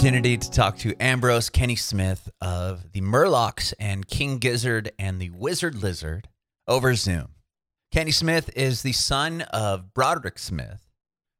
opportunity 0.00 0.38
to 0.38 0.50
talk 0.50 0.78
to 0.78 0.94
Ambrose 0.98 1.50
Kenny 1.50 1.76
Smith 1.76 2.30
of 2.40 2.90
the 2.92 3.02
Murlocs 3.02 3.74
and 3.78 4.08
King 4.08 4.38
Gizzard 4.38 4.90
and 4.98 5.20
the 5.20 5.28
Wizard 5.28 5.74
Lizard 5.74 6.26
over 6.66 6.94
Zoom. 6.94 7.34
Kenny 7.92 8.10
Smith 8.10 8.48
is 8.56 8.80
the 8.80 8.92
son 8.92 9.42
of 9.52 9.92
Broderick 9.92 10.38
Smith, 10.38 10.86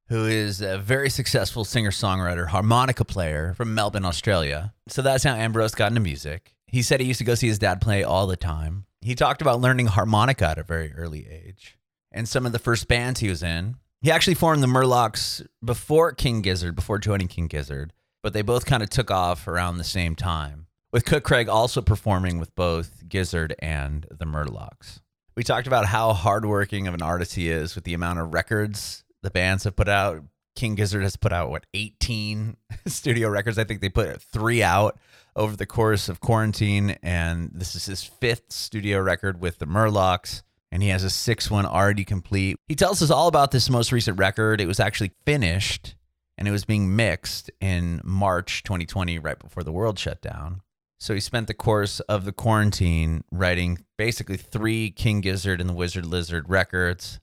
who 0.09 0.27
is 0.27 0.60
a 0.60 0.77
very 0.77 1.09
successful 1.09 1.64
singer 1.64 1.91
songwriter, 1.91 2.48
harmonica 2.48 3.02
player 3.02 3.55
from 3.55 3.74
Melbourne, 3.74 4.05
Australia. 4.05 4.74
So 4.88 5.00
that's 5.00 5.24
how 5.24 5.36
Ambrose 5.36 5.74
got 5.74 5.92
into 5.92 6.02
music. 6.02 6.55
He 6.66 6.83
said 6.83 7.00
he 7.00 7.06
used 7.06 7.20
to 7.20 7.24
go 7.24 7.36
see 7.36 7.48
his 7.48 7.58
dad 7.58 7.80
play 7.80 8.05
all 8.05 8.27
the 8.27 8.36
time. 8.36 8.84
He 9.00 9.14
talked 9.14 9.41
about 9.41 9.62
learning 9.62 9.86
harmonica 9.86 10.48
at 10.48 10.58
a 10.58 10.64
very 10.64 10.92
early 10.92 11.27
age 11.27 11.78
and 12.12 12.28
some 12.28 12.45
of 12.45 12.52
the 12.52 12.58
first 12.58 12.88
bands 12.88 13.20
he 13.20 13.30
was 13.30 13.42
in. 13.42 13.77
He 14.02 14.11
actually 14.11 14.34
formed 14.34 14.62
the 14.62 14.66
Murlocs 14.66 15.47
before 15.64 16.12
King 16.12 16.42
Gizzard, 16.42 16.74
before 16.74 16.98
joining 16.98 17.28
King 17.28 17.47
Gizzard, 17.47 17.95
but 18.23 18.33
they 18.33 18.42
both 18.42 18.66
kind 18.66 18.83
of 18.83 18.91
took 18.91 19.10
off 19.10 19.47
around 19.48 19.79
the 19.79 19.84
same 19.84 20.15
time, 20.15 20.66
with 20.92 21.05
Cook 21.05 21.24
Craig 21.24 21.48
also 21.48 21.80
performing 21.80 22.38
with 22.38 22.55
both 22.55 23.09
Gizzard 23.09 23.55
and 23.61 24.06
the 24.11 24.24
Murlocs. 24.24 25.01
We 25.36 25.44
talked 25.44 25.67
about 25.67 25.86
how 25.86 26.12
hardworking 26.12 26.86
of 26.86 26.94
an 26.94 27.03
artist 27.03 27.34
he 27.34 27.48
is 27.48 27.75
with 27.75 27.84
the 27.84 27.94
amount 27.94 28.19
of 28.19 28.34
records 28.34 29.05
the 29.22 29.31
bands 29.31 29.64
have 29.64 29.77
put 29.77 29.89
out. 29.89 30.22
King 30.56 30.75
Gizzard 30.75 31.03
has 31.03 31.17
put 31.17 31.33
out, 31.33 31.50
what, 31.50 31.67
18 31.75 32.56
studio 32.86 33.28
records? 33.28 33.59
I 33.59 33.64
think 33.64 33.81
they 33.81 33.89
put 33.89 34.20
three 34.20 34.62
out 34.62 34.98
over 35.37 35.56
the 35.56 35.66
course 35.66 36.09
of 36.09 36.20
quarantine. 36.20 36.97
And 37.03 37.50
this 37.55 37.75
is 37.75 37.87
his 37.87 38.03
fifth 38.03 38.53
studio 38.53 38.98
record 39.00 39.41
with 39.41 39.59
the 39.59 39.66
Murlocs 39.66 40.42
and 40.72 40.83
he 40.83 40.89
has 40.91 41.05
a 41.05 41.11
six 41.11 41.50
one 41.50 41.66
already 41.66 42.05
complete. 42.05 42.56
He 42.69 42.75
tells 42.75 43.03
us 43.03 43.11
all 43.11 43.28
about 43.28 43.50
this 43.50 43.69
most 43.69 43.92
recent 43.92 44.19
record. 44.19 44.61
It 44.61 44.66
was 44.66 44.81
actually 44.81 45.12
finished 45.25 45.94
and 46.41 46.48
it 46.48 46.52
was 46.52 46.64
being 46.64 46.96
mixed 46.96 47.50
in 47.60 48.00
March 48.02 48.62
2020, 48.62 49.19
right 49.19 49.38
before 49.38 49.62
the 49.62 49.70
world 49.70 49.98
shut 49.98 50.22
down. 50.22 50.62
So 50.98 51.12
he 51.12 51.20
spent 51.20 51.47
the 51.47 51.55
course 51.55 52.00
of 52.00 52.24
the 52.24 52.32
quarantine 52.32 53.24
writing 53.30 53.84
basically 53.98 54.38
three 54.38 54.91
King 54.91 55.20
Gizzard 55.20 55.60
and 55.60 55.69
the 55.69 55.74
Wizard 55.74 56.06
Lizard 56.06 56.48
records 56.48 57.20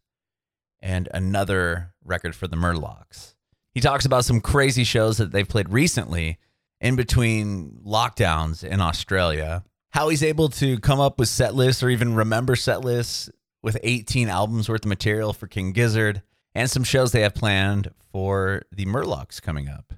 and 0.81 1.09
another 1.13 1.93
record 2.05 2.35
for 2.35 2.47
the 2.47 2.55
Murlocs. 2.55 3.33
He 3.73 3.81
talks 3.81 4.05
about 4.05 4.23
some 4.23 4.39
crazy 4.39 4.83
shows 4.83 5.17
that 5.17 5.31
they've 5.31 5.47
played 5.47 5.69
recently 5.69 6.37
in 6.79 6.95
between 6.95 7.79
lockdowns 7.85 8.63
in 8.63 8.81
Australia. 8.81 9.63
How 9.91 10.09
he's 10.09 10.23
able 10.23 10.49
to 10.49 10.79
come 10.79 10.99
up 10.99 11.17
with 11.19 11.29
set 11.29 11.55
lists 11.55 11.81
or 11.81 11.89
even 11.89 12.13
remember 12.13 12.55
set 12.55 12.81
lists 12.81 13.31
with 13.63 13.79
18 13.81 14.29
albums 14.29 14.69
worth 14.69 14.85
of 14.85 14.89
material 14.89 15.33
for 15.33 15.47
King 15.47 15.71
Gizzard 15.71 16.21
and 16.57 16.71
some 16.71 16.83
shows 16.83 17.11
they 17.11 17.21
have 17.21 17.35
planned 17.35 17.91
for 18.11 18.63
the 18.71 18.87
Murlocs 18.87 19.39
coming 19.39 19.69
up. 19.69 19.93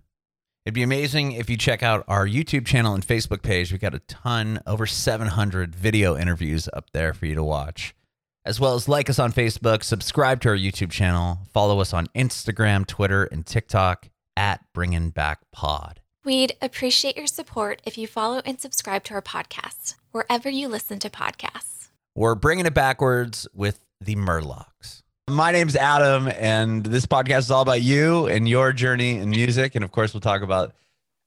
It'd 0.65 0.73
be 0.73 0.83
amazing 0.83 1.31
if 1.31 1.49
you 1.49 1.55
check 1.55 1.81
out 1.81 2.03
our 2.09 2.27
YouTube 2.27 2.65
channel 2.65 2.93
and 2.93 3.07
Facebook 3.07 3.41
page. 3.41 3.71
We've 3.71 3.79
got 3.79 3.95
a 3.95 3.99
ton, 3.99 4.59
over 4.67 4.85
700 4.85 5.73
video 5.73 6.17
interviews 6.17 6.67
up 6.73 6.91
there 6.91 7.13
for 7.13 7.27
you 7.27 7.35
to 7.35 7.43
watch. 7.43 7.95
As 8.43 8.59
well 8.59 8.75
as 8.75 8.89
like 8.89 9.09
us 9.09 9.19
on 9.19 9.31
Facebook, 9.31 9.83
subscribe 9.83 10.41
to 10.41 10.49
our 10.49 10.57
YouTube 10.57 10.91
channel, 10.91 11.39
follow 11.53 11.79
us 11.79 11.93
on 11.93 12.07
Instagram, 12.07 12.85
Twitter, 12.85 13.23
and 13.23 13.45
TikTok 13.45 14.09
at 14.35 14.59
Bringing 14.73 15.11
Back 15.11 15.39
Pod. 15.53 16.01
We'd 16.25 16.57
appreciate 16.61 17.15
your 17.15 17.27
support 17.27 17.81
if 17.85 17.97
you 17.97 18.05
follow 18.05 18.41
and 18.43 18.59
subscribe 18.59 19.05
to 19.05 19.13
our 19.13 19.21
podcast, 19.21 19.95
wherever 20.11 20.49
you 20.49 20.67
listen 20.67 20.99
to 20.99 21.09
podcasts. 21.09 21.87
We're 22.15 22.35
bringing 22.35 22.65
it 22.65 22.73
backwards 22.73 23.47
with 23.53 23.79
the 24.01 24.15
Murlocs. 24.15 25.03
My 25.29 25.51
name's 25.51 25.75
Adam, 25.75 26.27
and 26.27 26.83
this 26.83 27.05
podcast 27.05 27.39
is 27.39 27.51
all 27.51 27.61
about 27.61 27.81
you 27.81 28.25
and 28.27 28.49
your 28.49 28.73
journey 28.73 29.17
in 29.17 29.29
music. 29.29 29.75
And 29.75 29.83
of 29.83 29.91
course, 29.91 30.13
we'll 30.13 30.21
talk 30.21 30.41
about 30.41 30.73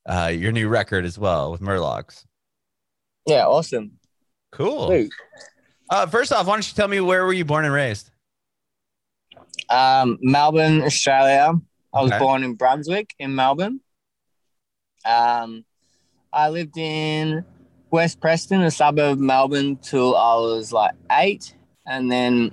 uh, 0.06 0.32
your 0.34 0.50
new 0.50 0.68
record 0.68 1.04
as 1.04 1.18
well 1.18 1.52
with 1.52 1.60
Murlocs. 1.60 2.24
Yeah, 3.26 3.46
awesome. 3.46 3.92
Cool. 4.50 5.08
Uh, 5.88 6.06
first 6.06 6.32
off, 6.32 6.46
why 6.46 6.54
don't 6.54 6.66
you 6.66 6.74
tell 6.74 6.88
me 6.88 7.00
where 7.00 7.24
were 7.24 7.32
you 7.32 7.44
born 7.44 7.64
and 7.64 7.72
raised? 7.72 8.10
Um, 9.68 10.18
Melbourne, 10.20 10.82
Australia. 10.82 11.52
I 11.94 12.02
was 12.02 12.10
Okay. 12.10 12.18
born 12.18 12.42
in 12.42 12.54
Brunswick, 12.54 13.14
in 13.18 13.34
Melbourne. 13.34 13.80
Um, 15.04 15.64
I 16.32 16.48
lived 16.48 16.76
in 16.76 17.44
West 17.90 18.20
Preston, 18.20 18.62
a 18.62 18.70
suburb 18.70 19.12
of 19.12 19.18
Melbourne, 19.18 19.76
till 19.76 20.16
I 20.16 20.34
was 20.36 20.72
like 20.72 20.94
eight, 21.12 21.54
and 21.86 22.10
then 22.10 22.52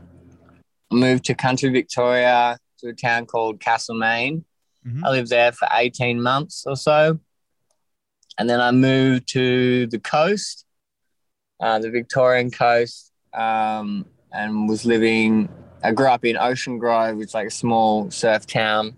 moved 0.92 1.26
to 1.26 1.36
country 1.36 1.70
Victoria 1.70 2.58
to 2.80 2.90
a 2.90 2.94
town 2.94 3.26
called 3.26 3.60
Castlemaine. 3.60 4.46
Mhm. 4.86 5.04
I 5.04 5.10
lived 5.10 5.30
there 5.30 5.52
for 5.52 5.68
18 5.72 6.22
months 6.22 6.64
or 6.66 6.76
so. 6.76 7.20
And 8.38 8.50
then 8.50 8.62
I 8.62 8.72
moved 8.72 9.28
to 9.30 9.88
the 9.88 10.00
coast, 10.00 10.66
uh, 11.60 11.80
the 11.80 11.90
Victorian 11.92 12.52
coast, 12.52 13.12
um, 13.34 14.06
and 14.32 14.70
was 14.70 14.86
living. 14.86 15.50
I 15.84 15.92
grew 15.92 16.08
up 16.08 16.24
in 16.24 16.38
Ocean 16.38 16.78
Grove, 16.78 17.18
which 17.18 17.30
is 17.30 17.34
like 17.34 17.48
a 17.48 17.52
small 17.52 18.10
surf 18.12 18.46
town. 18.48 18.96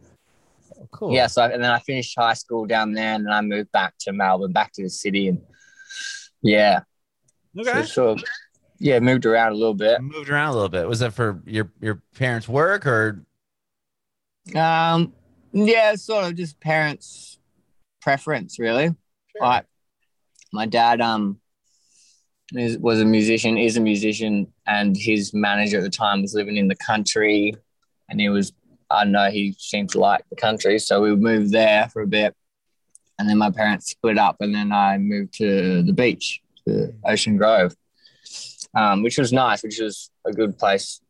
Cool. 0.91 1.13
Yeah, 1.13 1.27
so 1.27 1.43
and 1.43 1.63
then 1.63 1.71
I 1.71 1.79
finished 1.79 2.13
high 2.17 2.33
school 2.33 2.65
down 2.65 2.93
there, 2.93 3.15
and 3.15 3.25
then 3.25 3.33
I 3.33 3.41
moved 3.41 3.71
back 3.71 3.93
to 4.01 4.13
Melbourne, 4.13 4.51
back 4.51 4.73
to 4.73 4.83
the 4.83 4.89
city, 4.89 5.27
and 5.29 5.41
yeah, 6.41 6.81
so 7.55 7.61
Okay. 7.61 7.83
sort 7.83 8.19
of, 8.19 8.25
yeah, 8.81 8.99
moved 8.99 9.25
around 9.25 9.51
a 9.51 9.55
little 9.55 9.75
bit. 9.75 10.01
Moved 10.01 10.29
around 10.29 10.49
a 10.49 10.53
little 10.53 10.69
bit. 10.69 10.87
Was 10.87 10.99
that 10.99 11.13
for 11.13 11.41
your 11.45 11.71
your 11.79 12.01
parents' 12.15 12.49
work 12.49 12.85
or? 12.85 13.23
Um, 14.55 15.13
yeah, 15.53 15.93
sort 15.95 16.25
of 16.25 16.35
just 16.35 16.59
parents' 16.59 17.37
preference, 18.01 18.57
really. 18.57 18.95
Like 19.39 19.65
my 20.51 20.65
dad, 20.65 20.99
um, 20.99 21.39
is, 22.53 22.77
was 22.79 22.99
a 22.99 23.05
musician, 23.05 23.57
is 23.57 23.77
a 23.77 23.81
musician, 23.81 24.51
and 24.65 24.97
his 24.97 25.33
manager 25.33 25.77
at 25.77 25.83
the 25.83 25.89
time 25.89 26.21
was 26.21 26.33
living 26.33 26.57
in 26.57 26.67
the 26.67 26.75
country, 26.75 27.53
and 28.09 28.19
he 28.19 28.29
was, 28.29 28.51
I 28.89 29.03
don't 29.03 29.13
know, 29.13 29.29
he 29.29 29.55
seemed 29.57 29.89
to 29.91 29.99
like 29.99 30.23
the 30.29 30.35
country, 30.35 30.79
so 30.79 31.01
we 31.01 31.15
moved 31.15 31.51
there 31.51 31.87
for 31.89 32.01
a 32.01 32.07
bit, 32.07 32.35
and 33.19 33.29
then 33.29 33.37
my 33.37 33.51
parents 33.51 33.91
split 33.91 34.17
up, 34.17 34.37
and 34.39 34.53
then 34.53 34.71
I 34.71 34.97
moved 34.97 35.33
to 35.35 35.83
the 35.83 35.93
beach, 35.93 36.41
to 36.67 36.93
Ocean 37.05 37.37
Grove, 37.37 37.75
um, 38.75 39.03
which 39.03 39.17
was 39.17 39.33
nice, 39.33 39.63
which 39.63 39.79
was 39.79 40.09
a 40.25 40.31
good 40.31 40.57
place 40.57 41.01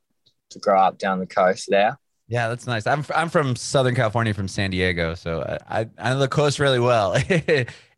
to 0.51 0.59
grow 0.59 0.79
up 0.79 0.97
down 0.97 1.19
the 1.19 1.27
coast 1.27 1.67
there. 1.69 1.97
Yeah, 2.27 2.47
that's 2.47 2.65
nice. 2.65 2.87
I'm 2.87 3.03
I'm 3.13 3.27
from 3.27 3.57
Southern 3.57 3.93
California, 3.93 4.33
from 4.33 4.47
San 4.47 4.71
Diego, 4.71 5.15
so 5.15 5.41
I 5.67 5.81
I, 5.81 5.89
I 5.97 6.09
know 6.11 6.19
the 6.19 6.29
coast 6.29 6.59
really 6.59 6.79
well. 6.79 7.13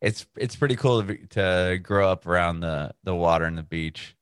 it's 0.02 0.26
it's 0.36 0.56
pretty 0.56 0.76
cool 0.76 1.02
to, 1.02 1.08
be, 1.08 1.18
to 1.32 1.80
grow 1.84 2.10
up 2.10 2.26
around 2.26 2.62
the 2.62 2.94
the 3.04 3.14
water 3.14 3.46
and 3.46 3.58
the 3.58 3.64
beach. 3.64 4.16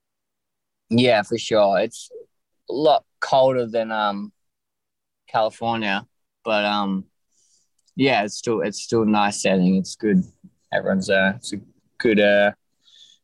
Yeah, 0.89 1.21
for 1.21 1.37
sure. 1.37 1.79
It's 1.79 2.09
a 2.69 2.73
lot 2.73 3.05
colder 3.21 3.65
than 3.65 3.91
um 3.91 4.33
California, 5.29 6.05
but 6.43 6.65
um 6.65 7.05
yeah, 7.95 8.23
it's 8.23 8.35
still 8.35 8.59
it's 8.59 8.81
still 8.81 9.03
a 9.03 9.05
nice 9.05 9.41
setting. 9.41 9.77
It's 9.77 9.95
good. 9.95 10.23
Everyone's 10.73 11.09
uh 11.09 11.33
it's 11.37 11.53
a 11.53 11.61
good 11.97 12.19
uh 12.19 12.51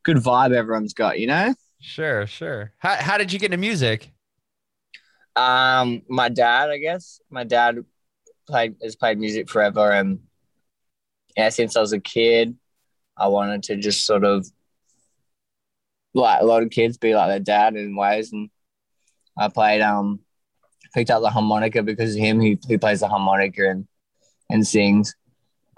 good 0.03 0.17
vibe 0.17 0.53
everyone's 0.53 0.93
got, 0.93 1.19
you 1.19 1.27
know? 1.27 1.53
Sure, 1.79 2.25
sure. 2.27 2.73
How 2.79 2.95
how 2.95 3.17
did 3.17 3.31
you 3.31 3.39
get 3.39 3.47
into 3.47 3.57
music? 3.57 4.11
Um 5.35 6.01
my 6.09 6.29
dad, 6.29 6.69
I 6.69 6.77
guess. 6.77 7.21
My 7.29 7.43
dad 7.43 7.85
played 8.47 8.75
has 8.83 8.95
played 8.95 9.19
music 9.19 9.49
forever 9.49 9.91
and 9.91 10.21
yeah, 11.35 11.49
since 11.49 11.75
I 11.75 11.81
was 11.81 11.93
a 11.93 11.99
kid, 11.99 12.55
I 13.17 13.27
wanted 13.27 13.63
to 13.63 13.77
just 13.77 14.05
sort 14.05 14.23
of 14.23 14.47
like 16.13 16.41
a 16.41 16.45
lot 16.45 16.63
of 16.63 16.69
kids 16.69 16.97
be 16.97 17.13
like 17.15 17.29
their 17.29 17.39
dad 17.39 17.75
in 17.75 17.95
ways 17.95 18.31
and 18.31 18.49
I 19.37 19.49
played 19.49 19.81
um 19.81 20.21
picked 20.95 21.11
up 21.11 21.23
the 21.23 21.31
harmonica 21.31 21.83
because 21.83 22.15
of 22.15 22.21
him. 22.21 22.41
He 22.41 22.59
he 22.67 22.79
plays 22.79 23.01
the 23.01 23.09
harmonica 23.09 23.69
and 23.69 23.87
and 24.51 24.67
sings. 24.67 25.15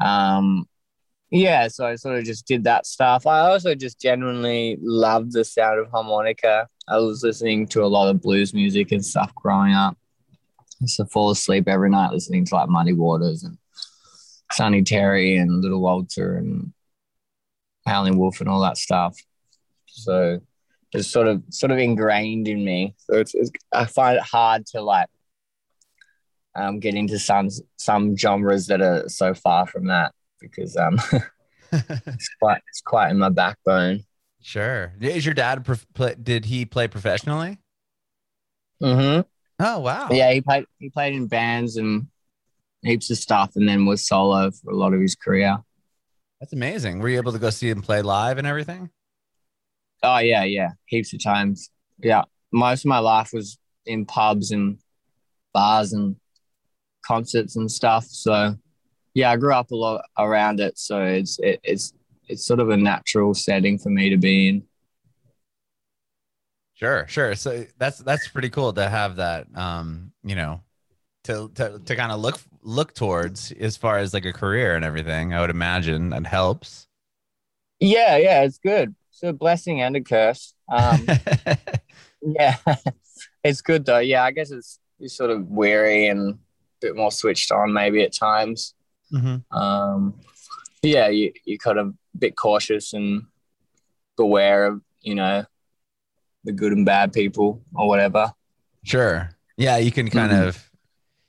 Um 0.03 0.68
yeah, 1.31 1.67
so 1.67 1.85
I 1.85 1.95
sort 1.95 2.17
of 2.17 2.23
just 2.23 2.47
did 2.47 2.63
that 2.63 2.85
stuff. 2.87 3.27
I 3.27 3.39
also 3.39 3.75
just 3.75 4.01
genuinely 4.01 4.77
loved 4.81 5.33
the 5.33 5.45
sound 5.45 5.79
of 5.79 5.91
harmonica. 5.91 6.67
I 6.87 6.97
was 6.97 7.23
listening 7.23 7.67
to 7.67 7.83
a 7.83 7.87
lot 7.87 8.09
of 8.09 8.21
blues 8.21 8.53
music 8.53 8.91
and 8.91 9.05
stuff 9.05 9.33
growing 9.35 9.73
up. 9.73 9.95
I 10.31 10.65
used 10.81 10.97
to 10.97 11.05
fall 11.05 11.29
asleep 11.29 11.67
every 11.67 11.89
night 11.89 12.11
listening 12.11 12.45
to 12.45 12.55
like 12.55 12.69
Muddy 12.69 12.93
Waters 12.93 13.43
and 13.43 13.57
Sonny 14.51 14.81
Terry 14.81 15.37
and 15.37 15.61
Little 15.61 15.81
Walter 15.81 16.35
and 16.37 16.73
Howlin' 17.85 18.17
Wolf 18.17 18.39
and 18.39 18.49
all 18.49 18.61
that 18.61 18.77
stuff. 18.77 19.15
So 19.85 20.39
it's 20.93 21.07
sort 21.07 21.27
of 21.27 21.43
sort 21.49 21.71
of 21.71 21.77
ingrained 21.77 22.47
in 22.47 22.65
me. 22.65 22.95
So 22.97 23.17
it's, 23.17 23.35
it's 23.35 23.51
I 23.71 23.85
find 23.85 24.17
it 24.17 24.23
hard 24.23 24.65
to 24.67 24.81
like 24.81 25.09
um, 26.55 26.79
get 26.79 26.95
into 26.95 27.19
some 27.19 27.49
some 27.77 28.17
genres 28.17 28.65
that 28.67 28.81
are 28.81 29.07
so 29.09 29.35
far 29.35 29.67
from 29.67 29.87
that 29.87 30.13
because 30.39 30.75
um 30.77 30.99
it's 32.17 32.29
quite 32.41 32.61
it's 32.69 32.81
quite 32.81 33.11
in 33.11 33.17
my 33.19 33.29
backbone. 33.29 34.03
sure. 34.41 34.93
Is 34.99 35.25
your 35.25 35.33
dad 35.33 35.65
did 36.23 36.45
he 36.45 36.65
play 36.65 36.87
professionally? 36.87 37.59
hmm 38.81 39.21
Oh 39.59 39.79
wow. 39.79 40.09
Yeah, 40.11 40.31
he 40.33 40.41
played 40.41 40.65
he 40.79 40.89
played 40.89 41.13
in 41.15 41.27
bands 41.27 41.77
and 41.77 42.07
heaps 42.83 43.11
of 43.11 43.17
stuff, 43.17 43.53
and 43.55 43.69
then 43.69 43.85
was 43.85 44.07
solo 44.07 44.51
for 44.51 44.71
a 44.71 44.75
lot 44.77 44.93
of 44.93 45.01
his 45.01 45.15
career. 45.15 45.59
That's 46.39 46.53
amazing. 46.53 46.99
Were 46.99 47.09
you 47.09 47.17
able 47.17 47.31
to 47.33 47.39
go 47.39 47.49
see 47.49 47.69
him 47.69 47.81
play 47.81 48.01
live 48.01 48.37
and 48.37 48.47
everything? 48.47 48.91
Oh 50.03 50.19
yeah, 50.19 50.43
yeah, 50.43 50.69
heaps 50.85 51.13
of 51.13 51.21
times. 51.23 51.69
Yeah, 52.01 52.23
most 52.51 52.85
of 52.85 52.89
my 52.89 52.99
life 52.99 53.31
was 53.33 53.57
in 53.85 54.05
pubs 54.05 54.51
and 54.51 54.79
bars 55.53 55.93
and 55.93 56.17
concerts 57.05 57.55
and 57.55 57.71
stuff. 57.71 58.05
So 58.05 58.57
yeah, 59.19 59.31
I 59.31 59.37
grew 59.37 59.53
up 59.53 59.71
a 59.71 59.75
lot 59.75 60.05
around 60.17 60.59
it. 60.59 60.77
So 60.79 61.03
it's 61.03 61.39
it, 61.39 61.59
it's 61.63 61.93
it's 62.27 62.45
sort 62.45 62.59
of 62.59 62.69
a 62.69 62.77
natural 62.77 63.33
setting 63.33 63.77
for 63.77 63.89
me 63.89 64.09
to 64.09 64.17
be 64.17 64.47
in. 64.47 64.63
Sure, 66.75 67.05
sure. 67.07 67.35
So 67.35 67.65
that's 67.77 67.97
that's 67.99 68.29
pretty 68.29 68.49
cool 68.49 68.71
to 68.73 68.87
have 68.87 69.17
that. 69.17 69.47
Um, 69.55 70.13
you 70.23 70.35
know, 70.35 70.61
to 71.25 71.51
to 71.55 71.79
to 71.79 71.95
kind 71.95 72.11
of 72.11 72.21
look 72.21 72.39
look 72.61 72.93
towards 72.93 73.51
as 73.51 73.75
far 73.75 73.97
as 73.97 74.13
like 74.13 74.25
a 74.25 74.33
career 74.33 74.75
and 74.75 74.85
everything. 74.85 75.33
I 75.33 75.41
would 75.41 75.49
imagine 75.49 76.09
that 76.11 76.25
helps. 76.25 76.87
Yeah, 77.81 78.17
yeah, 78.17 78.43
it's 78.43 78.57
good. 78.57 78.95
It's 79.11 79.23
a 79.23 79.33
blessing 79.33 79.81
and 79.81 79.95
a 79.97 80.01
curse. 80.01 80.53
Um, 80.71 81.05
yeah, 82.21 82.55
it's 83.43 83.61
good 83.61 83.85
though. 83.85 83.99
Yeah, 83.99 84.23
I 84.23 84.31
guess 84.31 84.51
it's 84.51 84.79
you're 84.97 85.09
sort 85.09 85.31
of 85.31 85.47
weary 85.47 86.07
and 86.07 86.35
a 86.35 86.37
bit 86.79 86.95
more 86.95 87.11
switched 87.11 87.51
on 87.51 87.73
maybe 87.73 88.01
at 88.03 88.13
times. 88.13 88.73
Mm-hmm. 89.13 89.57
Um, 89.57 90.13
yeah, 90.81 91.07
you 91.09 91.33
you 91.45 91.57
kind 91.57 91.79
of 91.79 91.93
bit 92.17 92.35
cautious 92.35 92.93
and 92.93 93.23
beware 94.17 94.65
of 94.65 94.81
you 95.01 95.15
know 95.15 95.45
the 96.43 96.51
good 96.51 96.71
and 96.71 96.85
bad 96.85 97.13
people 97.13 97.61
or 97.75 97.87
whatever. 97.87 98.31
Sure. 98.83 99.29
Yeah, 99.57 99.77
you 99.77 99.91
can 99.91 100.09
kind 100.09 100.31
Mhm. 100.31 100.47
of 100.47 100.69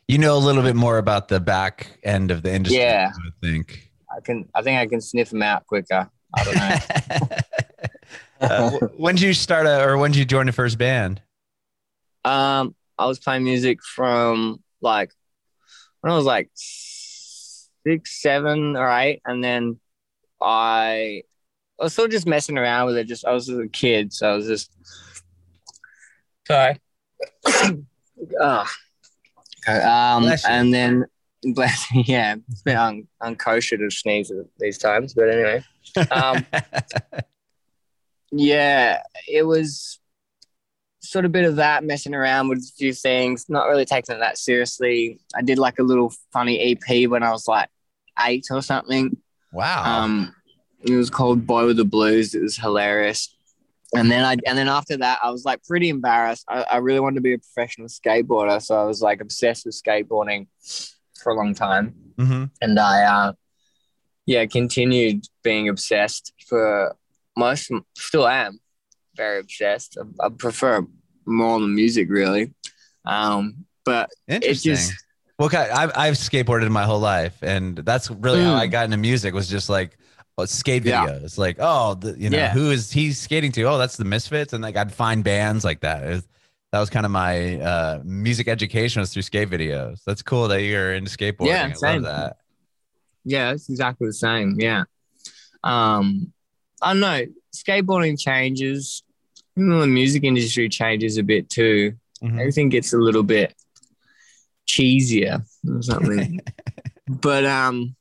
you 0.08 0.18
know 0.18 0.36
a 0.36 0.38
little 0.38 0.62
bit 0.62 0.76
more 0.76 0.98
about 0.98 1.28
the 1.28 1.40
back 1.40 1.98
end 2.04 2.30
of 2.30 2.42
the 2.42 2.52
industry. 2.52 2.80
Yeah. 2.80 3.10
I 3.14 3.30
think. 3.46 3.90
I 4.14 4.20
can 4.20 4.48
I 4.54 4.62
think 4.62 4.78
I 4.78 4.86
can 4.86 5.00
sniff 5.00 5.30
them 5.30 5.42
out 5.42 5.66
quicker. 5.66 6.08
I 6.34 6.44
don't 6.44 6.56
know. 6.56 7.36
uh, 8.40 8.70
when 8.96 9.16
did 9.16 9.22
you 9.22 9.34
start 9.34 9.66
a, 9.66 9.84
or 9.84 9.98
when 9.98 10.12
did 10.12 10.18
you 10.18 10.24
join 10.24 10.46
the 10.46 10.52
first 10.52 10.78
band? 10.78 11.20
Um, 12.24 12.74
I 12.98 13.06
was 13.06 13.18
playing 13.18 13.44
music 13.44 13.82
from 13.82 14.62
like 14.80 15.12
when 16.00 16.12
I 16.12 16.16
was 16.16 16.24
like 16.24 16.50
six, 17.86 18.20
seven, 18.20 18.76
or 18.76 18.88
eight, 18.90 19.20
and 19.26 19.42
then 19.42 19.78
I, 20.40 21.22
I 21.78 21.84
was 21.84 21.94
sort 21.94 22.06
of 22.06 22.12
just 22.12 22.26
messing 22.26 22.58
around 22.58 22.86
with 22.86 22.96
it. 22.96 23.06
Just 23.06 23.24
I 23.24 23.32
was 23.32 23.48
a 23.48 23.68
kid, 23.68 24.12
so 24.12 24.30
I 24.30 24.36
was 24.36 24.46
just 24.46 24.70
sorry. 26.46 26.76
Ah. 28.40 28.70
Okay, 29.66 29.78
um, 29.82 30.22
Bless 30.24 30.44
you. 30.44 30.50
and 30.50 30.74
then 30.74 31.04
bless 31.54 31.86
yeah, 31.94 32.36
it's 32.50 32.62
been 32.64 32.76
un- 32.76 33.08
unkosher 33.22 33.78
to 33.78 33.90
sneeze 33.90 34.30
at 34.30 34.44
these 34.58 34.76
times, 34.78 35.14
but 35.14 35.30
anyway. 35.30 35.64
Um, 36.10 36.44
yeah, 38.30 39.02
it 39.26 39.42
was 39.44 39.99
sort 41.00 41.24
of 41.24 41.32
bit 41.32 41.44
of 41.44 41.56
that 41.56 41.84
messing 41.84 42.14
around 42.14 42.48
with 42.48 42.58
a 42.58 42.72
few 42.76 42.92
things, 42.92 43.46
not 43.48 43.68
really 43.68 43.84
taking 43.84 44.14
it 44.14 44.18
that 44.18 44.38
seriously. 44.38 45.20
I 45.34 45.42
did 45.42 45.58
like 45.58 45.78
a 45.78 45.82
little 45.82 46.12
funny 46.32 46.72
EP 46.72 47.08
when 47.08 47.22
I 47.22 47.30
was 47.30 47.48
like 47.48 47.68
eight 48.24 48.46
or 48.50 48.62
something. 48.62 49.16
wow. 49.52 50.02
Um, 50.02 50.34
it 50.82 50.94
was 50.94 51.10
called 51.10 51.46
Boy 51.46 51.66
with 51.66 51.76
the 51.76 51.84
Blues. 51.84 52.34
It 52.34 52.42
was 52.42 52.56
hilarious. 52.56 53.34
And 53.94 54.10
then 54.10 54.24
I 54.24 54.36
and 54.46 54.56
then 54.56 54.68
after 54.68 54.96
that, 54.98 55.18
I 55.20 55.30
was 55.30 55.44
like 55.44 55.64
pretty 55.64 55.88
embarrassed. 55.88 56.44
I, 56.48 56.62
I 56.62 56.76
really 56.76 57.00
wanted 57.00 57.16
to 57.16 57.22
be 57.22 57.34
a 57.34 57.38
professional 57.38 57.88
skateboarder, 57.88 58.62
so 58.62 58.80
I 58.80 58.84
was 58.84 59.02
like 59.02 59.20
obsessed 59.20 59.66
with 59.66 59.82
skateboarding 59.82 60.46
for 61.20 61.32
a 61.32 61.36
long 61.36 61.54
time 61.54 61.94
hmm 62.20 62.44
and 62.60 62.78
I, 62.78 63.02
uh, 63.02 63.32
yeah, 64.26 64.46
continued 64.46 65.24
being 65.42 65.68
obsessed 65.68 66.32
for 66.46 66.94
most. 67.36 67.72
Still 67.96 68.28
am 68.28 68.60
very 69.16 69.40
obsessed. 69.40 69.98
I, 70.20 70.26
I 70.26 70.28
prefer 70.30 70.86
more 71.26 71.54
on 71.56 71.62
the 71.62 71.68
music, 71.68 72.08
really. 72.10 72.52
Um, 73.04 73.64
but 73.84 74.10
Interesting. 74.28 74.74
just- 74.74 74.92
well, 75.38 75.46
okay, 75.46 75.70
I've 75.70 75.90
I've 75.96 76.14
skateboarded 76.14 76.68
my 76.70 76.84
whole 76.84 77.00
life, 77.00 77.38
and 77.42 77.78
that's 77.78 78.10
really 78.10 78.42
how 78.42 78.52
Mm. 78.56 78.60
I 78.60 78.66
got 78.66 78.84
into 78.84 78.98
music. 78.98 79.32
Was 79.32 79.48
just 79.48 79.70
like 79.70 79.96
uh, 80.36 80.44
skate 80.44 80.84
Yeah. 80.84 81.06
videos. 81.06 81.38
Like, 81.38 81.56
oh, 81.60 81.94
the, 81.94 82.14
you 82.18 82.28
know, 82.28 82.36
Yeah. 82.36 82.52
who 82.52 82.70
is 82.70 82.92
he 82.92 83.12
skating 83.12 83.50
to? 83.52 83.62
Oh, 83.62 83.78
that's 83.78 83.96
the 83.96 84.04
Misfits, 84.04 84.52
and 84.52 84.62
like 84.62 84.76
I'd 84.76 84.92
find 84.92 85.24
bands 85.24 85.64
like 85.64 85.80
that. 85.80 86.04
Was- 86.06 86.28
that 86.72 86.78
was 86.78 86.88
kind 86.90 87.04
of 87.04 87.10
my 87.10 87.58
uh, 87.60 88.00
music 88.04 88.46
education 88.48 89.00
was 89.00 89.12
through 89.12 89.22
skate 89.22 89.50
videos. 89.50 89.98
That's 90.06 90.22
cool 90.22 90.46
that 90.48 90.62
you're 90.62 90.92
into 90.94 91.10
skateboarding. 91.10 91.46
Yeah, 91.46 91.64
I 91.66 91.72
same. 91.72 92.02
love 92.02 92.12
that. 92.16 92.36
yeah, 93.24 93.50
it's 93.52 93.68
exactly 93.70 94.06
the 94.06 94.12
same. 94.12 94.54
Yeah. 94.60 94.84
Um, 95.64 96.32
I 96.82 96.92
don't 96.92 97.00
know. 97.00 97.24
Skateboarding 97.54 98.18
changes. 98.18 99.02
Even 99.56 99.78
the 99.80 99.86
music 99.86 100.24
industry 100.24 100.68
changes 100.68 101.16
a 101.18 101.22
bit 101.22 101.48
too. 101.50 101.94
Mhm. 102.22 102.38
Everything 102.38 102.68
gets 102.68 102.92
a 102.92 102.98
little 102.98 103.22
bit 103.22 103.54
cheesier 104.66 105.44
or 105.68 105.82
something. 105.82 106.40
but 107.08 107.44
um, 107.44 107.94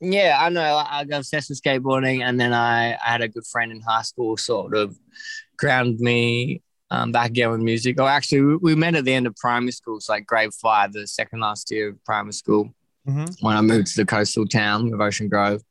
yeah, 0.00 0.38
I 0.40 0.48
know. 0.48 0.76
I 0.88 1.04
got 1.04 1.18
obsessed 1.18 1.50
with 1.50 1.62
skateboarding, 1.62 2.22
and 2.22 2.38
then 2.40 2.52
I, 2.52 2.92
I 2.94 2.98
had 3.12 3.20
a 3.22 3.28
good 3.28 3.46
friend 3.46 3.70
in 3.72 3.80
high 3.80 4.02
school 4.02 4.36
sort 4.36 4.74
of 4.76 4.96
ground 5.56 5.98
me 6.00 6.62
um, 6.90 7.12
back 7.12 7.30
again 7.30 7.50
with 7.50 7.60
music. 7.60 7.96
Oh, 8.00 8.06
actually, 8.06 8.40
we, 8.42 8.56
we 8.56 8.74
met 8.74 8.94
at 8.94 9.04
the 9.04 9.12
end 9.12 9.26
of 9.26 9.36
primary 9.36 9.72
school, 9.72 10.00
so 10.00 10.12
like 10.12 10.26
grade 10.26 10.52
five, 10.54 10.92
the 10.92 11.06
second 11.06 11.40
last 11.40 11.70
year 11.70 11.90
of 11.90 12.04
primary 12.04 12.32
school 12.32 12.72
Mhm. 13.08 13.34
when 13.40 13.56
I 13.56 13.62
moved 13.62 13.86
to 13.88 13.96
the 13.96 14.04
coastal 14.04 14.46
town 14.46 14.92
of 14.92 15.00
Ocean 15.00 15.28
Grove. 15.28 15.62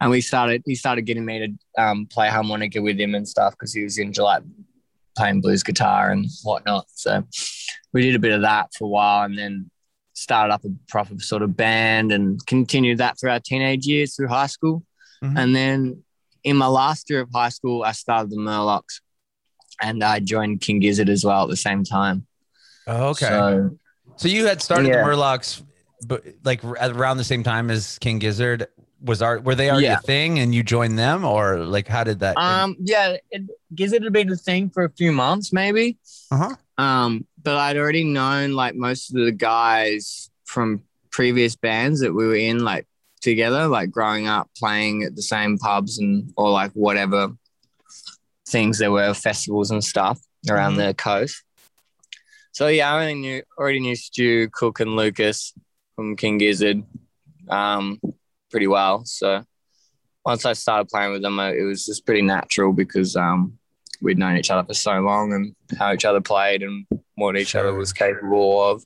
And 0.00 0.10
we 0.10 0.20
started, 0.20 0.62
he 0.64 0.74
started 0.74 1.02
getting 1.02 1.24
me 1.24 1.38
to 1.76 1.82
um, 1.82 2.06
play 2.06 2.28
harmonica 2.28 2.80
with 2.80 2.98
him 3.00 3.14
and 3.14 3.26
stuff 3.28 3.52
because 3.52 3.74
he 3.74 3.82
was 3.82 3.98
into 3.98 4.22
like 4.22 4.42
playing 5.16 5.40
blues 5.40 5.62
guitar 5.64 6.10
and 6.10 6.26
whatnot. 6.44 6.86
So 6.94 7.24
we 7.92 8.02
did 8.02 8.14
a 8.14 8.18
bit 8.20 8.32
of 8.32 8.42
that 8.42 8.68
for 8.78 8.84
a 8.84 8.88
while 8.88 9.24
and 9.24 9.36
then 9.36 9.70
started 10.12 10.52
up 10.52 10.64
a 10.64 10.68
proper 10.88 11.18
sort 11.18 11.42
of 11.42 11.56
band 11.56 12.12
and 12.12 12.44
continued 12.46 12.98
that 12.98 13.18
through 13.18 13.30
our 13.30 13.40
teenage 13.40 13.86
years 13.86 14.14
through 14.14 14.28
high 14.28 14.46
school. 14.46 14.84
Mhm. 15.22 15.36
And 15.38 15.56
then 15.56 16.04
in 16.44 16.56
my 16.56 16.66
last 16.68 17.10
year 17.10 17.20
of 17.20 17.30
high 17.34 17.48
school, 17.48 17.82
I 17.82 17.90
started 17.92 18.30
the 18.30 18.36
Murlocs 18.36 19.00
and 19.82 20.02
I 20.04 20.20
joined 20.20 20.60
King 20.60 20.78
Gizzard 20.78 21.08
as 21.08 21.24
well 21.24 21.42
at 21.42 21.50
the 21.50 21.56
same 21.56 21.82
time. 21.82 22.26
Oh, 22.86 23.08
okay. 23.10 23.26
So, 23.26 23.78
So 24.16 24.28
you 24.28 24.46
had 24.46 24.62
started 24.62 24.88
Yeah. 24.88 25.04
the 25.04 25.10
Murlocs, 25.10 25.62
but 26.06 26.24
like 26.44 26.62
around 26.64 27.16
the 27.16 27.24
same 27.24 27.42
time 27.42 27.70
as 27.70 27.98
King 27.98 28.18
Gizzard. 28.20 28.66
Was 29.00 29.22
our 29.22 29.38
were 29.38 29.54
they 29.54 29.70
already 29.70 29.86
Yeah. 29.86 29.98
a 29.98 30.00
thing, 30.00 30.40
and 30.40 30.52
you 30.54 30.62
joined 30.64 30.98
them, 30.98 31.24
or 31.24 31.58
like 31.58 31.86
how 31.86 32.02
did 32.02 32.18
that? 32.20 32.36
Um, 32.36 32.76
yeah, 32.80 33.16
it, 33.30 33.42
Gizzard 33.74 34.02
had 34.02 34.12
been 34.12 34.30
a 34.30 34.36
thing 34.36 34.70
for 34.70 34.82
a 34.84 34.90
few 34.90 35.12
months, 35.12 35.52
maybe. 35.52 35.98
Uh-huh. 36.32 36.56
Um, 36.78 37.24
but 37.42 37.56
I'd 37.56 37.76
already 37.76 38.02
known 38.04 38.52
like 38.54 38.74
most 38.74 39.10
of 39.14 39.24
the 39.24 39.30
guys 39.32 40.30
from 40.46 40.82
previous 41.10 41.54
bands 41.54 42.00
that 42.00 42.12
we 42.12 42.26
were 42.26 42.34
in, 42.36 42.64
like 42.64 42.86
together, 43.20 43.68
like 43.68 43.90
growing 43.90 44.26
up 44.26 44.50
playing 44.56 45.04
at 45.04 45.14
the 45.14 45.22
same 45.22 45.58
pubs 45.58 45.98
and 45.98 46.32
or 46.36 46.50
like 46.50 46.72
whatever 46.72 47.32
things 48.48 48.78
there 48.78 48.90
were, 48.90 49.14
festivals 49.14 49.70
and 49.70 49.84
stuff 49.84 50.18
around 50.50 50.74
Mhm. 50.74 50.86
the 50.88 50.94
coast. 50.94 51.42
So 52.52 52.66
yeah, 52.68 52.90
I 52.90 52.94
already 52.94 53.14
knew 53.14 53.42
already 53.56 53.78
knew 53.80 53.94
Stu, 53.94 54.48
Cook, 54.52 54.80
and 54.80 54.96
Lucas 54.96 55.52
from 55.94 56.16
King 56.16 56.38
Gizzard, 56.38 56.82
um, 57.48 58.00
pretty 58.50 58.66
well. 58.66 59.04
So 59.04 59.44
once 60.24 60.44
I 60.44 60.52
started 60.52 60.88
playing 60.88 61.12
with 61.12 61.22
them, 61.22 61.38
it 61.38 61.62
was 61.62 61.84
just 61.86 62.04
pretty 62.04 62.22
natural 62.22 62.72
because 62.72 63.16
um, 63.16 63.58
we'd 64.00 64.18
known 64.18 64.36
each 64.36 64.50
other 64.50 64.66
for 64.66 64.74
so 64.74 64.98
long 65.00 65.32
and 65.32 65.54
how 65.78 65.92
each 65.92 66.04
other 66.04 66.20
played 66.20 66.62
and 66.62 66.86
what 67.16 67.36
each 67.36 67.54
other 67.54 67.74
was 67.74 67.92
capable 67.92 68.62
of. 68.70 68.84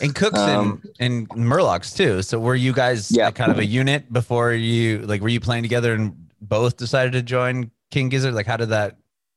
and 0.00 0.14
Cooks 0.14 0.38
um, 0.38 0.82
and, 1.00 1.28
and 1.30 1.46
Murlocs 1.46 1.96
too. 1.96 2.22
So 2.22 2.38
were 2.38 2.54
you 2.54 2.72
guys 2.72 3.10
Yeah. 3.10 3.26
like, 3.26 3.34
kind 3.34 3.52
of 3.52 3.58
a 3.58 3.64
unit 3.64 4.12
before 4.12 4.52
you 4.52 4.98
like 5.00 5.20
were 5.20 5.28
you 5.28 5.40
playing 5.40 5.62
together 5.62 5.94
and 5.94 6.14
both 6.40 6.76
decided 6.76 7.12
to 7.12 7.22
join 7.22 7.70
King 7.90 8.08
Gizzard? 8.08 8.34
Like 8.34 8.46
how 8.46 8.56
did 8.56 8.70
that 8.70 8.96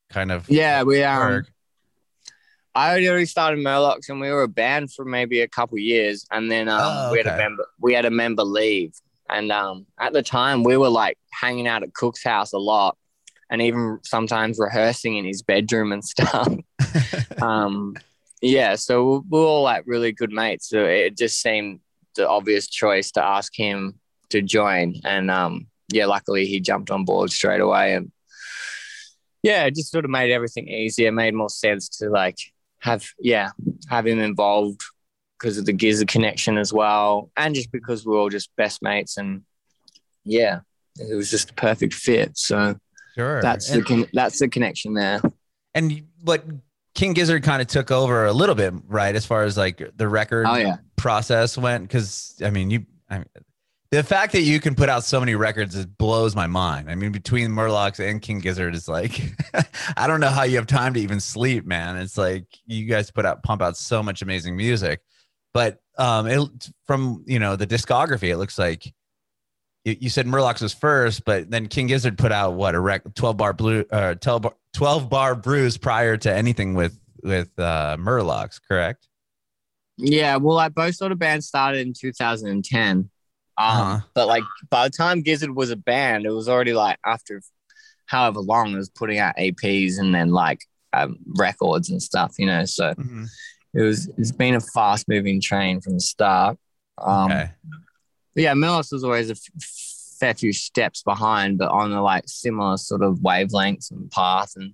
kind 0.09 0.31
of 0.31 0.49
Yeah, 0.49 0.83
we 0.83 1.03
um, 1.03 1.19
work? 1.19 1.51
I 2.77 2.91
already 3.07 3.25
started 3.25 3.59
Murlocs 3.59 4.09
and 4.09 4.19
we 4.19 4.29
were 4.29 4.43
a 4.43 4.47
band 4.49 4.91
for 4.91 5.05
maybe 5.05 5.39
a 5.41 5.47
couple 5.47 5.77
years, 5.77 6.25
and 6.29 6.51
then 6.51 6.67
um, 6.67 6.81
Oh, 6.83 7.11
we 7.11 7.17
had 7.19 7.27
a 7.27 7.37
member 7.37 7.65
we 7.79 7.93
had 7.93 8.03
a 8.05 8.11
member 8.11 8.43
leave, 8.43 8.93
and 9.29 9.51
um, 9.51 9.85
at 9.99 10.13
the 10.13 10.23
time 10.23 10.63
we 10.63 10.77
were 10.77 10.89
like 10.89 11.17
hanging 11.31 11.67
out 11.67 11.83
at 11.83 11.93
Cook's 11.93 12.23
house 12.23 12.53
a 12.53 12.57
lot, 12.57 12.97
and 13.49 13.61
even 13.61 13.99
sometimes 14.03 14.59
rehearsing 14.59 15.17
in 15.17 15.25
his 15.25 15.41
bedroom 15.41 15.91
and 15.91 16.03
stuff. 16.03 16.53
um, 17.41 17.95
yeah, 18.41 18.75
so 18.75 19.23
we 19.29 19.39
we're 19.39 19.45
all 19.45 19.63
like 19.63 19.83
really 19.85 20.11
good 20.11 20.31
mates. 20.31 20.69
So 20.69 20.83
it 20.83 21.17
just 21.17 21.41
seemed 21.41 21.79
the 22.15 22.27
obvious 22.27 22.67
choice 22.67 23.11
to 23.11 23.23
ask 23.23 23.55
him 23.55 23.99
to 24.29 24.41
join, 24.41 24.95
and 25.03 25.31
um, 25.31 25.67
yeah, 25.91 26.05
luckily 26.05 26.45
he 26.45 26.59
jumped 26.59 26.91
on 26.91 27.05
board 27.05 27.31
straight 27.31 27.61
away, 27.61 27.95
and 27.95 28.11
yeah, 29.43 29.65
it 29.65 29.75
just 29.75 29.91
sort 29.91 30.05
of 30.05 30.11
made 30.11 30.31
everything 30.31 30.67
easier. 30.67 31.11
Made 31.11 31.33
more 31.33 31.49
sense 31.49 31.89
to 31.99 32.09
like 32.09 32.37
have 32.79 33.05
yeah 33.19 33.49
have 33.89 34.05
him 34.05 34.19
involved 34.19 34.81
because 35.39 35.57
of 35.57 35.65
the 35.65 35.73
Gizzard 35.73 36.07
connection 36.07 36.57
as 36.57 36.71
well, 36.73 37.29
and 37.37 37.53
just 37.55 37.71
because 37.71 38.05
we're 38.05 38.17
all 38.17 38.29
just 38.29 38.49
best 38.55 38.81
mates 38.81 39.17
and 39.17 39.43
yeah, 40.23 40.59
it 40.99 41.15
was 41.15 41.29
just 41.29 41.51
a 41.51 41.53
perfect 41.53 41.93
fit. 41.93 42.37
So 42.37 42.77
Sure. 43.15 43.41
that's 43.41 43.69
and, 43.69 43.81
the 43.81 43.85
con- 43.85 44.07
that's 44.13 44.39
the 44.39 44.47
connection 44.49 44.93
there. 44.93 45.21
and 45.73 46.03
but 46.23 46.43
King 46.95 47.13
Gizzard 47.13 47.43
kind 47.43 47.61
of 47.61 47.67
took 47.67 47.91
over 47.91 48.25
a 48.25 48.33
little 48.33 48.55
bit, 48.55 48.73
right? 48.87 49.15
As 49.15 49.25
far 49.25 49.43
as 49.43 49.57
like 49.57 49.81
the 49.95 50.07
record 50.07 50.45
Oh 50.47 50.55
yeah, 50.55 50.77
process 50.95 51.57
went, 51.57 51.83
because 51.83 52.35
I 52.43 52.49
mean, 52.49 52.71
you, 52.71 52.85
I 53.09 53.19
mean, 53.19 53.27
the 53.91 54.03
fact 54.03 54.31
that 54.33 54.41
you 54.41 54.59
can 54.59 54.75
put 54.75 54.89
out 54.89 55.03
so 55.05 55.19
many 55.19 55.35
records 55.35 55.75
it 55.75 55.97
blows 55.97 56.35
my 56.35 56.47
mind. 56.47 56.89
I 56.89 56.95
mean, 56.95 57.11
between 57.11 57.51
Murlocs 57.51 57.99
and 58.05 58.21
King 58.21 58.39
Gizzard 58.39 58.73
is 58.75 58.87
like, 58.87 59.21
I 59.97 60.07
don't 60.07 60.19
know 60.19 60.29
how 60.29 60.43
you 60.43 60.55
have 60.57 60.67
time 60.67 60.93
to 60.95 60.99
even 60.99 61.19
sleep, 61.19 61.65
man. 61.65 61.95
It's 61.97 62.17
like 62.17 62.45
you 62.65 62.85
guys 62.85 63.11
put 63.11 63.25
out, 63.25 63.43
pump 63.43 63.61
out 63.61 63.77
so 63.77 64.01
much 64.03 64.21
amazing 64.21 64.57
music, 64.57 65.01
but 65.55 65.79
um, 65.97 66.27
it 66.27 66.69
from 66.85 67.23
you 67.25 67.39
know 67.39 67.55
the 67.55 67.65
discography, 67.65 68.27
it 68.29 68.37
looks 68.37 68.59
like 68.59 68.85
you, 69.85 69.95
you 70.01 70.09
said 70.09 70.25
Murlocs 70.27 70.61
was 70.61 70.73
first, 70.73 71.23
but 71.25 71.49
then 71.49 71.67
King 71.67 71.87
Gizzard 71.87 72.17
put 72.17 72.33
out 72.33 72.53
what 72.55 72.75
a 72.75 72.79
rec 72.79 73.01
12 73.15 73.37
bar 73.37 73.53
blue, 73.53 73.85
uh, 73.89 74.15
12 74.15 74.41
bar, 74.41 74.53
12 74.73 75.09
Bar 75.09 75.35
Bruise 75.35 75.77
prior 75.77 76.17
to 76.17 76.31
anything 76.33 76.73
with 76.73 76.99
with 77.23 77.49
uh, 77.57 77.95
Murlocs, 77.97 78.59
correct? 78.67 79.07
yeah. 79.97 80.35
Well, 80.35 80.55
like 80.57 80.73
both 80.75 80.95
sort 80.95 81.13
of 81.13 81.19
bands 81.19 81.47
started 81.47 81.87
in 81.87 81.93
2010. 81.93 82.97
Um, 82.97 83.09
Uh-huh. 83.57 83.99
but 84.13 84.27
like 84.27 84.43
by 84.69 84.87
the 84.89 84.91
time 84.95 85.21
Gizzard 85.21 85.55
was 85.55 85.71
a 85.71 85.77
band, 85.77 86.25
it 86.25 86.31
was 86.31 86.49
already 86.49 86.73
like 86.73 86.97
after 87.05 87.41
however 88.05 88.41
long 88.41 88.73
it 88.73 88.77
was 88.77 88.89
putting 88.89 89.17
out 89.17 89.37
EPs 89.37 89.97
and 89.97 90.13
then 90.13 90.31
like 90.31 90.59
um, 90.91 91.17
records 91.37 91.89
and 91.89 92.03
stuff, 92.03 92.35
you 92.37 92.45
know. 92.45 92.65
So 92.65 92.93
it 93.75 93.81
was 93.81 94.09
it's 94.17 94.31
been 94.31 94.55
a 94.55 94.61
fast 94.61 95.07
moving 95.09 95.41
train 95.41 95.81
from 95.81 95.93
the 95.93 95.99
start. 95.99 96.57
Um, 96.97 97.31
okay. 97.31 97.51
yeah, 98.35 98.53
Millis 98.53 98.91
was 98.91 99.03
always 99.03 99.29
a 99.29 99.33
f- 99.33 100.17
fair 100.19 100.33
few 100.33 100.53
steps 100.53 101.03
behind, 101.03 101.57
but 101.57 101.69
on 101.69 101.91
a 101.91 102.01
like 102.01 102.23
similar 102.25 102.77
sort 102.77 103.03
of 103.03 103.19
wavelengths 103.19 103.91
and 103.91 104.09
path 104.09 104.53
and 104.55 104.73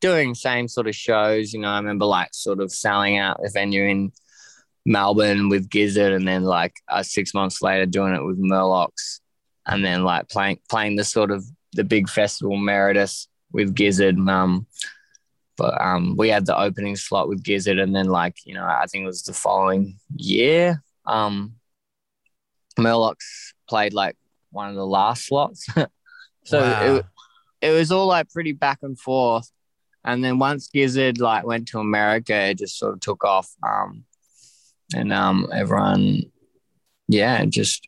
doing 0.00 0.36
same 0.36 0.68
sort 0.68 0.86
of 0.86 0.94
shows. 0.94 1.52
You 1.52 1.60
know, 1.60 1.68
I 1.68 1.78
remember 1.78 2.04
like 2.04 2.28
sort 2.32 2.60
of 2.60 2.70
selling 2.70 3.18
out 3.18 3.44
a 3.44 3.50
venue 3.50 3.84
in 3.84 4.12
Melbourne 4.86 5.48
with 5.48 5.68
Gizzard, 5.68 6.12
and 6.12 6.26
then 6.26 6.44
like 6.44 6.76
uh, 6.88 7.02
six 7.02 7.34
months 7.34 7.60
later 7.60 7.86
doing 7.86 8.14
it 8.14 8.24
with 8.24 8.38
Murlocs, 8.38 9.18
and 9.66 9.84
then 9.84 10.04
like 10.04 10.28
playing 10.28 10.60
playing 10.70 10.94
the 10.94 11.04
sort 11.04 11.32
of 11.32 11.44
the 11.72 11.84
big 11.84 12.08
festival 12.08 12.56
Meredith 12.56 13.26
with 13.52 13.74
Gizzard. 13.74 14.16
Um, 14.16 14.68
but 15.58 15.78
um, 15.80 16.14
we 16.16 16.28
had 16.30 16.46
the 16.46 16.56
opening 16.58 16.96
slot 16.96 17.28
with 17.28 17.42
Gizzard, 17.42 17.78
and 17.78 17.94
then 17.94 18.06
like 18.06 18.36
you 18.46 18.54
know, 18.54 18.64
I 18.64 18.86
think 18.86 19.02
it 19.02 19.06
was 19.06 19.24
the 19.24 19.34
following 19.34 19.98
year. 20.16 20.82
Um, 21.06 21.54
Murlocs 22.78 23.52
played 23.68 23.92
like 23.92 24.16
one 24.50 24.68
of 24.70 24.74
the 24.76 24.86
last 24.86 25.26
slots, 25.26 25.66
so 26.44 26.60
Wow. 26.60 26.96
it 26.96 27.04
it 27.60 27.70
was 27.72 27.90
all 27.92 28.06
like 28.06 28.30
pretty 28.30 28.52
back 28.52 28.78
and 28.82 28.98
forth. 28.98 29.50
And 30.04 30.24
then 30.24 30.38
once 30.38 30.68
Gizzard 30.72 31.18
like 31.18 31.44
went 31.44 31.68
to 31.68 31.80
America, 31.80 32.34
it 32.34 32.58
just 32.58 32.78
sort 32.78 32.94
of 32.94 33.00
took 33.00 33.24
off. 33.24 33.50
Um, 33.68 34.04
and 34.94 35.12
um, 35.12 35.48
everyone, 35.52 36.22
yeah, 37.08 37.44
just 37.44 37.86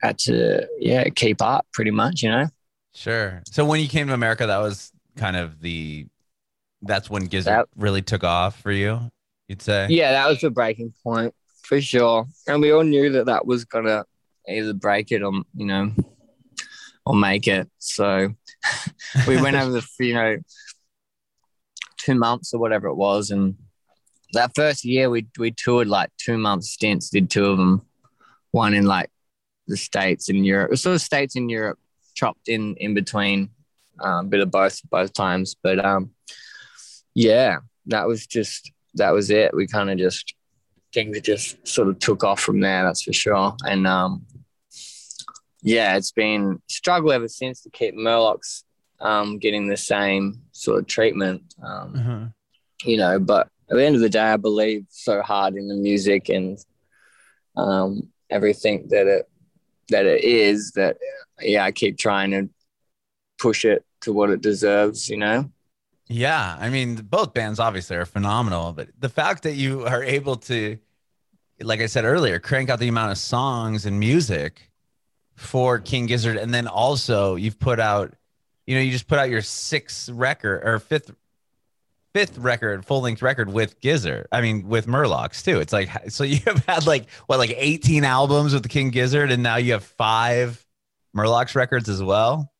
had 0.00 0.18
to 0.20 0.66
yeah 0.80 1.04
keep 1.10 1.42
up 1.42 1.66
pretty 1.72 1.90
much, 1.90 2.22
you 2.22 2.30
know. 2.30 2.46
Sure. 2.94 3.42
So 3.46 3.64
when 3.64 3.80
you 3.80 3.88
came 3.88 4.08
to 4.08 4.14
America, 4.14 4.46
that 4.46 4.58
was 4.58 4.90
kind 5.16 5.36
of 5.36 5.60
the 5.60 6.06
that's 6.82 7.10
when 7.10 7.26
Gizzard 7.26 7.52
That- 7.52 7.68
really 7.76 8.02
took 8.02 8.24
off 8.24 8.60
for 8.60 8.72
you. 8.72 9.10
You'd 9.48 9.62
say. 9.62 9.86
Yeah, 9.90 10.12
that 10.12 10.28
was 10.28 10.40
the 10.40 10.50
breaking 10.50 10.92
point 11.02 11.34
for 11.62 11.80
sure. 11.80 12.26
And 12.46 12.60
we 12.60 12.70
all 12.70 12.82
knew 12.82 13.10
that 13.12 13.26
that 13.26 13.46
was 13.46 13.64
gonna 13.64 14.04
either 14.48 14.72
break 14.72 15.12
it 15.12 15.22
or 15.22 15.32
you 15.54 15.66
know 15.66 15.92
or 17.04 17.14
make 17.14 17.48
it. 17.48 17.68
So 17.78 18.34
we 19.26 19.40
went 19.40 19.56
over 19.56 19.70
the 19.72 19.86
you 20.04 20.14
know 20.14 20.36
two 21.98 22.14
months 22.14 22.52
or 22.54 22.60
whatever 22.60 22.88
it 22.88 22.94
was, 22.94 23.30
and 23.30 23.56
that 24.32 24.52
first 24.54 24.84
year 24.84 25.10
we 25.10 25.26
we 25.38 25.50
toured 25.50 25.88
like 25.88 26.10
two 26.18 26.38
month 26.38 26.64
stints, 26.64 27.10
did 27.10 27.30
two 27.30 27.46
of 27.46 27.58
them, 27.58 27.82
one 28.50 28.74
in 28.74 28.84
like 28.84 29.10
the 29.66 29.76
states 29.76 30.28
and 30.28 30.46
Europe, 30.46 30.76
sort 30.76 30.94
of 30.94 31.00
states 31.00 31.36
in 31.36 31.48
Europe, 31.48 31.78
chopped 32.14 32.48
in 32.48 32.76
in 32.76 32.94
between, 32.94 33.50
um, 34.00 34.26
a 34.26 34.28
bit 34.28 34.40
of 34.40 34.50
both 34.50 34.80
both 34.90 35.12
times. 35.12 35.56
But 35.62 35.82
um, 35.84 36.10
yeah, 37.18 37.58
that 37.86 38.06
was 38.06 38.26
just 38.26 38.70
that 38.94 39.12
was 39.12 39.28
it. 39.30 39.52
We 39.52 39.66
kind 39.66 39.90
of 39.90 39.98
just 39.98 40.34
things 40.94 41.20
just 41.20 41.66
sort 41.66 41.88
of 41.88 41.98
took 41.98 42.22
off 42.22 42.38
from 42.40 42.60
there. 42.60 42.84
That's 42.84 43.02
for 43.02 43.12
sure. 43.12 43.56
And 43.64 43.86
um, 43.88 44.24
yeah, 45.62 45.96
it's 45.96 46.12
been 46.12 46.62
struggle 46.68 47.10
ever 47.10 47.26
since 47.28 47.62
to 47.62 47.70
keep 47.70 47.94
Murlocs 47.96 48.62
um, 49.00 49.38
getting 49.38 49.66
the 49.68 49.76
same 49.76 50.42
sort 50.52 50.78
of 50.78 50.86
treatment. 50.86 51.42
Um, 51.62 51.92
Mhm. 51.94 52.32
you 52.84 52.96
know, 52.96 53.18
but 53.18 53.48
at 53.68 53.76
the 53.76 53.84
end 53.84 53.96
of 53.96 54.00
the 54.00 54.08
day, 54.08 54.20
I 54.32 54.36
believe 54.36 54.86
so 54.88 55.20
hard 55.20 55.54
in 55.56 55.66
the 55.66 55.74
music 55.74 56.28
and 56.28 56.56
um, 57.56 58.10
everything 58.30 58.86
that 58.90 59.06
it 59.08 59.28
that 59.88 60.06
it 60.06 60.22
is 60.22 60.72
that 60.72 60.96
yeah, 61.40 61.64
I 61.64 61.72
keep 61.72 61.98
trying 61.98 62.30
to 62.30 62.48
push 63.38 63.64
it 63.64 63.84
to 64.02 64.12
what 64.12 64.30
it 64.30 64.40
deserves. 64.40 65.08
You 65.08 65.16
know. 65.16 65.50
Yeah, 66.08 66.56
I 66.58 66.70
mean, 66.70 66.96
both 66.96 67.34
bands 67.34 67.60
obviously 67.60 67.96
are 67.96 68.06
phenomenal, 68.06 68.72
but 68.72 68.88
the 68.98 69.10
fact 69.10 69.42
that 69.42 69.54
you 69.54 69.84
are 69.84 70.02
able 70.02 70.36
to, 70.36 70.78
like 71.60 71.80
I 71.80 71.86
said 71.86 72.04
earlier, 72.04 72.38
crank 72.40 72.70
out 72.70 72.78
the 72.78 72.88
amount 72.88 73.12
of 73.12 73.18
songs 73.18 73.84
and 73.84 74.00
music 74.00 74.70
for 75.36 75.78
King 75.78 76.06
Gizzard, 76.06 76.38
and 76.38 76.52
then 76.54 76.66
also 76.66 77.36
you've 77.36 77.58
put 77.58 77.78
out, 77.78 78.14
you 78.66 78.74
know, 78.74 78.80
you 78.80 78.90
just 78.90 79.06
put 79.06 79.18
out 79.18 79.28
your 79.28 79.42
sixth 79.42 80.08
record 80.08 80.62
or 80.66 80.78
fifth, 80.78 81.10
fifth 82.14 82.38
record, 82.38 82.86
full 82.86 83.02
length 83.02 83.20
record 83.20 83.52
with 83.52 83.78
Gizzard. 83.80 84.28
I 84.32 84.40
mean, 84.40 84.66
with 84.66 84.86
Murlocs 84.86 85.44
too. 85.44 85.60
It's 85.60 85.72
like 85.74 85.90
so 86.10 86.24
you 86.24 86.40
have 86.46 86.64
had 86.64 86.86
like 86.86 87.10
what, 87.26 87.38
like 87.38 87.54
eighteen 87.56 88.04
albums 88.04 88.54
with 88.54 88.62
the 88.62 88.68
King 88.70 88.90
Gizzard, 88.90 89.30
and 89.30 89.42
now 89.42 89.56
you 89.56 89.72
have 89.72 89.84
five 89.84 90.64
Murlocs 91.14 91.54
records 91.54 91.88
as 91.90 92.02
well. 92.02 92.50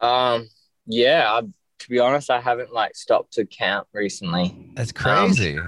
Um. 0.00 0.48
Yeah. 0.86 1.40
I, 1.42 1.42
to 1.80 1.88
be 1.88 1.98
honest, 1.98 2.30
I 2.30 2.40
haven't 2.40 2.72
like 2.72 2.94
stopped 2.94 3.32
to 3.34 3.44
count 3.44 3.86
recently. 3.92 4.70
That's 4.74 4.92
crazy. 4.92 5.58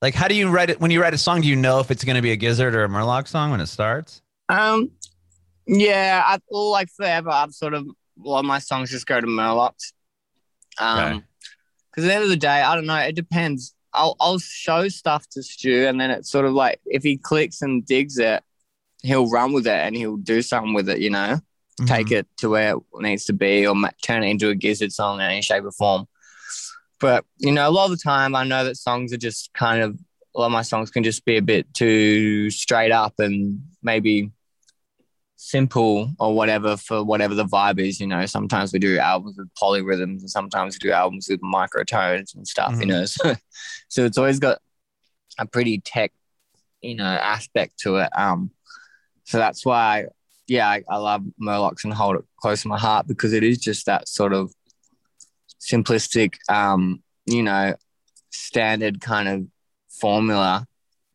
like, 0.00 0.14
how 0.14 0.28
do 0.28 0.34
you 0.34 0.48
write 0.50 0.70
it 0.70 0.80
when 0.80 0.90
you 0.90 1.00
write 1.00 1.14
a 1.14 1.18
song? 1.18 1.40
Do 1.40 1.48
you 1.48 1.56
know 1.56 1.80
if 1.80 1.90
it's 1.90 2.04
going 2.04 2.16
to 2.16 2.22
be 2.22 2.32
a 2.32 2.36
Gizzard 2.36 2.74
or 2.74 2.84
a 2.84 2.88
Murloc 2.88 3.26
song 3.28 3.50
when 3.50 3.60
it 3.60 3.66
starts? 3.66 4.22
Um, 4.48 4.90
yeah, 5.66 6.22
I 6.26 6.38
like 6.50 6.88
forever. 6.90 7.30
I've 7.30 7.52
sort 7.52 7.74
of 7.74 7.86
a 7.86 8.28
lot 8.28 8.40
of 8.40 8.44
my 8.44 8.58
songs 8.58 8.90
just 8.90 9.06
go 9.06 9.20
to 9.20 9.26
Murlocs. 9.26 9.92
Um, 10.78 10.98
Okay. 10.98 11.22
because 11.90 12.04
at 12.04 12.08
the 12.08 12.14
end 12.14 12.24
of 12.24 12.30
the 12.30 12.36
day, 12.36 12.48
I 12.62 12.74
don't 12.74 12.86
know. 12.86 12.96
It 12.96 13.14
depends. 13.14 13.74
I'll 13.94 14.16
I'll 14.20 14.38
show 14.38 14.88
stuff 14.88 15.28
to 15.32 15.42
Stu, 15.42 15.86
and 15.86 16.00
then 16.00 16.10
it's 16.10 16.30
sort 16.30 16.46
of 16.46 16.52
like 16.54 16.80
if 16.86 17.02
he 17.02 17.16
clicks 17.18 17.60
and 17.62 17.84
digs 17.84 18.18
it, 18.18 18.42
he'll 19.02 19.28
run 19.28 19.52
with 19.52 19.66
it 19.66 19.70
and 19.72 19.94
he'll 19.94 20.16
do 20.16 20.40
something 20.42 20.72
with 20.74 20.88
it. 20.88 20.98
You 21.00 21.10
know, 21.10 21.38
take 21.86 22.08
Mhm. 22.08 22.18
it 22.18 22.26
to 22.38 22.48
where 22.50 22.74
it 22.74 22.82
needs 23.00 23.24
to 23.26 23.32
be, 23.32 23.66
or 23.66 23.74
turn 24.02 24.22
it 24.22 24.28
into 24.28 24.48
a 24.48 24.54
Gizzard 24.54 24.92
song 24.92 25.20
in 25.20 25.26
any 25.26 25.42
shape 25.42 25.64
or 25.64 25.72
form. 25.72 26.06
But 27.00 27.24
you 27.38 27.52
know, 27.52 27.68
a 27.68 27.70
lot 27.70 27.86
of 27.86 27.90
the 27.90 28.02
time, 28.02 28.34
I 28.34 28.44
know 28.44 28.64
that 28.64 28.76
songs 28.76 29.12
are 29.12 29.16
just 29.18 29.52
kind 29.54 29.82
of 29.82 29.98
a 30.34 30.40
lot 30.40 30.46
of 30.46 30.52
my 30.52 30.62
songs 30.62 30.90
can 30.90 31.02
just 31.02 31.24
be 31.24 31.36
a 31.36 31.42
bit 31.42 31.72
too 31.74 32.48
straight 32.50 32.92
up 32.92 33.14
and 33.18 33.60
maybe 33.82 34.30
simple 35.36 36.12
or 36.20 36.34
whatever 36.34 36.76
for 36.76 37.02
whatever 37.02 37.34
the 37.34 37.44
vibe 37.44 37.78
is. 37.80 38.00
You 38.00 38.06
know, 38.06 38.24
sometimes 38.26 38.72
we 38.72 38.78
do 38.78 38.98
albums 38.98 39.36
with 39.36 39.48
polyrhythms 39.60 40.20
and 40.20 40.30
sometimes 40.30 40.74
we 40.76 40.88
do 40.88 40.92
albums 40.92 41.26
with 41.28 41.40
microtones 41.42 42.34
and 42.34 42.46
stuff. 42.46 42.72
You 42.80 42.86
Mhm. 42.86 42.88
know, 42.88 43.04
so, 43.06 43.34
so 43.88 44.04
it's 44.04 44.18
always 44.18 44.38
got 44.38 44.58
a 45.38 45.46
pretty 45.46 45.80
tech, 45.80 46.12
you 46.80 46.94
know, 46.94 47.04
aspect 47.04 47.78
to 47.80 47.96
it. 47.96 48.10
Um, 48.16 48.50
so 49.24 49.38
that's 49.38 49.64
why, 49.66 50.06
yeah, 50.46 50.68
I, 50.68 50.82
I 50.88 50.96
love 50.96 51.22
Murlocs 51.40 51.84
and 51.84 51.92
hold 51.92 52.16
it 52.16 52.24
close 52.36 52.62
to 52.62 52.68
my 52.68 52.78
heart 52.78 53.06
because 53.06 53.32
it 53.32 53.42
is 53.42 53.58
just 53.58 53.86
that 53.86 54.08
sort 54.08 54.32
of 54.32 54.52
simplistic, 55.60 56.34
um, 56.48 57.02
you 57.26 57.42
know, 57.42 57.74
standard 58.30 59.00
kind 59.00 59.28
of 59.28 59.46
formula 59.88 60.66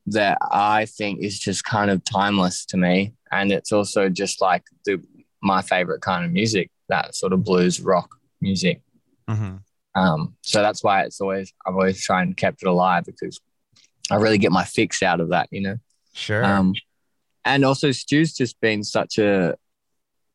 that 0.08 0.38
I 0.52 0.86
think 0.86 1.22
is 1.22 1.38
just 1.38 1.64
kind 1.66 1.92
of 1.92 2.04
timeless 2.04 2.66
to 2.68 2.78
me. 2.78 3.14
And 3.32 3.52
it's 3.52 3.72
also 3.72 4.10
just 4.10 4.42
like 4.42 4.64
the 4.86 5.04
my 5.42 5.62
favorite 5.62 6.02
kind 6.02 6.26
of 6.26 6.32
music, 6.32 6.72
that 6.90 7.16
sort 7.16 7.34
of 7.34 7.44
blues 7.44 7.80
rock 7.80 8.16
music. 8.42 8.82
Mhm. 9.30 9.62
Um, 9.96 10.36
so 10.42 10.62
that's 10.62 10.84
why 10.84 11.04
it's 11.04 11.20
always 11.20 11.54
I've 11.66 11.74
always 11.74 12.02
tried 12.02 12.24
and 12.24 12.38
kept 12.38 12.62
it 12.64 12.68
alive 12.68 13.04
because 13.06 13.40
I 14.10 14.16
really 14.16 14.38
get 14.38 14.52
my 14.52 14.64
fix 14.64 15.04
out 15.04 15.20
of 15.20 15.30
that, 15.30 15.50
you 15.52 15.62
know. 15.62 15.78
Sure. 16.14 16.44
Um, 16.44 16.74
and 17.48 17.66
also 17.66 17.92
Stu's 17.92 18.34
just 18.34 18.60
been 18.62 18.84
such 18.84 19.18
a 19.18 19.56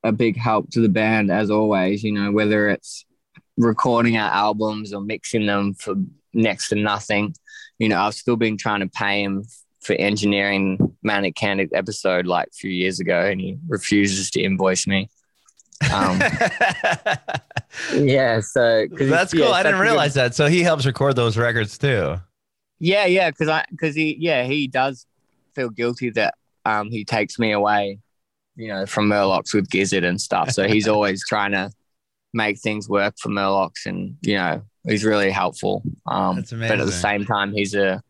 a 0.05 0.11
big 0.13 0.37
help 0.37 0.71
to 0.71 0.81
the 0.81 0.89
band 0.89 1.31
as 1.31 1.51
always. 1.51 2.03
You 2.03 2.13
know, 2.13 2.33
whether 2.33 2.69
it's 2.69 3.05
recording 3.57 4.17
our 4.17 4.31
albums 4.31 4.93
or 4.93 5.01
mixing 5.01 5.47
them 5.47 5.75
for 5.75 5.95
next 6.35 6.71
to 6.71 6.75
nothing. 6.77 7.35
You 7.79 7.89
know, 7.89 8.01
I've 8.01 8.15
still 8.15 8.37
been 8.37 8.57
trying 8.57 8.81
to 8.81 8.89
pay 8.89 9.23
him 9.23 9.45
for 9.81 9.95
engineering 9.95 10.79
Manic 11.03 11.35
Candid 11.35 11.71
episode 11.75 12.27
like 12.27 12.49
a 12.49 12.53
few 12.53 12.71
years 12.71 13.01
ago, 13.01 13.21
and 13.27 13.41
he 13.41 13.59
refuses 13.69 14.31
to 14.33 14.41
invoice 14.43 14.87
me. 14.87 15.09
Um, 15.93 16.21
yeah, 17.95 18.41
so 18.41 18.87
That's 18.91 19.33
he's- 19.33 19.35
yeah, 19.35 19.47
cool. 19.47 19.55
I 19.55 19.63
didn't 19.63 19.75
a 19.75 19.79
good- 19.79 19.83
realize 19.83 20.15
that. 20.15 20.35
So 20.35 20.47
he 20.47 20.63
helps 20.63 20.87
record 20.87 21.17
those 21.17 21.37
records 21.37 21.79
too. 21.79 22.17
Yeah, 22.79 23.07
yeah, 23.07 23.31
because 23.31 23.49
I 23.49 23.65
because 23.71 23.95
he 23.95 24.17
yeah 24.19 24.45
he 24.45 24.67
does 24.67 25.07
feel 25.55 25.71
guilty 25.71 26.11
that 26.11 26.35
um 26.65 26.91
he 26.91 27.05
takes 27.05 27.39
me 27.39 27.53
away, 27.53 27.99
you 28.57 28.69
know, 28.69 28.87
from 28.87 29.09
Murlocs 29.09 29.55
with 29.55 29.69
Gizzard 29.71 30.05
and 30.05 30.21
stuff. 30.21 30.51
So 30.51 30.67
he's 30.67 30.89
always 30.95 31.25
trying 31.27 31.53
to 31.53 31.71
make 32.33 32.59
things 32.61 32.89
work 32.89 33.15
for 33.19 33.29
Murlocs, 33.29 33.87
and 33.87 34.17
you 34.23 34.35
know 34.37 34.63
he's 34.87 35.05
really 35.05 35.31
helpful. 35.31 35.83
Um, 36.07 36.43
but 36.51 36.79
at 36.81 36.87
the 36.87 36.93
same 36.93 37.25
time, 37.25 37.53
he's 37.53 37.75
a 37.75 38.03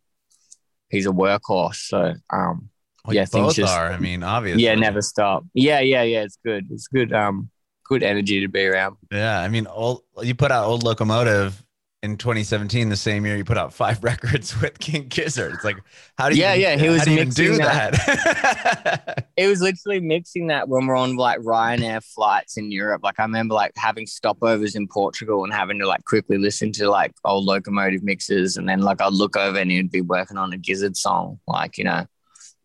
he's 0.91 1.07
a 1.07 1.11
workhorse. 1.11 1.77
So 1.89 2.15
um, 2.31 2.69
Well, 3.05 3.15
Yeah, 3.17 3.25
things 3.25 3.47
both 3.47 3.57
just- 3.57 3.73
are. 3.75 3.91
I 3.93 3.99
mean, 3.99 4.23
obviously. 4.23 4.63
yeah, 4.65 4.75
never 4.75 5.03
stop. 5.03 5.45
Yeah, 5.55 5.81
yeah, 5.81 6.03
yeah. 6.03 6.23
It's 6.23 6.39
good. 6.45 6.67
It's 6.71 6.87
good. 6.89 7.13
Um, 7.13 7.51
good 7.85 8.03
energy 8.03 8.41
to 8.41 8.49
be 8.49 8.65
around. 8.65 8.97
Yeah, 9.11 9.41
I 9.41 9.49
mean, 9.49 9.67
old. 9.67 10.03
You 10.23 10.35
put 10.35 10.51
out 10.53 10.65
old 10.67 10.83
locomotive 10.83 11.62
in 12.03 12.17
2017, 12.17 12.89
the 12.89 12.97
same 12.97 13.25
year 13.25 13.37
you 13.37 13.45
put 13.45 13.57
out 13.57 13.73
five 13.73 14.03
records 14.05 14.61
with 14.61 14.79
King 14.79 15.07
Gizzard. 15.09 15.55
It's 15.55 15.65
like, 15.65 15.77
how 16.19 16.29
do 16.29 16.35
you? 16.35 16.43
Yeah, 16.43 16.55
yeah, 16.55 16.77
he 16.77 16.89
was 16.89 17.03
do 17.05 17.15
mixing 17.15 17.45
do 17.45 17.57
that. 17.59 17.93
that. 17.93 19.29
it 19.37 19.47
was 19.47 19.61
literally 19.61 20.01
mixing 20.01 20.49
that 20.49 20.69
when 20.69 20.87
we're 20.87 20.97
on 20.97 21.17
like 21.17 21.41
Ryanair 21.41 22.03
flights 22.05 22.57
in 22.57 22.73
Europe. 22.73 23.03
Like 23.05 23.21
I 23.21 23.23
remember 23.23 23.55
like 23.55 23.73
having 23.77 24.07
stopovers 24.07 24.75
in 24.75 24.89
Portugal 24.89 25.45
and 25.45 25.53
having 25.53 25.79
to 25.79 25.87
like 25.87 26.05
quickly 26.05 26.39
listen 26.39 26.73
to 26.73 26.91
like 26.91 27.13
old 27.25 27.45
locomotive 27.45 28.03
mixes, 28.03 28.57
and 28.57 28.69
then 28.69 28.81
like 28.81 29.01
I'd 29.01 29.13
look 29.13 29.37
over 29.37 29.59
and 29.59 29.71
he'd 29.71 29.93
be 29.93 30.01
working 30.01 30.37
on 30.37 30.53
a 30.53 30.59
Gizzard 30.59 30.97
song, 30.97 31.39
like 31.47 31.79
you 31.79 31.85
know, 31.85 32.07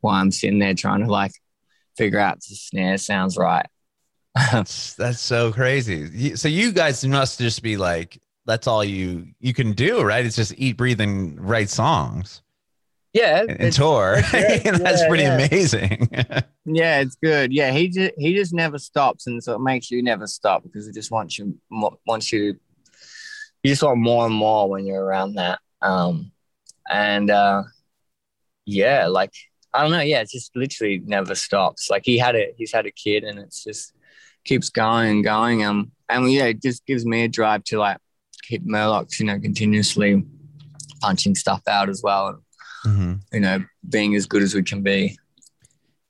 while 0.01 0.15
I'm 0.15 0.31
sitting 0.31 0.59
there 0.59 0.73
trying 0.73 1.05
to 1.05 1.11
like 1.11 1.33
figure 1.95 2.19
out 2.19 2.37
the 2.37 2.55
snare 2.55 2.97
sounds 2.97 3.37
right. 3.37 3.67
that's, 4.51 4.93
that's 4.93 5.19
so 5.19 5.51
crazy. 5.51 6.35
So 6.35 6.47
you 6.47 6.71
guys 6.71 7.05
must 7.05 7.39
just 7.39 7.63
be 7.63 7.75
like, 7.75 8.19
that's 8.47 8.67
all 8.67 8.83
you 8.83 9.27
you 9.39 9.53
can 9.53 9.73
do, 9.73 10.01
right? 10.03 10.25
It's 10.25 10.35
just 10.37 10.53
eat, 10.57 10.77
breathe, 10.77 11.01
and 11.01 11.39
write 11.41 11.69
songs 11.69 12.41
Yeah, 13.13 13.47
and, 13.47 13.57
and 13.59 13.71
tour. 13.71 14.17
That's 14.31 15.03
Yeah, 15.03 15.05
pretty 15.05 15.23
yeah. 15.23 15.25
amazing. 15.25 16.09
yeah, 16.65 16.99
it's 16.99 17.15
good. 17.15 17.53
Yeah, 17.53 17.71
he 17.71 17.87
just 17.87 18.11
he 18.17 18.35
just 18.35 18.53
never 18.53 18.77
stops, 18.77 19.27
and 19.27 19.41
so 19.43 19.53
it 19.55 19.59
makes 19.61 19.89
you 19.89 20.03
never 20.03 20.27
stop 20.27 20.63
because 20.63 20.87
it 20.87 20.93
just 20.93 21.11
wants 21.11 21.37
you 21.39 21.57
wants 21.71 22.31
you. 22.31 22.59
You 23.63 23.71
just 23.71 23.83
want 23.83 23.99
more 23.99 24.25
and 24.25 24.35
more 24.35 24.69
when 24.69 24.85
you're 24.85 25.03
around 25.03 25.35
that. 25.35 25.59
Um, 25.81 26.31
and 26.89 27.29
uh, 27.29 27.63
yeah, 28.65 29.07
like 29.07 29.33
I 29.73 29.81
don't 29.81 29.91
know. 29.91 30.01
Yeah, 30.01 30.21
it 30.21 30.29
just 30.29 30.55
literally 30.55 31.01
never 31.05 31.35
stops. 31.35 31.89
Like 31.89 32.03
he 32.05 32.17
had 32.17 32.35
a 32.35 32.53
he's 32.57 32.71
had 32.71 32.85
a 32.85 32.91
kid, 32.91 33.23
and 33.23 33.39
it's 33.39 33.63
just 33.63 33.93
keeps 34.45 34.69
going 34.69 35.09
and 35.11 35.23
going. 35.23 35.63
Um, 35.63 35.91
and 36.09 36.31
yeah, 36.31 36.45
it 36.45 36.61
just 36.61 36.85
gives 36.85 37.05
me 37.05 37.23
a 37.23 37.27
drive 37.27 37.63
to 37.65 37.79
like 37.79 37.97
keep 38.47 38.65
Murlocs, 38.65 39.19
you 39.19 39.25
know, 39.25 39.39
continuously 39.39 40.23
punching 41.01 41.35
stuff 41.35 41.61
out 41.67 41.89
as 41.89 42.01
well. 42.03 42.41
Mhm. 42.85 43.21
You 43.33 43.39
know, 43.39 43.63
being 43.89 44.15
as 44.15 44.25
good 44.25 44.41
as 44.41 44.55
we 44.55 44.63
can 44.63 44.81
be. 44.81 45.17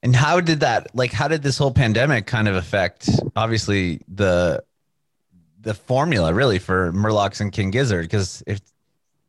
And 0.04 0.16
how 0.16 0.40
did 0.40 0.60
that 0.60 0.94
like 0.96 1.12
how 1.12 1.28
did 1.28 1.44
this 1.44 1.58
whole 1.58 1.72
pandemic 1.72 2.28
kind 2.28 2.48
of 2.48 2.56
affect 2.56 3.10
obviously 3.36 4.02
the 4.08 4.64
the 5.62 5.74
formula 5.74 6.34
really 6.34 6.60
for 6.60 6.94
Murlocs 6.94 7.42
and 7.42 7.52
King 7.52 7.72
Gizzard? 7.72 8.04
Because 8.04 8.44
if 8.46 8.62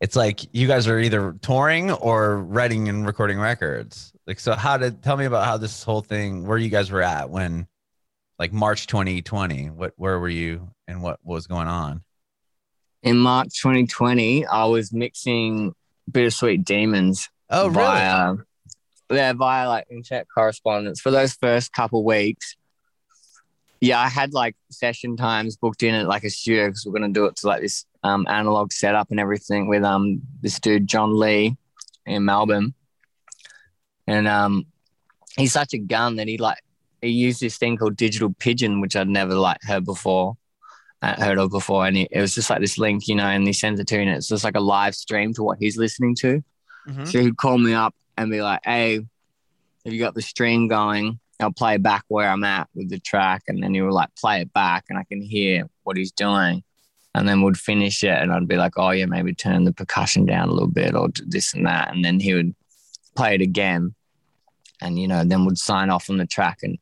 it's 0.00 0.14
like 0.14 0.40
you 0.54 0.68
guys 0.68 0.86
are 0.86 0.98
either 1.00 1.32
touring 1.42 1.90
or 1.90 2.38
writing 2.38 2.88
and 2.88 3.06
recording 3.06 3.38
records. 3.40 4.12
Like 4.26 4.38
so 4.38 4.54
how 4.54 4.76
did 4.76 5.02
tell 5.02 5.16
me 5.16 5.24
about 5.24 5.46
how 5.46 5.56
this 5.56 5.82
whole 5.82 6.02
thing 6.02 6.46
where 6.46 6.58
you 6.58 6.68
guys 6.68 6.90
were 6.90 7.02
at 7.02 7.30
when 7.30 7.66
like 8.38 8.52
March 8.52 8.86
2020. 8.86 9.70
What 9.70 9.94
where 9.96 10.18
were 10.18 10.28
you 10.28 10.68
and 10.86 11.02
what 11.02 11.18
was 11.24 11.46
going 11.46 11.66
on? 11.66 12.02
In 13.02 13.18
March 13.18 13.60
2020, 13.60 14.46
I 14.46 14.64
was 14.66 14.92
mixing 14.92 15.74
Bittersweet 16.10 16.64
Demons 16.64 17.28
Oh 17.50 17.68
really? 17.68 18.36
yeah, 19.10 19.32
via 19.32 19.68
like 19.68 19.86
internet 19.90 20.26
correspondence 20.32 21.00
for 21.00 21.10
those 21.10 21.32
first 21.32 21.72
couple 21.72 22.04
weeks. 22.04 22.56
Yeah, 23.80 24.00
I 24.00 24.08
had 24.08 24.34
like 24.34 24.56
session 24.70 25.16
times 25.16 25.56
booked 25.56 25.82
in 25.82 25.94
at 25.94 26.08
like 26.08 26.24
a 26.24 26.30
studio 26.30 26.66
because 26.66 26.84
we're 26.84 26.92
gonna 26.92 27.08
do 27.12 27.26
it 27.26 27.36
to 27.36 27.46
like 27.46 27.62
this 27.62 27.86
um, 28.02 28.26
analog 28.28 28.72
setup 28.72 29.10
and 29.10 29.20
everything 29.20 29.68
with 29.68 29.84
um 29.84 30.20
this 30.40 30.58
dude 30.60 30.86
John 30.86 31.18
Lee 31.18 31.56
in 32.04 32.24
Melbourne, 32.24 32.74
and 34.06 34.28
um 34.28 34.66
he's 35.36 35.52
such 35.52 35.72
a 35.72 35.78
gun 35.78 36.16
that 36.16 36.28
he 36.28 36.36
like 36.36 36.58
he 37.00 37.08
used 37.08 37.40
this 37.40 37.56
thing 37.56 37.76
called 37.76 37.96
Digital 37.96 38.34
Pigeon, 38.38 38.80
which 38.80 38.96
I'd 38.96 39.08
never 39.08 39.34
like 39.34 39.62
heard 39.62 39.84
before 39.84 40.36
heard 41.02 41.38
of 41.38 41.50
before, 41.50 41.86
and 41.86 41.96
it, 41.96 42.08
it 42.10 42.20
was 42.20 42.34
just 42.34 42.50
like 42.50 42.60
this 42.60 42.78
link, 42.78 43.06
you 43.08 43.14
know, 43.14 43.26
and 43.26 43.46
he 43.46 43.52
sends 43.52 43.80
it 43.80 43.86
to 43.88 43.94
you, 43.96 44.02
and 44.02 44.10
it's 44.10 44.28
just 44.28 44.44
like 44.44 44.56
a 44.56 44.60
live 44.60 44.94
stream 44.94 45.32
to 45.34 45.42
what 45.42 45.58
he's 45.58 45.76
listening 45.76 46.14
to. 46.16 46.42
Mhm. 46.88 47.06
So 47.06 47.20
he'd 47.20 47.36
call 47.36 47.58
me 47.58 47.72
up 47.72 47.94
and 48.16 48.30
be 48.30 48.42
like, 48.42 48.60
"Hey, 48.64 48.96
have 49.84 49.94
you 49.94 49.98
got 50.00 50.14
the 50.14 50.22
stream 50.22 50.68
going? 50.68 51.20
I'll 51.40 51.52
play 51.52 51.76
back 51.76 52.04
where 52.08 52.28
I'm 52.28 52.42
at 52.44 52.68
with 52.74 52.88
the 52.90 52.98
track," 52.98 53.44
and 53.46 53.62
then 53.62 53.74
he 53.74 53.80
would 53.82 53.92
like 53.92 54.14
play 54.16 54.40
it 54.40 54.52
back, 54.52 54.86
and 54.88 54.98
I 54.98 55.04
can 55.04 55.20
hear 55.22 55.68
what 55.84 55.96
he's 55.96 56.10
doing, 56.10 56.64
and 57.14 57.28
then 57.28 57.42
we'd 57.42 57.58
finish 57.58 58.02
it, 58.02 58.18
and 58.20 58.32
I'd 58.32 58.48
be 58.48 58.56
like, 58.56 58.72
"Oh 58.76 58.90
yeah, 58.90 59.06
maybe 59.06 59.34
turn 59.34 59.64
the 59.64 59.72
percussion 59.72 60.26
down 60.26 60.48
a 60.48 60.52
little 60.52 60.68
bit 60.68 60.94
or 60.96 61.08
do 61.08 61.24
this 61.26 61.54
and 61.54 61.66
that," 61.66 61.94
and 61.94 62.04
then 62.04 62.18
he 62.18 62.34
would 62.34 62.54
play 63.14 63.34
it 63.36 63.40
again, 63.40 63.94
and 64.80 64.98
you 64.98 65.06
know, 65.06 65.22
then 65.24 65.44
would 65.44 65.58
sign 65.58 65.90
off 65.90 66.10
on 66.10 66.16
the 66.16 66.26
track 66.26 66.58
and. 66.62 66.78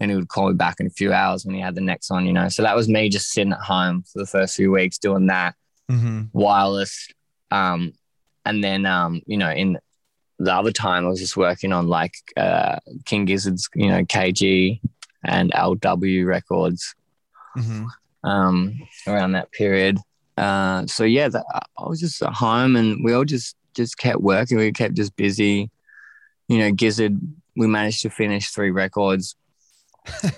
And 0.00 0.10
he 0.10 0.16
would 0.16 0.28
call 0.28 0.48
me 0.48 0.54
back 0.54 0.80
in 0.80 0.86
a 0.86 0.90
few 0.90 1.12
hours 1.12 1.44
when 1.44 1.54
he 1.54 1.60
had 1.60 1.74
the 1.74 1.80
next 1.82 2.10
one, 2.10 2.24
you 2.26 2.32
know. 2.32 2.48
So 2.48 2.62
that 2.62 2.74
was 2.74 2.88
me 2.88 3.08
just 3.10 3.30
sitting 3.30 3.52
at 3.52 3.60
home 3.60 4.02
for 4.10 4.18
the 4.18 4.26
first 4.26 4.56
few 4.56 4.70
weeks 4.72 4.96
doing 4.98 5.26
that 5.26 5.54
Mhm. 5.90 6.30
wireless. 6.32 7.08
Um, 7.50 7.92
and 8.46 8.64
then, 8.64 8.86
um, 8.86 9.20
you 9.26 9.36
know, 9.36 9.50
in 9.50 9.78
the 10.38 10.54
other 10.54 10.72
time, 10.72 11.04
I 11.04 11.08
was 11.08 11.20
just 11.20 11.36
working 11.36 11.72
on 11.72 11.86
like 11.88 12.14
uh, 12.36 12.78
King 13.04 13.26
Gizzard's, 13.26 13.68
you 13.74 13.88
know, 13.88 14.02
KG 14.04 14.80
and 15.22 15.52
LW 15.52 16.24
records 16.24 16.94
Mhm. 17.56 17.86
um, 18.24 18.78
around 19.06 19.32
that 19.32 19.52
period. 19.52 19.98
Uh, 20.38 20.86
so 20.86 21.04
yeah, 21.04 21.28
that, 21.28 21.44
I 21.76 21.88
was 21.88 22.00
just 22.00 22.22
at 22.22 22.32
home, 22.32 22.76
and 22.76 23.04
we 23.04 23.12
all 23.12 23.24
just 23.26 23.54
just 23.76 23.98
kept 23.98 24.20
working. 24.20 24.56
We 24.56 24.72
kept 24.72 24.94
just 24.94 25.14
busy. 25.16 25.70
You 26.48 26.58
know, 26.58 26.72
Gizzard, 26.72 27.20
we 27.56 27.66
managed 27.66 28.00
to 28.02 28.10
finish 28.10 28.48
three 28.50 28.70
records 28.70 29.36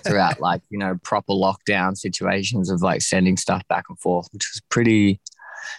throughout 0.05 0.39
like 0.39 0.61
you 0.69 0.77
know 0.77 0.97
proper 1.03 1.33
lockdown 1.33 1.97
situations 1.97 2.69
of 2.69 2.81
like 2.81 3.01
sending 3.01 3.37
stuff 3.37 3.67
back 3.67 3.85
and 3.89 3.99
forth, 3.99 4.27
which 4.33 4.49
was 4.53 4.61
pretty 4.69 5.19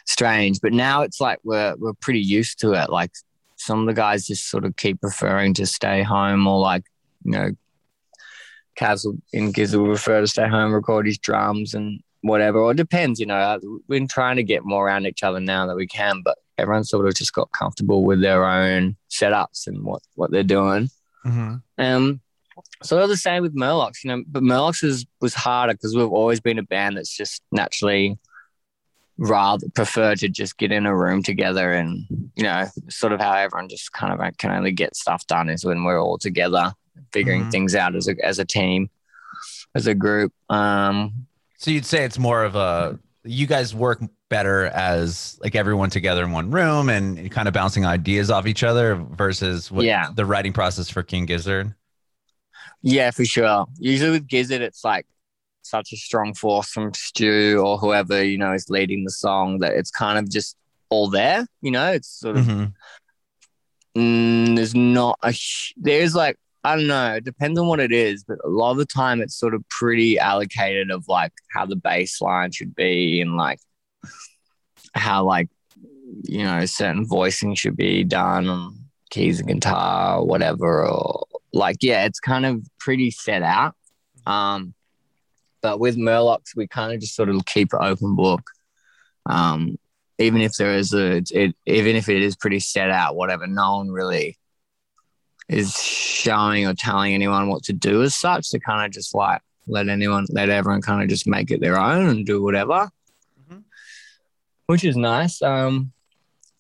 strange. 0.07 0.61
But 0.61 0.73
now 0.73 1.03
it's 1.03 1.21
like 1.21 1.39
we're 1.45 1.75
we're 1.79 1.95
pretty 1.95 2.21
used 2.21 2.59
to 2.61 2.73
it. 2.73 2.91
Like 2.91 3.11
some 3.57 3.81
of 3.81 3.87
the 3.87 3.95
guys 3.95 4.27
just 4.27 4.49
sort 4.51 4.65
of 4.65 4.77
keep 4.77 5.01
preferring 5.01 5.55
to 5.55 5.67
stay 5.67 6.03
home, 6.03 6.47
or 6.47 6.59
like 6.61 6.85
you 7.25 7.33
know, 7.33 7.51
Cavs 8.79 9.05
will- 9.05 9.19
in 9.33 9.53
Gizzard 9.53 9.81
will 9.81 9.89
prefer 9.89 10.21
to 10.21 10.27
stay 10.27 10.49
home, 10.49 10.73
record 10.73 11.07
his 11.07 11.19
drums 11.19 11.75
and 11.75 12.01
whatever. 12.23 12.59
Or 12.59 12.73
it 12.73 12.77
depends, 12.77 13.21
you 13.21 13.27
know. 13.27 13.59
we're 13.89 14.07
trying 14.07 14.37
to 14.37 14.43
get 14.43 14.65
more 14.65 14.87
around 14.87 15.07
each 15.07 15.23
other 15.23 15.41
now 15.41 15.67
that 15.67 15.77
we 15.77 15.87
can, 15.87 16.23
but 16.25 16.39
everyone 16.59 16.85
sort 16.85 17.07
of 17.07 17.15
just 17.15 17.33
got 17.33 17.51
comfortable 17.53 18.05
with 18.05 18.21
their 18.21 18.45
own 18.45 18.97
setups 19.11 19.67
and 19.67 19.83
what 19.85 20.03
what 20.15 20.31
they're 20.31 20.43
doing. 20.43 20.89
Mhm. 21.25 21.63
Um, 21.79 22.21
so 22.83 22.97
they're 22.97 23.07
the 23.07 23.17
same 23.17 23.43
with 23.43 23.55
Murlocs, 23.57 24.05
you 24.05 24.09
know, 24.11 24.23
but 24.27 24.43
Murlocs 24.43 24.83
is, 24.85 25.07
was 25.21 25.35
harder 25.35 25.73
because 25.75 25.95
we've 25.97 26.11
always 26.13 26.41
been 26.41 26.59
a 26.59 26.63
band 26.63 26.97
that's 26.97 27.15
just 27.17 27.43
naturally 27.53 28.19
rather 29.17 29.69
prefer 29.75 30.15
to 30.17 30.29
just 30.29 30.59
get 30.59 30.73
in 30.73 30.87
a 30.87 30.97
room 30.97 31.23
together 31.23 31.73
and, 31.73 32.05
you 32.35 32.43
know, 32.43 32.67
sort 32.89 33.13
of 33.13 33.21
how 33.21 33.33
everyone 33.33 33.69
just 33.69 33.93
kind 33.93 34.13
of 34.13 34.37
can 34.39 34.51
only 34.51 34.73
get 34.73 34.97
stuff 34.97 35.27
done 35.27 35.49
is 35.49 35.65
when 35.65 35.85
we're 35.85 36.01
all 36.03 36.19
together 36.19 36.73
figuring 37.13 37.45
Mhm. 37.45 37.51
things 37.51 37.75
out 37.77 37.95
as 37.95 38.09
a, 38.09 38.17
as 38.25 38.39
a 38.41 38.45
team, 38.45 38.91
as 39.75 39.87
a 39.87 39.95
group. 39.95 40.33
Um, 40.51 41.27
So 41.59 41.71
you'd 41.71 41.87
say 41.87 42.05
it's 42.05 42.19
more 42.19 42.45
of 42.45 42.57
a 42.57 42.99
you 43.27 43.47
guys 43.47 43.75
work 43.75 44.03
better 44.29 44.67
as 44.67 45.39
like 45.43 45.55
everyone 45.55 45.89
together 45.91 46.25
in 46.25 46.33
one 46.33 46.51
room 46.51 46.89
and 46.91 47.31
kind 47.31 47.47
of 47.49 47.55
bouncing 47.55 47.87
ideas 47.87 48.31
off 48.31 48.47
each 48.47 48.63
other 48.65 48.97
versus 48.97 49.71
what 49.71 49.85
Yeah. 49.85 50.11
the 50.15 50.27
writing 50.27 50.53
process 50.53 50.91
for 50.91 51.03
King 51.03 51.25
Gizzard. 51.25 51.73
Yeah, 52.87 53.11
for 53.13 53.25
sure. 53.25 53.65
Usually 53.79 54.11
with 54.11 54.29
Gizzard, 54.29 54.61
it's 54.61 54.85
like 54.85 55.07
such 55.63 55.93
a 55.93 55.97
strong 55.97 56.35
force 56.35 56.69
from 56.69 56.93
Stu 56.93 57.59
or 57.65 57.79
whoever, 57.79 58.23
you 58.23 58.37
know, 58.37 58.53
is 58.53 58.69
leading 58.69 59.05
the 59.05 59.11
song 59.11 59.61
that 59.61 59.73
it's 59.73 59.91
kind 59.91 60.19
of 60.19 60.31
just 60.31 60.57
all 60.91 61.09
there, 61.09 61.47
you 61.63 61.71
know, 61.71 61.91
it's 61.93 62.09
sort 62.21 62.37
of, 62.37 62.45
Mhm. 62.45 62.73
mm, 63.97 64.55
there's 64.57 64.75
not 64.75 65.19
a, 65.23 65.33
sh- 65.33 65.73
there's 65.79 66.15
like, 66.15 66.37
I 66.63 66.77
don't 66.77 66.87
know, 66.87 67.15
it 67.15 67.25
depends 67.25 67.59
on 67.59 67.67
what 67.67 67.81
it 67.81 67.91
is, 67.91 68.23
but 68.25 68.37
a 68.45 68.49
lot 68.49 68.73
of 68.73 68.77
the 68.77 68.85
time 68.87 69.23
it's 69.23 69.35
sort 69.35 69.55
of 69.55 69.67
pretty 69.71 70.19
allocated 70.19 70.91
of 70.91 71.09
like 71.09 71.33
how 71.53 71.65
the 71.65 71.77
bass 71.77 72.21
line 72.21 72.53
should 72.53 72.75
be 72.75 73.21
and 73.23 73.35
like 73.37 73.61
how 74.95 75.25
like, 75.25 75.49
you 76.23 76.45
know, 76.45 76.65
certain 76.67 77.07
voicing 77.07 77.55
should 77.55 77.77
be 77.77 78.05
done 78.05 78.47
on 78.49 78.77
keys 79.11 79.41
and 79.41 79.49
guitar 79.49 80.19
or 80.19 80.27
whatever, 80.27 80.87
or 80.87 81.25
like, 81.55 81.77
yeah, 81.81 82.05
it's 82.05 82.21
kind 82.21 82.45
of 82.45 82.63
pretty 82.79 83.11
set 83.11 83.43
out. 83.43 83.75
Um, 84.27 84.75
But 85.63 85.81
with 85.81 85.97
Murlocs, 85.97 86.55
we 86.55 86.67
kind 86.67 86.93
of 86.93 87.01
just 87.01 87.15
sort 87.15 87.31
of 87.31 87.45
keep 87.47 87.69
it 87.73 87.81
open 87.81 88.17
book. 88.17 88.51
Um, 89.25 89.79
even 90.19 90.43
if 90.43 90.53
there 90.57 90.75
is 90.75 90.93
a, 90.93 91.23
it, 91.31 91.57
even 91.65 91.97
if 91.97 92.09
it 92.11 92.21
is 92.23 92.37
pretty 92.37 92.61
set 92.61 92.91
out, 92.91 93.17
whatever, 93.17 93.47
no 93.47 93.79
one 93.79 93.91
really 93.91 94.37
is 95.49 95.75
showing 95.81 96.67
or 96.67 96.75
telling 96.75 97.15
anyone 97.15 97.49
what 97.49 97.63
to 97.65 97.73
do 97.73 98.03
as 98.03 98.15
such. 98.15 98.51
To 98.51 98.61
kind 98.61 98.85
of 98.85 98.93
just 98.93 99.15
like 99.15 99.41
let 99.67 99.89
anyone, 99.89 100.27
let 100.31 100.51
everyone 100.51 100.83
kind 100.83 101.03
of 101.03 101.09
just 101.09 101.27
make 101.27 101.51
it 101.51 101.61
their 101.61 101.81
own 101.81 102.09
and 102.09 102.27
do 102.27 102.43
whatever, 102.43 102.91
Mhm. 103.51 103.65
which 104.67 104.85
is 104.85 104.97
nice. 104.97 105.41
Um, 105.41 105.93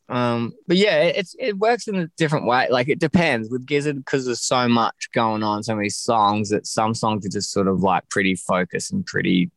um, 0.09 0.53
but 0.67 0.77
yeah, 0.77 1.03
it- 1.03 1.17
it's 1.17 1.37
it 1.39 1.59
works 1.59 1.89
in 1.89 1.97
a 1.97 2.09
different 2.17 2.47
way. 2.47 2.69
Like 2.71 2.89
it 2.89 2.99
depends 2.99 3.49
with 3.51 3.67
Gizzard 3.67 3.97
because 3.97 4.27
there's 4.27 4.43
so 4.43 4.69
much 4.69 5.09
going 5.15 5.43
on, 5.43 5.63
so 5.63 5.75
many 5.75 5.89
songs 5.89 6.51
that 6.51 6.67
some 6.67 6.95
songs 6.95 7.25
are 7.27 7.31
just 7.31 7.51
sort 7.53 7.69
of 7.69 7.83
like 7.83 8.09
pretty 8.11 8.35
focused 8.35 8.93
and 8.93 9.05
pretty 9.07 9.51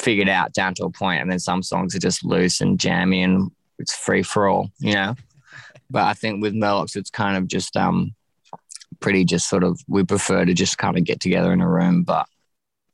figured 0.00 0.28
out 0.28 0.52
down 0.52 0.74
to 0.74 0.84
a 0.84 0.90
point, 0.90 1.20
and 1.20 1.30
then 1.30 1.38
some 1.38 1.62
songs 1.62 1.94
are 1.94 1.98
just 1.98 2.24
loose 2.24 2.60
and 2.60 2.78
jammy 2.80 3.22
and 3.22 3.50
it's 3.78 3.94
free 3.94 4.22
for 4.22 4.46
all, 4.48 4.70
you 4.78 4.94
know. 4.94 5.14
But 5.90 6.04
I 6.04 6.14
think 6.14 6.40
with 6.40 6.54
Murlocs, 6.54 6.96
it's 6.96 7.10
kind 7.10 7.36
of 7.36 7.46
just 7.48 7.76
um 7.76 8.14
pretty 9.00 9.24
just 9.24 9.48
sort 9.48 9.64
of 9.64 9.80
we 9.88 10.04
prefer 10.04 10.44
to 10.44 10.54
just 10.54 10.78
kind 10.78 10.96
of 10.96 11.04
get 11.04 11.20
together 11.20 11.52
in 11.52 11.60
a 11.60 11.68
room. 11.68 12.04
But 12.04 12.26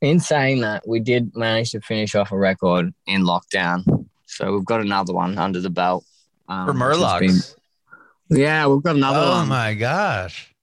in 0.01 0.19
saying 0.19 0.61
that, 0.61 0.87
we 0.87 0.99
did 0.99 1.35
manage 1.35 1.71
to 1.71 1.81
finish 1.81 2.15
off 2.15 2.31
a 2.31 2.37
record 2.37 2.93
in 3.05 3.23
lockdown. 3.23 4.07
So 4.25 4.53
we've 4.53 4.65
got 4.65 4.81
another 4.81 5.13
one 5.13 5.37
under 5.37 5.59
the 5.59 5.69
belt. 5.69 6.05
Um, 6.49 6.67
For 6.67 6.73
Murlocs. 6.73 7.19
been- 8.29 8.39
yeah, 8.39 8.67
we've 8.67 8.83
got 8.83 8.95
another 8.95 9.19
Oh 9.19 9.31
one. 9.39 9.47
my 9.47 9.73
gosh. 9.75 10.53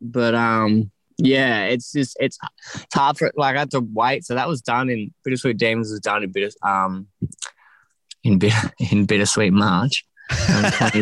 But 0.00 0.34
um, 0.34 0.90
yeah, 1.16 1.64
it's 1.64 1.90
just 1.92 2.16
it's 2.20 2.38
it's 2.82 2.94
hard 2.94 3.18
for 3.18 3.32
like 3.36 3.56
I 3.56 3.60
had 3.60 3.70
to 3.72 3.80
wait. 3.80 4.24
So 4.24 4.34
that 4.34 4.46
was 4.48 4.60
done 4.62 4.90
in 4.90 5.12
Bittersweet 5.24 5.56
Demons 5.56 5.90
was 5.90 6.00
done 6.00 6.22
in 6.22 6.30
bitter 6.30 6.50
um 6.62 7.06
in 8.24 8.38
bitter 8.38 8.72
in 8.92 9.06
Bittersweet 9.06 9.52
March. 9.52 10.04
Um, 10.30 10.64
20 10.70 11.00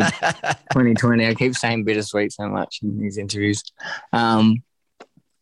2020. 0.71 1.27
I 1.27 1.33
keep 1.35 1.53
saying 1.55 1.83
bittersweet 1.83 2.31
so 2.31 2.47
much 2.47 2.79
in 2.81 2.97
these 2.97 3.17
interviews. 3.17 3.61
Um, 4.13 4.63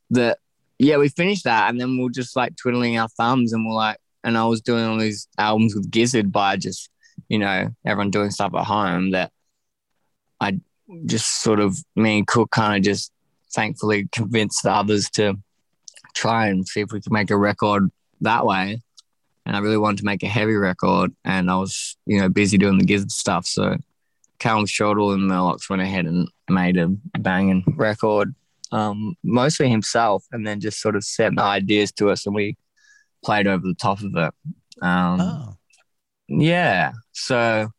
that 0.10 0.40
yeah, 0.80 0.98
we 0.98 1.08
finished 1.08 1.44
that, 1.46 1.70
and 1.70 1.80
then 1.80 1.98
we're 1.98 2.10
just 2.10 2.36
like 2.36 2.56
twiddling 2.56 2.98
our 2.98 3.08
thumbs, 3.10 3.54
and 3.54 3.66
we're 3.66 3.76
like, 3.76 3.98
and 4.24 4.38
I 4.38 4.46
was 4.46 4.60
doing 4.62 4.84
all 4.86 4.98
these 4.98 5.28
albums 5.38 5.76
with 5.76 5.90
Gizzard 5.92 6.32
by 6.32 6.58
just 6.58 6.90
you 7.30 7.40
know 7.40 7.70
everyone 7.86 8.12
doing 8.12 8.32
stuff 8.32 8.54
at 8.56 8.66
home 8.66 9.12
that 9.12 9.32
I 10.40 10.60
just 11.06 11.42
sort 11.42 11.60
of 11.60 11.78
me 11.96 12.20
and 12.20 12.28
Cook 12.28 12.52
kind 12.52 12.78
of 12.78 12.84
just 12.84 13.12
thankfully 13.54 14.08
convinced 14.12 14.64
the 14.64 14.72
others 14.72 15.10
to 15.12 15.36
try 16.14 16.48
and 16.48 16.68
see 16.68 16.82
if 16.82 16.92
we 16.92 17.02
could 17.02 17.12
make 17.12 17.32
a 17.32 17.38
record 17.38 17.90
that 18.22 18.46
way. 18.46 18.82
And 19.46 19.56
I 19.56 19.60
really 19.60 19.78
wanted 19.78 19.98
to 20.00 20.06
make 20.06 20.24
a 20.24 20.28
heavy 20.28 20.56
record, 20.56 21.14
and 21.24 21.52
I 21.52 21.58
was, 21.58 21.98
you 22.08 22.20
know, 22.20 22.30
busy 22.30 22.58
doing 22.58 22.80
the 22.80 22.86
Gizzard 22.86 23.12
stuff. 23.12 23.46
So 23.46 23.78
Callum 24.40 24.66
Shortal 24.66 25.14
and 25.14 25.30
Murlocs 25.30 25.70
went 25.70 25.84
ahead 25.84 26.06
and 26.06 26.28
made 26.50 26.78
a 26.78 26.88
banging 27.20 27.64
record, 27.76 28.34
um, 28.72 29.16
mostly 29.24 29.70
himself, 29.70 30.26
and 30.32 30.48
then 30.48 30.60
just 30.60 30.82
sort 30.82 30.96
of 30.96 31.04
sent 31.04 31.36
the 31.36 31.44
ideas 31.44 31.92
to 31.94 32.10
us, 32.10 32.26
and 32.26 32.34
we 32.34 32.58
played 33.24 33.46
over 33.46 33.66
the 33.66 33.76
top 33.76 34.00
of 34.02 34.16
it. 34.16 34.34
Um, 34.82 35.22
oh. 35.22 35.58
Yeah, 36.28 36.94
so 37.12 37.70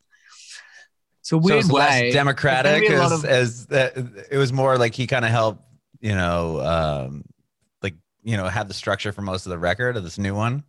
it's 1.21 1.29
a 1.31 1.35
So 1.35 1.37
weird 1.37 1.69
less 1.69 1.91
way. 2.01 2.11
democratic 2.11 2.71
There's 2.87 2.89
gonna 2.89 2.99
be 2.99 3.01
a 3.01 3.05
as, 3.05 3.11
of- 3.23 3.25
as 3.25 3.65
that 3.67 4.27
it 4.31 4.37
was 4.37 4.53
more 4.53 4.77
like 4.77 4.93
he 4.95 5.07
kind 5.07 5.25
of 5.25 5.31
helped, 5.31 5.63
you 5.99 6.13
know, 6.15 6.61
um, 6.61 7.23
like 7.81 7.95
you 8.23 8.37
know, 8.37 8.47
have 8.47 8.67
the 8.67 8.73
structure 8.73 9.11
for 9.11 9.21
most 9.21 9.45
of 9.45 9.49
the 9.49 9.57
record 9.57 9.97
of 9.97 10.03
this 10.03 10.17
new 10.17 10.33
one. 10.35 10.63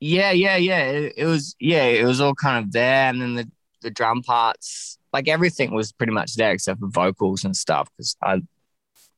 Yeah, 0.00 0.32
yeah, 0.32 0.56
yeah. 0.56 0.78
It, 0.86 1.12
it 1.18 1.26
was 1.26 1.54
yeah, 1.60 1.84
it 1.84 2.04
was 2.04 2.20
all 2.20 2.34
kind 2.34 2.64
of 2.64 2.72
there, 2.72 3.08
and 3.10 3.20
then 3.20 3.34
the 3.34 3.50
the 3.82 3.90
drum 3.90 4.22
parts, 4.22 4.98
like 5.12 5.28
everything 5.28 5.74
was 5.74 5.92
pretty 5.92 6.12
much 6.12 6.34
there 6.34 6.52
except 6.52 6.80
for 6.80 6.88
vocals 6.88 7.44
and 7.44 7.56
stuff. 7.56 7.88
Because 7.96 8.16
I, 8.22 8.42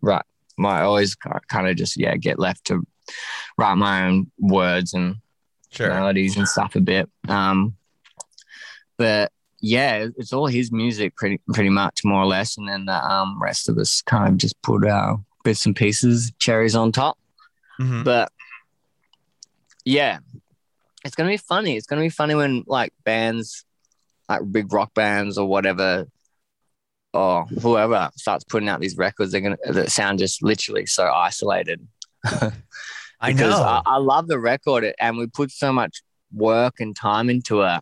right, 0.03 0.25
my 0.59 0.81
I 0.81 0.83
always 0.83 1.15
kind 1.15 1.69
of 1.69 1.77
just 1.77 1.97
yeah 1.97 2.17
get 2.17 2.39
left 2.39 2.65
to 2.67 2.83
write 3.57 3.77
my 3.77 4.07
own 4.07 4.31
words 4.39 4.93
and 4.95 5.17
Sure. 5.77 5.89
melodies 5.89 6.37
and 6.37 6.49
stuff 6.49 6.77
a 6.77 6.81
bit. 6.81 7.09
Um, 7.29 7.77
but 8.97 9.33
yeah, 9.61 10.07
it's 10.19 10.33
all 10.33 10.47
his 10.47 10.71
music 10.71 11.17
pretty 11.17 11.41
pretty 11.53 11.71
much 11.71 12.01
more 12.05 12.23
or 12.23 12.27
less, 12.27 12.57
and 12.59 12.69
then 12.69 12.85
the 12.87 12.93
um 13.05 13.41
rest 13.43 13.69
of 13.69 13.79
us 13.79 14.03
kind 14.03 14.29
of 14.35 14.37
just 14.39 14.61
put 14.63 14.87
our 14.87 15.19
bits 15.43 15.67
and 15.67 15.75
pieces, 15.75 16.33
cherries 16.39 16.75
on 16.77 16.93
top. 16.93 17.19
Mhm. 17.81 18.05
But 18.05 18.31
yeah, 19.85 20.19
it's 21.05 21.15
gonna 21.15 21.31
be 21.31 21.37
funny. 21.37 21.77
It's 21.77 21.87
gonna 21.87 22.03
be 22.03 22.09
funny 22.11 22.35
when 22.35 22.63
like 22.67 22.93
bands, 23.05 23.65
like 24.29 24.41
big 24.51 24.73
rock 24.73 24.95
bands 24.95 25.39
or 25.39 25.47
whatever, 25.47 26.07
or 27.13 27.45
whoever 27.47 28.11
starts 28.17 28.45
putting 28.45 28.69
out 28.69 28.81
these 28.81 28.97
records. 28.97 29.33
They're 29.33 29.41
gonna 29.41 29.59
that 29.67 29.91
sound 29.91 30.19
just 30.19 30.43
literally 30.43 30.87
so 30.87 31.07
isolated. 31.11 31.87
I 33.25 33.33
know. 33.33 33.51
I, 33.51 33.83
I 33.87 33.97
love 33.97 34.29
the 34.29 34.39
record, 34.39 34.93
and 34.99 35.17
we 35.17 35.27
put 35.27 35.51
so 35.51 35.73
much 35.73 36.03
work 36.33 36.81
and 36.81 36.95
time 36.95 37.31
into 37.31 37.63
it. 37.63 37.81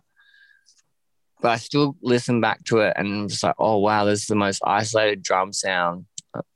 But 1.40 1.48
I 1.50 1.56
still 1.56 1.96
listen 2.00 2.40
back 2.40 2.62
to 2.64 2.78
it, 2.78 2.92
and 2.96 3.08
I'm 3.08 3.28
just 3.28 3.42
like, 3.42 3.56
oh 3.58 3.78
wow, 3.78 4.04
this 4.04 4.20
is 4.20 4.26
the 4.26 4.36
most 4.36 4.62
isolated 4.64 5.22
drum 5.22 5.52
sound 5.52 6.06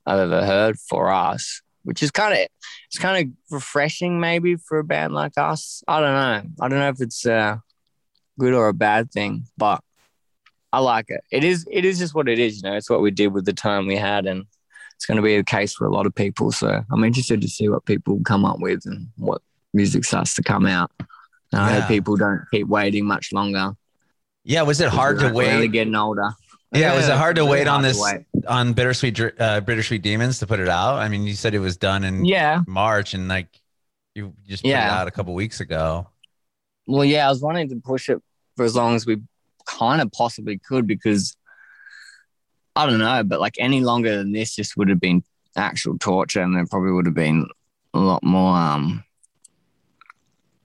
I've 0.06 0.18
ever 0.18 0.44
heard 0.44 0.78
for 0.78 1.12
us. 1.12 1.62
Which 1.82 2.02
is 2.02 2.10
kind 2.10 2.34
of 2.34 2.46
it's 2.88 2.98
kind 2.98 3.26
of 3.26 3.54
refreshing, 3.54 4.20
maybe 4.20 4.56
for 4.56 4.78
a 4.78 4.84
band 4.84 5.14
like 5.14 5.32
us. 5.36 5.82
I 5.86 6.00
don't 6.00 6.12
know. 6.12 6.50
I 6.60 6.68
don't 6.68 6.78
know 6.78 6.88
if 6.88 7.00
it's 7.00 7.24
a 7.26 7.62
good 8.38 8.54
or 8.54 8.68
a 8.68 8.74
bad 8.74 9.10
thing, 9.10 9.44
but 9.56 9.80
I 10.72 10.80
like 10.80 11.06
it. 11.08 11.22
It 11.30 11.44
is 11.44 11.66
it 11.70 11.84
is 11.84 11.98
just 11.98 12.14
what 12.14 12.28
it 12.28 12.38
is. 12.38 12.62
You 12.62 12.70
know, 12.70 12.76
it's 12.76 12.90
what 12.90 13.02
we 13.02 13.10
did 13.10 13.28
with 13.28 13.44
the 13.44 13.52
time 13.52 13.86
we 13.86 13.96
had, 13.96 14.26
and 14.26 14.46
it's 14.96 15.06
going 15.06 15.16
to 15.16 15.22
be 15.22 15.36
the 15.36 15.44
case 15.44 15.74
for 15.74 15.86
a 15.86 15.92
lot 15.92 16.06
of 16.06 16.14
people. 16.14 16.50
So 16.52 16.82
I'm 16.90 17.04
interested 17.04 17.40
to 17.42 17.48
see 17.48 17.68
what 17.68 17.84
people 17.84 18.18
come 18.24 18.44
up 18.44 18.58
with 18.60 18.80
and 18.86 19.08
what 19.16 19.42
music 19.74 20.04
starts 20.04 20.34
to 20.34 20.42
come 20.42 20.66
out. 20.66 20.90
And 21.52 21.60
I 21.62 21.70
Yeah. 21.74 21.80
hope 21.80 21.88
people 21.88 22.16
don't 22.16 22.42
keep 22.50 22.66
waiting 22.66 23.04
much 23.06 23.32
longer. 23.32 23.72
yeah. 24.44 24.62
Was 24.62 24.80
it 24.80 24.88
hard 24.88 25.18
to 25.20 25.26
We're 25.32 25.50
only 25.50 25.66
wait? 25.66 25.72
getting 25.72 25.94
older. 25.94 26.30
Yeah. 26.72 26.94
Was 26.96 27.08
it 27.08 27.16
hard 27.16 27.36
to 27.36 27.42
really 27.42 27.52
wait 27.60 27.68
on 27.68 27.80
hard 27.82 27.84
this 27.84 28.00
wait. 28.00 28.24
on 28.48 28.72
Bittersweet 28.72 29.14
Dr- 29.14 29.34
uh, 29.40 29.60
Bittersweet 29.60 30.02
Demons 30.02 30.38
to 30.40 30.46
put 30.46 30.60
it 30.60 30.68
out? 30.68 30.96
I 30.98 31.08
mean, 31.08 31.24
you 31.24 31.34
said 31.34 31.54
it 31.54 31.58
was 31.60 31.76
done 31.76 32.02
in 32.04 32.24
Yeah. 32.24 32.62
March, 32.66 33.12
and 33.14 33.28
like 33.28 33.48
you 34.14 34.32
just 34.48 34.62
put 34.62 34.68
it 34.68 34.72
Yeah. 34.72 34.98
out 34.98 35.08
a 35.08 35.10
couple 35.10 35.34
weeks 35.34 35.60
ago. 35.60 36.08
Well, 36.86 37.04
yeah, 37.04 37.26
I 37.26 37.30
was 37.30 37.40
wanting 37.42 37.68
to 37.68 37.76
push 37.76 38.08
it 38.08 38.22
for 38.56 38.64
as 38.64 38.74
long 38.74 38.94
as 38.94 39.04
we 39.06 39.20
kind 39.66 40.00
of 40.00 40.10
possibly 40.12 40.58
could 40.58 40.86
because 40.86 41.35
I 42.76 42.86
don't 42.86 42.98
know, 42.98 43.22
but 43.24 43.40
like 43.40 43.56
any 43.58 43.80
longer 43.80 44.16
than 44.18 44.32
this 44.32 44.54
just 44.54 44.76
would 44.76 44.88
have 44.88 45.00
been 45.00 45.22
actual 45.56 45.96
torture 45.98 46.42
and 46.42 46.54
there 46.54 46.66
probably 46.66 46.92
would 46.92 47.06
have 47.06 47.14
been 47.14 47.46
a 47.94 47.98
lot 47.98 48.22
more 48.22 48.54
um 48.56 49.02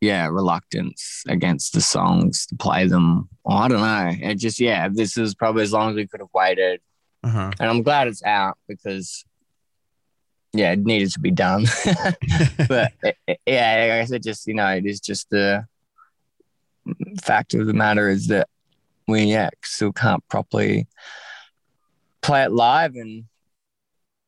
yeah, 0.02 0.26
reluctance 0.28 1.24
against 1.28 1.74
the 1.74 1.80
songs 1.82 2.48
to 2.48 2.56
play 2.56 2.88
them. 2.88 3.30
Or 3.44 3.56
I 3.58 3.68
don't 3.68 3.82
know. 3.82 4.30
It 4.30 4.36
just 4.36 4.60
yeah, 4.60 4.90
this 4.92 5.16
is 5.16 5.36
probably 5.36 5.62
as 5.62 5.72
long 5.72 5.92
as 5.92 5.96
we 5.96 6.08
could 6.08 6.22
have 6.22 6.34
waited. 6.34 6.82
Uh-huh. 7.24 7.52
And 7.60 7.70
I'm 7.70 7.84
glad 7.84 8.08
it's 8.08 8.24
out 8.24 8.58
because 8.68 9.24
yeah, 10.54 10.72
it 10.72 10.80
needed 10.80 11.12
to 11.14 11.20
be 11.20 11.30
done. 11.32 11.66
but 12.68 12.92
it, 13.04 13.16
it- 13.28 13.40
yeah, 13.46 14.00
I 14.02 14.06
said, 14.06 14.24
just 14.24 14.48
you 14.48 14.56
know, 14.56 14.68
it 14.70 14.86
is 14.88 15.00
just 15.00 15.30
the 15.30 15.66
fact 17.22 17.54
of 17.54 17.68
the 17.68 17.74
matter 17.74 18.10
is 18.10 18.28
that 18.28 18.50
we 19.08 19.24
yeah 19.26 19.50
still 19.64 19.92
can't 19.94 20.28
properly 20.30 20.88
play 22.22 22.44
it 22.44 22.52
live 22.52 22.96
and 22.96 23.26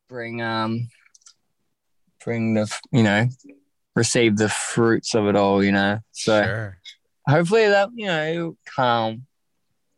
bring 0.10 0.42
um 0.42 0.88
bring 2.24 2.54
the 2.54 2.80
you 2.92 3.04
know 3.04 3.28
receive 3.96 4.38
the 4.38 4.50
fruits 4.50 5.14
of 5.16 5.28
it 5.28 5.36
all, 5.36 5.64
you 5.64 5.72
know. 5.72 6.00
So 6.12 6.44
sure. 6.44 6.78
hopefully 7.28 7.68
that 7.68 7.90
you 7.96 8.08
know 8.08 8.58
come 8.76 9.26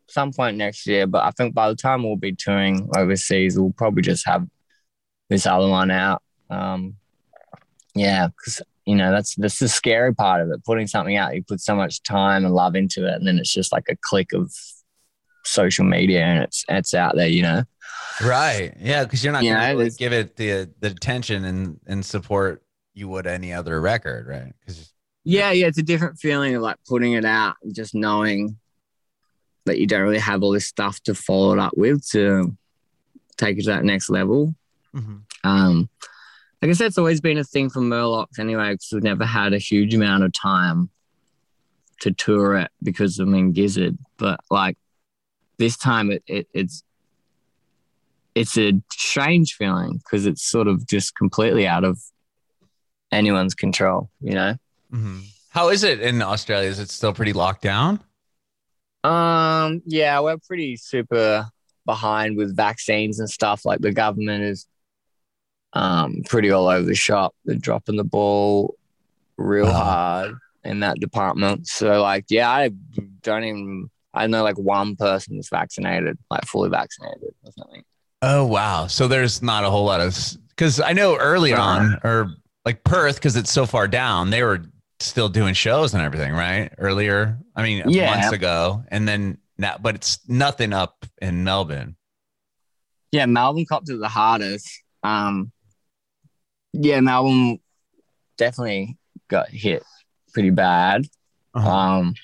some 0.08 0.32
point 0.32 0.56
next 0.56 0.86
year. 0.86 1.06
But 1.06 1.24
I 1.24 1.30
think 1.30 1.54
by 1.54 1.68
the 1.68 1.76
time 1.76 2.02
we'll 2.02 2.16
be 2.16 2.34
touring 2.34 2.88
overseas, 2.96 3.58
we'll 3.58 3.72
probably 3.72 4.02
just 4.02 4.26
have 4.26 4.46
this 5.28 5.46
other 5.46 5.68
one 5.68 5.90
out. 5.90 6.22
Um, 6.50 6.96
yeah, 7.94 8.28
because 8.28 8.62
you 8.84 8.94
know 8.94 9.10
that's 9.10 9.34
that's 9.36 9.58
the 9.58 9.68
scary 9.68 10.14
part 10.14 10.40
of 10.42 10.50
it. 10.50 10.64
Putting 10.64 10.86
something 10.86 11.16
out, 11.16 11.34
you 11.34 11.42
put 11.42 11.60
so 11.60 11.74
much 11.74 12.02
time 12.02 12.44
and 12.44 12.54
love 12.54 12.76
into 12.76 13.06
it, 13.06 13.14
and 13.14 13.26
then 13.26 13.38
it's 13.38 13.52
just 13.52 13.72
like 13.72 13.86
a 13.88 13.96
click 14.02 14.32
of 14.32 14.52
social 15.44 15.84
media, 15.84 16.24
and 16.24 16.42
it's 16.44 16.64
it's 16.68 16.94
out 16.94 17.16
there. 17.16 17.28
You 17.28 17.42
know. 17.42 17.62
Right. 18.24 18.72
Yeah, 18.80 19.04
because 19.04 19.22
you're 19.22 19.32
not 19.32 19.42
Yeah, 19.44 19.54
gonna 19.54 19.74
really 19.74 19.86
is- 19.88 19.96
give 19.96 20.12
it 20.12 20.36
the 20.36 20.70
the 20.80 20.88
attention 20.88 21.44
and 21.44 21.78
and 21.86 22.04
support 22.04 22.62
you 22.94 23.08
would 23.08 23.26
any 23.26 23.52
other 23.52 23.80
record, 23.80 24.26
right? 24.26 24.52
Because 24.60 24.92
Yeah, 25.24 25.50
yeah, 25.52 25.66
it's 25.66 25.78
a 25.78 25.82
different 25.82 26.18
feeling 26.18 26.54
of 26.54 26.62
like 26.62 26.76
putting 26.88 27.12
it 27.12 27.24
out 27.24 27.56
and 27.62 27.74
just 27.74 27.94
knowing 27.94 28.56
that 29.66 29.78
you 29.78 29.86
don't 29.86 30.02
really 30.02 30.18
have 30.18 30.42
all 30.42 30.52
this 30.52 30.66
stuff 30.66 31.00
to 31.02 31.14
follow 31.14 31.52
it 31.52 31.58
up 31.58 31.72
with 31.76 32.08
to 32.10 32.56
take 33.36 33.58
it 33.58 33.62
to 33.64 33.70
that 33.70 33.84
next 33.84 34.08
level. 34.08 34.54
Mm-hmm. 34.94 35.16
Um, 35.44 35.90
I 36.62 36.66
guess 36.68 36.78
that's 36.78 36.96
always 36.96 37.20
been 37.20 37.36
a 37.36 37.44
thing 37.44 37.68
for 37.68 37.80
Murlocs 37.80 38.38
anyway, 38.38 38.72
because 38.72 38.88
we've 38.92 39.02
never 39.02 39.26
had 39.26 39.52
a 39.52 39.58
huge 39.58 39.94
amount 39.94 40.24
of 40.24 40.32
time 40.32 40.88
to 42.00 42.12
tour 42.12 42.56
it 42.56 42.70
because 42.82 43.20
I 43.20 43.24
mean 43.24 43.52
Gizzard, 43.52 43.98
but 44.16 44.40
like 44.50 44.78
this 45.58 45.76
time 45.76 46.10
it, 46.10 46.22
it 46.26 46.48
it's 46.54 46.82
it's 48.36 48.56
a 48.58 48.74
strange 48.92 49.54
feeling 49.54 49.94
because 49.98 50.26
it's 50.26 50.46
sort 50.46 50.68
of 50.68 50.86
just 50.86 51.16
completely 51.16 51.66
out 51.66 51.82
of 51.84 51.98
anyone's 53.10 53.54
control, 53.54 54.10
you 54.20 54.34
know. 54.34 54.54
Mm-hmm. 54.92 55.20
How 55.50 55.70
is 55.70 55.82
it 55.82 56.00
in 56.00 56.20
Australia? 56.22 56.68
Is 56.68 56.78
it 56.78 56.90
still 56.90 57.12
pretty 57.14 57.32
locked 57.32 57.62
down? 57.62 57.98
Um, 59.02 59.82
yeah, 59.86 60.20
we're 60.20 60.38
pretty 60.38 60.76
super 60.76 61.46
behind 61.86 62.36
with 62.36 62.54
vaccines 62.56 63.20
and 63.20 63.30
stuff. 63.30 63.64
Like 63.64 63.80
the 63.80 63.92
government 63.92 64.44
is 64.44 64.66
um 65.72 66.22
pretty 66.28 66.50
all 66.50 66.68
over 66.68 66.84
the 66.86 66.94
shop. 66.94 67.34
They're 67.44 67.56
dropping 67.56 67.96
the 67.96 68.04
ball 68.04 68.74
real 69.36 69.66
Oh. 69.66 69.72
hard 69.72 70.34
in 70.64 70.80
that 70.80 70.98
department. 71.00 71.68
So 71.68 72.02
like, 72.02 72.26
yeah, 72.28 72.50
I 72.50 72.70
don't 73.22 73.44
even. 73.44 73.90
I 74.12 74.26
know 74.28 74.42
like 74.42 74.58
one 74.58 74.96
person 74.96 75.36
that's 75.36 75.50
vaccinated, 75.50 76.18
like 76.30 76.44
fully 76.46 76.70
vaccinated 76.70 77.34
or 77.44 77.52
something. 77.52 77.82
Oh 78.22 78.46
wow! 78.46 78.86
So 78.86 79.08
there's 79.08 79.42
not 79.42 79.64
a 79.64 79.70
whole 79.70 79.84
lot 79.84 80.00
of 80.00 80.16
because 80.50 80.80
I 80.80 80.92
know 80.92 81.16
early 81.16 81.52
on 81.52 81.98
or 82.02 82.32
like 82.64 82.82
Perth 82.84 83.16
because 83.16 83.36
it's 83.36 83.52
so 83.52 83.66
far 83.66 83.86
down, 83.86 84.30
they 84.30 84.42
were 84.42 84.64
still 85.00 85.28
doing 85.28 85.54
shows 85.54 85.92
and 85.94 86.02
everything, 86.02 86.32
right? 86.32 86.72
Earlier, 86.78 87.38
I 87.54 87.62
mean, 87.62 87.84
Yeah. 87.88 88.14
months 88.16 88.32
ago, 88.32 88.84
and 88.88 89.06
then 89.06 89.38
now, 89.58 89.76
but 89.80 89.94
it's 89.94 90.18
nothing 90.28 90.72
up 90.72 91.04
in 91.20 91.44
Melbourne. 91.44 91.96
Yeah, 93.12 93.26
Melbourne 93.26 93.66
copped 93.66 93.88
it 93.90 93.98
the 93.98 94.08
hardest. 94.08 94.68
Um, 95.02 95.52
yeah, 96.72 97.00
Melbourne 97.00 97.58
definitely 98.38 98.96
got 99.28 99.48
hit 99.50 99.82
pretty 100.32 100.50
bad. 100.50 101.06
Uh-huh. 101.54 101.70
Um, 101.70 102.14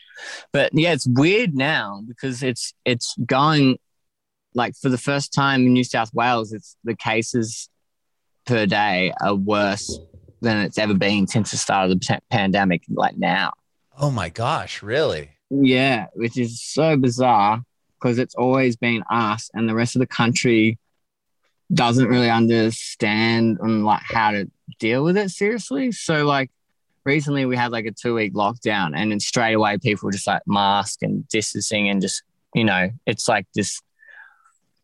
but 0.52 0.70
yeah, 0.74 0.92
it's 0.92 1.07
weird 1.07 1.55
now 1.55 2.02
because 2.07 2.42
it's 2.42 2.74
it's 2.85 3.14
going 3.24 3.78
like 4.55 4.75
for 4.77 4.88
the 4.88 4.99
first 4.99 5.33
time 5.33 5.62
in 5.67 5.73
New 5.73 5.85
South 5.85 6.12
Wales, 6.15 6.53
it's 6.53 6.77
the 6.85 6.97
cases 6.97 7.69
per 8.45 8.67
day 8.67 9.12
are 9.21 9.35
worse 9.35 9.99
than 10.41 10.59
it's 10.59 10.79
ever 10.79 10.95
been 10.95 11.27
since 11.27 11.51
the 11.53 11.57
start 11.57 11.91
of 11.91 11.99
the 12.01 12.21
pandemic. 12.31 12.83
Like 12.88 13.17
now, 13.17 13.53
Oh 13.99 14.11
my 14.11 14.29
gosh, 14.29 14.83
really? 14.83 15.31
yeah, 15.51 16.07
which 16.15 16.38
is 16.38 16.62
so 16.62 16.97
bizarre 16.97 17.62
because 18.01 18.19
it's 18.19 18.35
always 18.35 18.77
been 18.77 19.03
us 19.11 19.51
and 19.55 19.69
the 19.69 19.75
rest 19.75 19.95
of 19.95 20.01
the 20.01 20.07
country 20.07 20.79
doesn't 21.73 22.09
really 22.09 22.29
understand 22.31 23.59
on 23.62 23.85
like 23.85 24.03
how 24.03 24.31
to 24.33 24.51
deal 24.79 25.05
with 25.05 25.17
it 25.17 25.31
seriously. 25.31 25.93
So 25.93 26.25
like 26.27 26.51
recently 27.05 27.45
we 27.47 27.57
had 27.57 27.71
like 27.73 27.87
a 27.87 27.93
two 27.93 28.15
week 28.15 28.35
lockdown 28.35 28.93
and 28.95 29.11
then 29.12 29.21
straight 29.21 29.55
away 29.55 29.79
people 29.79 30.07
were 30.07 30.12
just 30.12 30.27
like 30.27 30.43
mask 30.47 31.03
and 31.03 31.27
distancing 31.29 31.88
and 31.88 32.01
just 32.03 32.23
you 32.55 32.65
know, 32.65 32.91
it's 33.07 33.29
like 33.29 33.47
this 33.55 33.81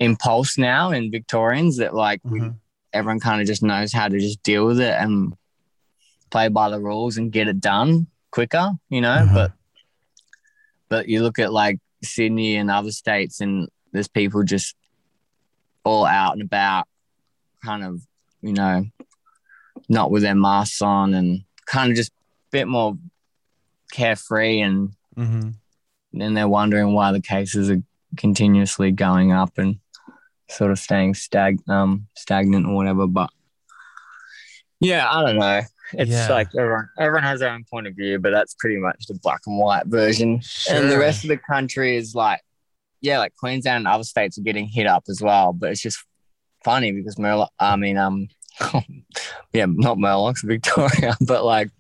impulse 0.01 0.57
now 0.59 0.91
in 0.91 1.11
Victorians 1.11 1.77
that 1.79 1.95
like 1.95 2.21
we 2.25 2.41
Mhm. 2.41 2.57
everyone 2.93 3.21
kind 3.21 3.41
of 3.41 3.47
just 3.47 3.63
knows 3.63 3.93
how 3.93 4.09
to 4.09 4.19
just 4.19 4.43
deal 4.43 4.65
with 4.67 4.81
it 4.81 4.95
and 5.01 5.35
play 6.31 6.49
by 6.49 6.69
the 6.71 6.79
rules 6.81 7.17
and 7.17 7.33
get 7.33 7.49
it 7.49 7.61
done 7.61 8.07
quicker, 8.31 8.73
you 8.89 9.01
know. 9.01 9.13
Uh-huh. 9.13 9.35
But 9.35 9.53
but 10.89 11.09
you 11.09 11.23
look 11.23 11.39
at 11.39 11.53
like 11.53 11.79
Sydney 12.03 12.57
and 12.57 12.71
other 12.71 12.93
states, 12.93 13.41
and 13.41 13.69
there's 13.93 14.09
people 14.09 14.43
just 14.45 14.75
all 15.85 16.05
out 16.07 16.33
and 16.35 16.43
about, 16.43 16.87
kind 17.65 17.83
of, 17.85 18.01
you 18.41 18.53
know, 18.53 18.85
not 19.89 20.11
with 20.11 20.23
their 20.23 20.35
masks 20.35 20.81
on 20.83 21.13
and 21.15 21.45
kind 21.67 21.91
of 21.91 21.97
just 21.97 22.11
a 22.11 22.15
bit 22.53 22.69
more 22.69 22.97
carefree, 23.91 24.61
and 24.61 24.95
Mhm. 25.17 25.55
then 26.13 26.35
they're 26.35 26.49
wondering 26.49 26.93
why 26.95 27.11
the 27.13 27.21
cases 27.21 27.69
are 27.71 27.83
continuously 28.17 28.91
going 28.93 29.33
up 29.33 29.59
and 29.59 29.79
sort 30.51 30.71
of 30.71 30.79
staying 30.79 31.15
stag 31.15 31.59
um 31.69 32.07
stagnant 32.17 32.67
or 32.67 32.75
whatever. 32.75 33.07
But 33.07 33.31
yeah, 34.81 35.09
I 35.11 35.23
don't 35.25 35.39
know. 35.39 35.61
It's 35.95 36.11
Yeah. 36.11 36.29
like 36.31 36.49
everyone 36.59 36.89
everyone 36.99 37.23
has 37.25 37.41
their 37.41 37.51
own 37.51 37.65
point 37.71 37.87
of 37.87 37.95
view, 37.97 38.19
but 38.19 38.31
that's 38.31 38.55
pretty 38.55 38.77
much 38.79 39.07
the 39.07 39.19
black 39.23 39.41
and 39.47 39.59
white 39.59 39.87
version. 39.87 40.41
And 40.71 40.91
the 40.91 40.99
rest 40.99 41.25
of 41.25 41.29
the 41.29 41.39
country 41.39 41.97
is 41.97 42.15
like, 42.15 42.41
yeah, 43.01 43.19
like 43.19 43.35
Queensland 43.37 43.79
and 43.79 43.89
other 43.89 44.05
states 44.05 44.39
are 44.39 44.43
getting 44.43 44.67
hit 44.67 44.87
up 44.87 45.05
as 45.09 45.21
well. 45.23 45.53
But 45.53 45.71
it's 45.71 45.81
just 45.81 45.99
funny 46.65 46.93
because 46.93 47.17
Murloc, 47.17 47.49
I 47.59 47.77
mean, 47.77 47.97
um, 47.97 48.29
yeah, 49.53 49.67
not 49.67 49.97
Murlocs, 49.99 50.45
Victoria, 50.45 51.17
but 51.27 51.45
like 51.45 51.71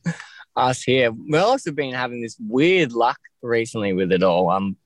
us 0.57 0.83
here, 0.83 1.13
Murlocs 1.13 1.67
have 1.67 1.77
been 1.77 1.93
having 1.95 2.23
this 2.23 2.37
weird 2.41 2.93
luck 2.93 3.19
recently 3.43 3.93
with 3.93 4.11
it 4.11 4.23
all. 4.23 4.49
Um, 4.51 4.77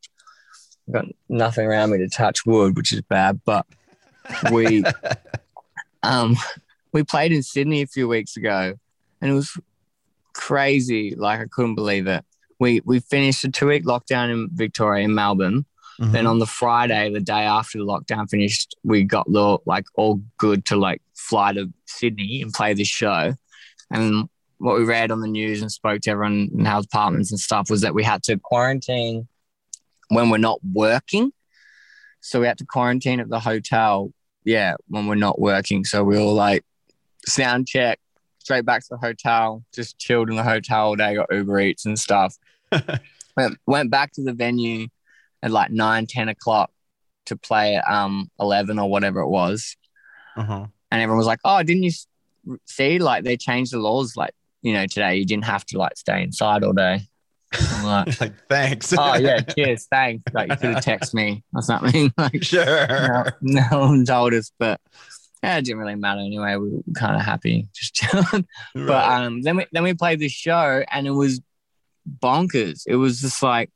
I've 0.88 0.94
got 0.94 1.04
nothing 1.28 1.66
around 1.66 1.90
me 1.90 1.98
to 1.98 2.08
touch 2.08 2.44
wood, 2.44 2.76
which 2.76 2.92
is 2.92 3.02
bad, 3.02 3.40
but 3.44 3.66
we, 4.50 4.84
um, 6.02 6.36
we 6.92 7.02
played 7.02 7.32
in 7.32 7.42
Sydney 7.42 7.82
a 7.82 7.86
few 7.86 8.08
weeks 8.08 8.36
ago, 8.36 8.74
and 9.20 9.30
it 9.30 9.34
was 9.34 9.56
crazy. 10.34 11.14
Like 11.14 11.40
I 11.40 11.46
couldn't 11.50 11.74
believe 11.74 12.06
it. 12.06 12.24
We 12.58 12.80
we 12.84 13.00
finished 13.00 13.44
a 13.44 13.50
two 13.50 13.66
week 13.66 13.84
lockdown 13.84 14.30
in 14.32 14.48
Victoria 14.52 15.04
in 15.04 15.14
Melbourne. 15.14 15.64
Mhm. 16.00 16.12
Then 16.12 16.26
on 16.26 16.38
the 16.38 16.46
Friday, 16.46 17.12
the 17.12 17.20
day 17.20 17.42
after 17.42 17.78
the 17.78 17.84
lockdown 17.84 18.28
finished, 18.28 18.76
we 18.82 19.04
got 19.04 19.30
the 19.30 19.58
like 19.66 19.84
all 19.94 20.20
good 20.38 20.64
to 20.66 20.76
like 20.76 21.02
fly 21.14 21.52
to 21.52 21.72
Sydney 21.86 22.42
and 22.42 22.52
play 22.52 22.74
this 22.74 22.88
show. 22.88 23.34
And 23.90 24.28
what 24.58 24.78
we 24.78 24.84
read 24.84 25.10
on 25.10 25.20
the 25.20 25.28
news 25.28 25.60
and 25.60 25.70
spoke 25.70 26.02
to 26.02 26.10
everyone 26.10 26.50
in 26.56 26.66
our 26.66 26.80
apartments 26.80 27.30
and 27.30 27.38
stuff 27.40 27.68
was 27.68 27.80
that 27.82 27.94
we 27.94 28.04
had 28.04 28.22
to 28.24 28.38
quarantine 28.38 29.28
when 30.12 30.30
we're 30.30 30.38
not 30.38 30.60
working. 30.62 31.32
So 32.20 32.40
we 32.40 32.46
had 32.46 32.58
to 32.58 32.66
quarantine 32.66 33.18
at 33.18 33.28
the 33.28 33.40
hotel, 33.40 34.12
yeah, 34.44 34.74
when 34.88 35.06
we're 35.06 35.14
not 35.14 35.40
working. 35.40 35.84
So 35.84 36.04
we 36.04 36.18
all 36.18 36.34
like 36.34 36.64
sound 37.26 37.66
check, 37.66 37.98
straight 38.38 38.64
back 38.64 38.82
to 38.82 38.88
the 38.90 38.98
hotel, 38.98 39.64
just 39.74 39.98
chilled 39.98 40.28
in 40.28 40.36
the 40.36 40.42
hotel 40.42 40.86
all 40.86 40.96
day, 40.96 41.14
got 41.14 41.32
Uber 41.32 41.60
Eats 41.60 41.86
and 41.86 41.98
stuff. 41.98 42.36
went, 43.36 43.58
went 43.66 43.90
back 43.90 44.12
to 44.12 44.22
the 44.22 44.32
venue 44.32 44.88
at 45.42 45.50
like 45.50 45.70
9, 45.70 46.06
10 46.06 46.28
o'clock 46.28 46.70
to 47.26 47.36
play 47.36 47.76
at 47.76 47.90
um, 47.90 48.30
11 48.38 48.78
or 48.78 48.88
whatever 48.88 49.20
it 49.20 49.28
was. 49.28 49.76
Uh-huh. 50.36 50.66
And 50.90 51.02
everyone 51.02 51.18
was 51.18 51.26
like, 51.26 51.40
oh, 51.44 51.62
didn't 51.62 51.84
you 51.84 51.92
see? 52.66 52.98
Like 52.98 53.24
they 53.24 53.36
changed 53.36 53.72
the 53.72 53.78
laws. 53.78 54.14
Like, 54.16 54.34
you 54.60 54.74
know, 54.74 54.86
today 54.86 55.16
you 55.16 55.24
didn't 55.24 55.46
have 55.46 55.64
to 55.66 55.78
like 55.78 55.96
stay 55.96 56.22
inside 56.22 56.62
all 56.62 56.72
day. 56.72 57.08
I'm 57.54 57.84
like, 58.20 58.34
thanks. 58.48 58.94
oh, 58.96 59.14
yeah, 59.16 59.40
cheers, 59.40 59.86
thanks. 59.90 60.24
Like 60.32 60.50
you 60.50 60.56
could 60.56 60.74
have 60.74 60.84
texted 60.84 61.14
me 61.14 61.42
or 61.54 61.62
something. 61.62 62.12
like, 62.18 62.42
sure. 62.42 63.36
no, 63.40 63.68
no 63.70 63.78
one 63.80 64.04
told 64.04 64.34
us, 64.34 64.52
but 64.58 64.80
yeah, 65.42 65.58
it 65.58 65.64
didn't 65.64 65.78
really 65.80 65.96
matter 65.96 66.20
anyway. 66.20 66.56
We 66.56 66.70
were 66.70 66.82
kind 66.96 67.16
of 67.16 67.22
happy, 67.22 67.68
just 67.74 67.94
chilling. 67.96 68.46
But 68.74 69.10
um, 69.10 69.42
then 69.42 69.56
we 69.56 69.66
then 69.72 69.82
we 69.82 69.94
played 69.94 70.18
the 70.20 70.28
show, 70.28 70.84
and 70.90 71.06
it 71.06 71.10
was 71.12 71.40
bonkers. 72.20 72.82
It 72.86 72.96
was 72.96 73.20
just 73.20 73.42
like 73.42 73.70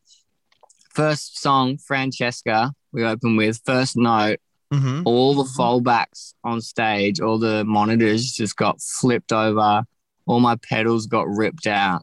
first 0.94 1.40
song, 1.40 1.78
Francesca. 1.78 2.72
We 2.92 3.04
opened 3.04 3.36
with 3.36 3.60
first 3.64 3.96
note. 3.96 4.38
Mhm. 4.72 5.02
All 5.04 5.34
the 5.34 5.44
foldbacks 5.44 6.34
on 6.42 6.60
stage, 6.60 7.20
all 7.20 7.38
the 7.38 7.64
monitors 7.64 8.32
just 8.32 8.56
got 8.56 8.80
flipped 8.80 9.32
over. 9.32 9.84
All 10.26 10.40
my 10.40 10.56
pedals 10.56 11.06
got 11.06 11.28
ripped 11.28 11.68
out. 11.68 12.02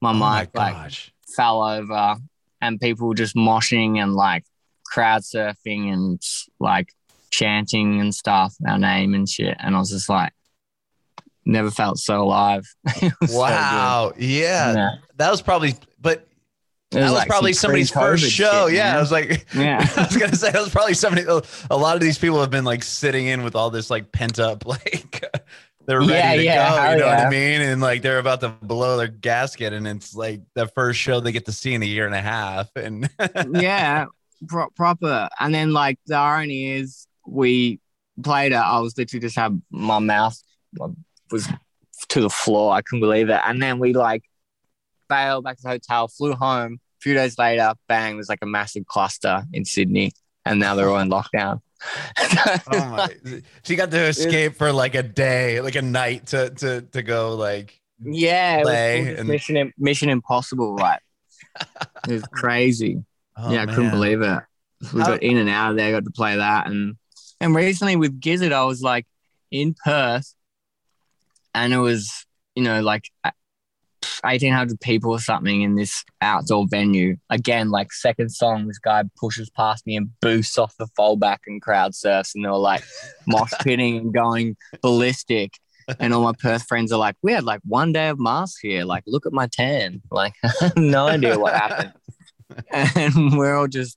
My 0.00 0.10
Oh 0.10 0.14
my 0.14 0.40
mic 0.40 0.50
like 0.54 0.74
gosh. 0.74 1.12
fell 1.36 1.62
over, 1.62 2.16
and 2.60 2.80
people 2.80 3.14
just 3.14 3.34
moshing 3.36 3.98
and 3.98 4.14
like 4.14 4.44
crowd 4.86 5.22
surfing 5.22 5.92
and 5.92 6.20
like 6.60 6.92
chanting 7.30 8.00
and 8.00 8.14
stuff, 8.14 8.54
our 8.66 8.78
name 8.78 9.14
and 9.14 9.28
shit. 9.28 9.56
And 9.58 9.74
I 9.74 9.78
was 9.78 9.90
just 9.90 10.08
like, 10.08 10.32
never 11.44 11.70
felt 11.70 11.98
so 11.98 12.22
alive. 12.22 12.64
Was 13.20 13.30
so. 13.32 13.38
Wow. 13.38 14.12
yeah. 14.18 14.74
Yeah. 14.74 14.90
That 15.16 15.30
was 15.30 15.42
probably, 15.42 15.74
but 16.00 16.26
that 16.90 17.02
was 17.02 17.12
like 17.12 17.28
probably 17.28 17.52
some 17.52 17.68
somebody's 17.68 17.90
first 17.90 18.30
show. 18.30 18.68
shit, 18.68 18.76
yeah. 18.76 18.84
man. 18.84 18.96
I 18.96 19.00
was 19.00 19.12
like, 19.12 19.46
Yeah. 19.54 19.84
I 19.96 20.02
was 20.04 20.16
gonna 20.16 20.36
say 20.36 20.50
that 20.52 20.60
was 20.60 20.70
probably 20.70 20.94
somebody. 20.94 21.26
A 21.70 21.76
lot 21.76 21.96
of 21.96 22.00
these 22.00 22.18
people 22.18 22.40
have 22.40 22.50
been 22.50 22.64
like 22.64 22.82
sitting 22.82 23.26
in 23.26 23.42
with 23.42 23.54
all 23.56 23.70
this 23.70 23.90
like 23.90 24.10
pent 24.12 24.38
up, 24.38 24.64
like 24.66 25.22
they're 25.88 26.00
ready 26.00 26.12
Yeah, 26.12 26.36
to 26.36 26.42
yeah, 26.44 26.70
go. 26.70 26.92
You 26.92 26.98
know 26.98 27.06
what. 27.06 27.18
I 27.18 27.30
mean? 27.30 27.62
And 27.62 27.80
like 27.80 28.02
they're 28.02 28.18
about 28.18 28.40
to 28.42 28.50
blow 28.50 28.98
their 28.98 29.08
gasket, 29.08 29.72
and 29.72 29.88
it's 29.88 30.14
like 30.14 30.42
the 30.54 30.68
first 30.68 31.00
show 31.00 31.18
they 31.18 31.32
get 31.32 31.46
to 31.46 31.52
see 31.52 31.72
in 31.74 31.82
a 31.82 31.86
year 31.86 32.04
and 32.06 32.14
a 32.14 32.20
half. 32.20 32.68
And 32.76 33.08
yeah, 33.50 34.04
pro- 34.48 34.68
proper. 34.76 35.30
And 35.40 35.54
then 35.54 35.72
like 35.72 35.98
the 36.06 36.14
irony 36.16 36.72
is, 36.72 37.08
we 37.26 37.80
played 38.22 38.52
it. 38.52 38.56
I 38.56 38.78
was 38.80 38.96
literally 38.98 39.22
just 39.22 39.34
had 39.36 39.60
my 39.70 39.98
mouth 39.98 40.38
was 41.30 41.48
to 42.10 42.20
the 42.20 42.30
floor. 42.30 42.74
I 42.74 42.82
couldn't 42.82 43.00
believe 43.00 43.30
it. 43.30 43.40
And 43.44 43.62
then 43.62 43.78
we 43.78 43.94
like 43.94 44.24
bailed 45.08 45.44
back 45.44 45.56
to 45.56 45.62
the 45.62 45.68
hotel, 45.70 46.08
flew 46.08 46.34
home. 46.34 46.74
A 46.74 47.00
few 47.00 47.14
days 47.14 47.38
later, 47.38 47.72
bang, 47.88 48.16
there's 48.16 48.28
like 48.28 48.40
a 48.42 48.46
massive 48.46 48.84
cluster 48.86 49.44
in 49.54 49.64
Sydney, 49.64 50.12
and 50.44 50.60
now 50.60 50.74
they're 50.74 50.90
all 50.90 50.98
in 50.98 51.08
lockdown. 51.08 51.60
Oh 52.18 52.60
my! 52.72 53.08
She 53.62 53.76
got 53.76 53.90
to 53.90 54.04
escape 54.06 54.56
for 54.56 54.72
like 54.72 54.94
a 54.94 55.02
day, 55.02 55.60
like 55.60 55.76
a 55.76 55.82
night 55.82 56.26
to 56.28 56.50
to 56.50 56.82
to 56.82 57.02
go 57.02 57.34
like 57.34 57.80
yeah, 58.02 58.62
play 58.62 59.00
it 59.00 59.10
was 59.10 59.18
and- 59.20 59.28
Mission 59.28 59.72
Mission 59.78 60.08
Impossible, 60.08 60.74
right? 60.76 61.00
it 62.08 62.12
was 62.12 62.22
crazy. 62.32 63.04
Oh, 63.36 63.52
yeah, 63.52 63.62
I 63.62 63.66
couldn't 63.66 63.90
believe 63.90 64.20
it. 64.20 64.42
We 64.92 65.00
got 65.02 65.22
in 65.22 65.36
and 65.36 65.48
out 65.48 65.72
of 65.72 65.76
there, 65.76 65.92
got 65.92 66.04
to 66.04 66.10
play 66.10 66.36
that, 66.36 66.66
and 66.66 66.96
and 67.40 67.54
recently 67.54 67.96
with 67.96 68.20
Gizzard, 68.20 68.52
I 68.52 68.64
was 68.64 68.82
like 68.82 69.06
in 69.50 69.74
Perth, 69.84 70.34
and 71.54 71.72
it 71.72 71.78
was 71.78 72.26
you 72.54 72.62
know 72.62 72.80
like 72.80 73.04
eighteen 74.24 74.52
hundred 74.52 74.80
people 74.80 75.10
or 75.12 75.20
something 75.20 75.62
in 75.62 75.76
this 75.76 76.04
outdoor 76.20 76.66
venue. 76.68 77.16
Again, 77.30 77.70
like 77.70 77.92
second 77.92 78.30
song, 78.30 78.66
this 78.66 78.78
guy 78.78 79.04
pushes 79.16 79.50
past 79.50 79.86
me 79.86 79.96
and 79.96 80.10
boosts 80.20 80.58
off 80.58 80.74
the 80.78 80.88
foldback 80.98 81.38
and 81.46 81.62
crowd 81.62 81.94
surfs, 81.94 82.34
and 82.34 82.44
they 82.44 82.48
were 82.48 82.56
like 82.56 82.82
mosh 83.26 83.52
pitting 83.60 83.96
and 83.98 84.14
going 84.14 84.56
ballistic. 84.82 85.52
And 85.98 86.12
all 86.12 86.22
my 86.22 86.32
Perth 86.38 86.64
friends 86.66 86.92
are 86.92 86.98
like, 86.98 87.16
"We 87.22 87.32
had 87.32 87.44
like 87.44 87.60
one 87.64 87.92
day 87.92 88.08
of 88.08 88.18
masks 88.20 88.60
here. 88.60 88.84
Like, 88.84 89.04
look 89.06 89.24
at 89.24 89.32
my 89.32 89.46
tan. 89.46 90.02
Like, 90.10 90.34
I 90.44 90.52
have 90.60 90.76
no 90.76 91.06
idea 91.08 91.38
what 91.38 91.54
happened." 91.54 91.92
and 92.72 93.38
we're 93.38 93.54
all 93.56 93.68
just 93.68 93.96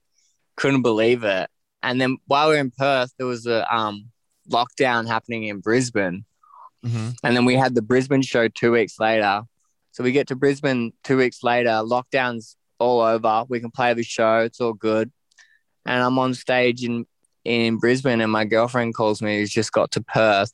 couldn't 0.56 0.82
believe 0.84 1.24
it. 1.24 1.50
And 1.84 2.00
then 2.00 2.18
while 2.28 2.50
we 2.50 2.56
are 2.56 2.60
in 2.60 2.72
Perth, 2.72 3.12
there 3.18 3.28
was 3.28 3.46
a 3.48 3.66
um, 3.76 4.06
lockdown 4.50 5.08
happening 5.08 5.44
in 5.46 5.60
Brisbane, 5.60 6.26
Mhm. 6.86 7.16
and 7.24 7.36
then 7.36 7.46
we 7.46 7.56
had 7.56 7.76
the 7.76 7.82
Brisbane 7.82 8.22
show 8.22 8.48
two 8.48 8.72
weeks 8.72 9.00
later. 9.00 9.42
So 9.92 10.04
we 10.04 10.12
get 10.12 10.28
to 10.28 10.36
Brisbane 10.36 10.94
two 11.04 11.18
weeks 11.18 11.44
later, 11.44 11.70
lockdown's 11.70 12.56
all 12.80 13.02
over. 13.02 13.44
We 13.50 13.60
can 13.60 13.72
play 13.72 13.94
the 13.94 14.04
show, 14.04 14.40
it's 14.40 14.62
all 14.62 14.74
good. 14.74 15.12
And 15.86 16.02
I'm 16.02 16.18
on 16.20 16.34
stage 16.34 16.84
in 16.84 17.06
in 17.44 17.78
Brisbane, 17.78 18.22
and 18.22 18.32
my 18.32 18.46
girlfriend 18.46 18.94
calls 18.96 19.22
me 19.22 19.40
who's 19.40 19.50
just 19.52 19.72
got 19.72 19.92
to 19.92 20.02
Perth, 20.02 20.52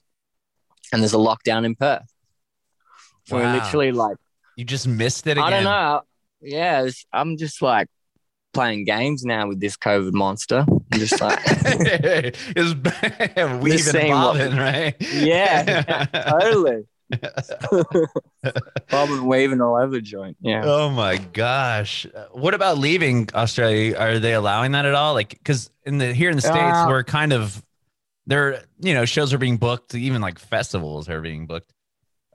and 0.94 1.02
there's 1.02 1.14
a 1.14 1.18
lockdown 1.18 1.66
in 1.66 1.76
Perth. 1.76 2.10
So 3.26 3.36
Wow. 3.36 3.44
we're 3.44 3.60
literally 3.62 3.92
like. 3.92 4.16
You 4.56 4.64
just 4.64 4.88
missed 4.88 5.28
it 5.28 5.32
again. 5.34 5.44
I 5.44 5.50
don't 5.50 5.64
know. 5.66 6.02
Yeah, 6.42 6.88
I'm 7.12 7.36
just 7.38 7.62
like 7.62 7.88
playing 8.54 8.86
games 8.86 9.24
now 9.26 9.48
with 9.50 9.60
this 9.60 9.76
COVID 9.78 10.14
monster. 10.14 10.66
I'm 10.68 11.00
just 11.00 11.20
like, 11.22 11.40
it's 11.46 12.74
weaving 13.62 14.02
and 14.02 14.10
what- 14.10 14.38
bobbing, 14.38 14.56
right? 14.58 14.96
yeah, 15.14 16.06
totally. 16.40 16.86
Bob 18.92 19.10
and 19.10 19.28
weaving 19.28 19.62
all 19.62 19.76
over 19.76 19.88
the 19.94 20.02
joint. 20.02 20.38
Yeah. 20.42 20.64
Oh 20.66 20.90
my 20.90 21.18
gosh! 21.18 22.06
What 22.32 22.54
about 22.54 22.78
leaving 22.78 23.30
Australia? 23.34 23.96
Are 23.98 24.20
they 24.20 24.34
allowing 24.34 24.74
that 24.74 24.86
at 24.86 24.94
all? 24.94 25.14
Like, 25.14 25.30
because 25.30 25.70
in 25.86 25.98
the 25.98 26.14
here 26.14 26.30
in 26.30 26.36
the 26.36 26.42
states, 26.42 26.78
Uh, 26.80 26.86
we're 26.88 27.04
kind 27.04 27.32
of 27.34 27.64
there. 28.26 28.64
You 28.80 28.94
know, 28.94 29.06
shows 29.06 29.34
are 29.34 29.38
being 29.38 29.58
booked. 29.58 29.96
Even 29.96 30.22
like 30.22 30.38
festivals 30.40 31.08
are 31.10 31.22
being 31.22 31.48
booked. 31.48 31.74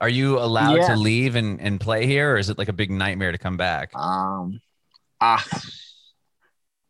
Are 0.01 0.09
you 0.09 0.39
allowed 0.39 0.77
Yeah. 0.77 0.87
to 0.87 0.95
leave 0.95 1.35
and, 1.35 1.61
and 1.61 1.79
play 1.79 2.05
here, 2.07 2.33
or 2.33 2.37
is 2.37 2.49
it 2.49 2.57
like 2.57 2.67
a 2.67 2.73
big 2.73 2.89
nightmare 2.91 3.31
to 3.31 3.37
come 3.37 3.57
back? 3.57 3.95
Um, 3.95 4.59
ah, 5.21 5.45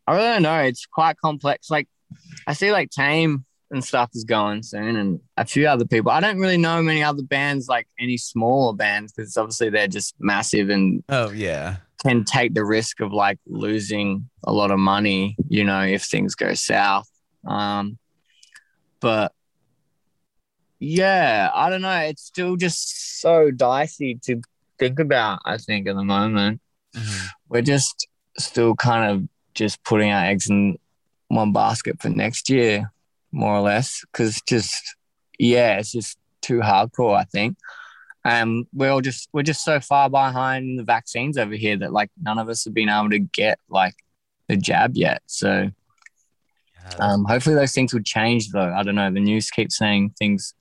I 0.06 0.14
really 0.16 0.28
don't 0.28 0.42
know. 0.42 0.60
It's 0.60 0.86
quite 0.86 1.16
complex. 1.18 1.70
Like, 1.70 1.86
I 2.46 2.54
see 2.54 2.72
like 2.72 2.90
Tame 2.90 3.44
and 3.74 3.84
stuff 3.84 4.10
is 4.14 4.24
going 4.24 4.62
soon, 4.62 4.96
and 4.96 5.20
a 5.36 5.44
few 5.44 5.68
other 5.68 5.84
people. 5.84 6.10
I 6.10 6.20
don't 6.20 6.38
really 6.38 6.56
know 6.56 6.82
many 6.82 7.02
other 7.02 7.22
bands, 7.22 7.68
like 7.68 7.86
any 7.98 8.16
smaller 8.16 8.72
bands, 8.72 9.12
because 9.12 9.36
obviously 9.36 9.68
they're 9.70 9.88
just 9.88 10.14
massive 10.18 10.70
and 10.70 11.04
Oh 11.08 11.30
yeah, 11.30 11.76
can 12.02 12.24
take 12.24 12.54
the 12.54 12.64
risk 12.64 13.00
of 13.00 13.12
like 13.12 13.38
losing 13.46 14.30
a 14.44 14.52
lot 14.52 14.70
of 14.70 14.78
money, 14.78 15.36
you 15.48 15.64
know, 15.64 15.82
if 15.82 16.04
things 16.04 16.34
go 16.34 16.54
south. 16.54 17.08
Um, 17.46 17.98
but 19.00 19.32
yeah, 20.78 21.50
I 21.54 21.70
don't 21.70 21.82
know. 21.82 21.98
It's 22.00 22.22
still 22.22 22.56
just 22.56 23.20
so 23.20 23.50
dicey 23.50 24.18
to 24.24 24.40
think 24.78 24.98
about, 24.98 25.40
I 25.44 25.58
think, 25.58 25.86
at 25.88 25.96
the 25.96 26.04
moment. 26.04 26.60
Mhm. 26.96 27.28
We're 27.48 27.62
just 27.62 28.06
still 28.38 28.74
kind 28.74 29.10
of 29.10 29.28
just 29.54 29.82
putting 29.84 30.10
our 30.10 30.24
eggs 30.24 30.48
in 30.50 30.78
one 31.28 31.52
basket 31.52 32.00
for 32.00 32.08
next 32.10 32.50
year, 32.50 32.92
more 33.34 33.54
or 33.54 33.60
less, 33.60 34.04
because 34.12 34.40
just, 34.46 34.96
yeah, 35.38 35.78
it's 35.78 35.92
just 35.92 36.18
too 36.40 36.60
hardcore, 36.60 37.16
I 37.16 37.24
think. 37.24 37.56
Um, 38.24 38.66
we're 38.72 38.90
all 38.90 39.02
just 39.02 39.28
we're 39.34 39.42
just 39.42 39.62
so 39.62 39.80
far 39.80 40.08
behind 40.08 40.78
the 40.78 40.82
vaccines 40.82 41.36
over 41.36 41.54
here 41.54 41.76
that 41.76 41.92
like 41.92 42.10
none 42.22 42.38
of 42.38 42.48
us 42.48 42.64
have 42.64 42.72
been 42.72 42.88
able 42.88 43.10
to 43.10 43.18
get 43.18 43.58
like 43.68 43.94
the 44.48 44.56
jab 44.56 44.96
yet. 44.96 45.20
So 45.26 45.70
um, 46.98 47.24
hopefully 47.24 47.54
those 47.54 47.72
things 47.72 47.92
would 47.92 48.06
change 48.06 48.50
though. 48.50 48.72
I 48.74 48.82
don't 48.82 48.94
know. 48.94 49.12
The 49.12 49.20
news 49.20 49.50
keeps 49.50 49.76
saying 49.76 50.14
things 50.18 50.54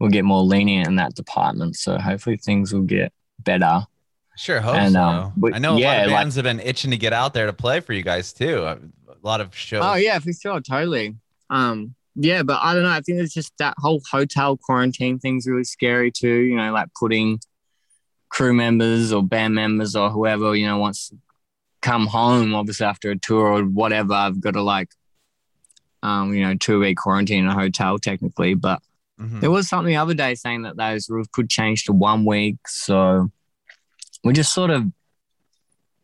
will 0.00 0.08
get 0.08 0.24
more 0.24 0.42
lenient 0.42 0.88
in 0.88 0.96
that 0.96 1.14
department. 1.14 1.76
So 1.76 1.96
hopefully 1.96 2.38
things 2.38 2.72
will 2.72 2.82
get 2.82 3.12
better. 3.38 3.82
sure 4.36 4.60
hope 4.60 4.74
and, 4.74 4.94
so. 4.94 5.00
um, 5.00 5.32
but 5.36 5.54
I 5.54 5.58
know 5.58 5.72
a 5.72 5.74
lot 5.74 5.80
yeah, 5.80 6.02
of 6.02 6.10
like- 6.10 6.16
bands 6.16 6.34
have 6.34 6.44
been 6.44 6.60
itching 6.60 6.90
to 6.90 6.96
get 6.96 7.12
out 7.12 7.34
there 7.34 7.46
to 7.46 7.52
play 7.52 7.78
for 7.80 7.92
you 7.92 8.02
guys 8.02 8.32
too. 8.32 8.64
A 8.64 8.78
lot 9.22 9.40
of 9.40 9.54
shows. 9.56 9.82
Oh 9.84 9.94
yeah, 9.94 10.18
for 10.18 10.32
sure, 10.32 10.60
totally. 10.60 11.14
Um, 11.50 11.94
yeah, 12.16 12.42
but 12.42 12.58
I 12.62 12.74
don't 12.74 12.82
know. 12.82 12.90
I 12.90 13.00
think 13.00 13.20
it's 13.20 13.34
just 13.34 13.52
that 13.58 13.74
whole 13.78 14.02
hotel 14.10 14.56
quarantine 14.56 15.18
thing's 15.18 15.46
really 15.46 15.64
scary 15.64 16.10
too. 16.10 16.40
You 16.40 16.56
know, 16.56 16.72
like 16.72 16.88
putting 16.98 17.38
crew 18.28 18.52
members 18.54 19.12
or 19.12 19.22
band 19.22 19.54
members 19.54 19.94
or 19.94 20.10
whoever 20.10 20.56
you 20.56 20.66
know 20.66 20.78
wants 20.78 21.10
to 21.10 21.16
come 21.82 22.06
home, 22.06 22.54
obviously 22.54 22.86
after 22.86 23.10
a 23.10 23.18
tour 23.18 23.46
or 23.46 23.62
whatever. 23.62 24.14
I've 24.14 24.40
got 24.40 24.54
to 24.54 24.62
like, 24.62 24.88
um, 26.02 26.34
you 26.34 26.40
know, 26.44 26.54
two 26.56 26.80
week 26.80 26.96
quarantine 26.96 27.44
in 27.44 27.50
a 27.50 27.54
hotel 27.54 27.98
technically, 27.98 28.54
but 28.54 28.80
Mhm. 29.20 29.40
there 29.40 29.50
was 29.50 29.68
something 29.68 29.88
the 29.92 29.96
other 29.96 30.14
day 30.14 30.34
saying 30.34 30.62
that 30.62 30.76
those 30.76 31.08
rules 31.08 31.28
could 31.32 31.48
change 31.48 31.84
to 31.84 31.92
one 31.92 32.24
week. 32.24 32.56
So 32.66 33.30
we're 34.24 34.32
just 34.32 34.52
sort 34.52 34.70
of, 34.70 34.84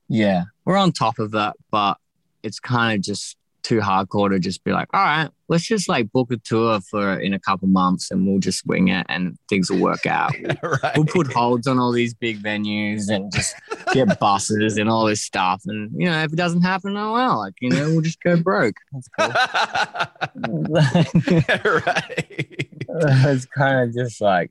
yeah, 0.09 0.45
we're 0.65 0.77
on 0.77 0.93
top 0.93 1.19
of 1.19 1.33
that, 1.33 1.57
but 1.71 1.99
it's 2.43 2.61
kind 2.61 2.97
of 2.97 3.05
just 3.05 3.37
too 3.63 3.81
hardcore 3.81 4.31
to 4.31 4.39
just 4.39 4.65
be 4.65 4.73
like, 4.73 4.89
all 4.93 5.03
right, 5.03 5.29
let's 5.49 5.65
just 5.65 5.89
like 5.89 6.11
book 6.13 6.31
a 6.33 6.37
tour 6.39 6.81
for 6.81 7.19
in 7.21 7.35
a 7.35 7.39
couple 7.39 7.69
months 7.69 8.11
and 8.11 8.27
we'll 8.27 8.39
just 8.39 8.67
wing 8.67 8.89
it 8.89 9.07
and 9.09 9.37
things 9.49 9.71
will 9.71 9.79
work 9.79 10.07
out. 10.07 10.33
right. 10.63 10.97
We'll 10.97 11.07
put 11.07 11.33
holds 11.33 11.67
on 11.67 11.79
all 11.79 11.93
these 11.93 12.15
big 12.15 12.43
venues 12.43 13.09
and 13.09 13.33
just 13.33 13.55
get 13.93 14.19
buses 14.21 14.79
and 14.79 14.89
all 14.89 15.07
this 15.07 15.23
stuff. 15.23 15.63
And, 15.67 15.91
you 15.95 16.07
know, 16.07 16.23
if 16.23 16.33
it 16.33 16.37
doesn't 16.37 16.63
happen, 16.63 16.97
oh 16.97 17.13
well, 17.13 17.39
like, 17.39 17.55
you 17.61 17.71
know, 17.71 17.91
we'll 17.91 18.01
just 18.01 18.23
go 18.23 18.37
broke. 18.37 18.77
That's 18.93 19.09
cool. 19.19 19.29
right. 21.87 22.69
it's 22.89 23.47
kind 23.47 23.89
of 23.89 23.95
just 23.95 24.21
like 24.21 24.51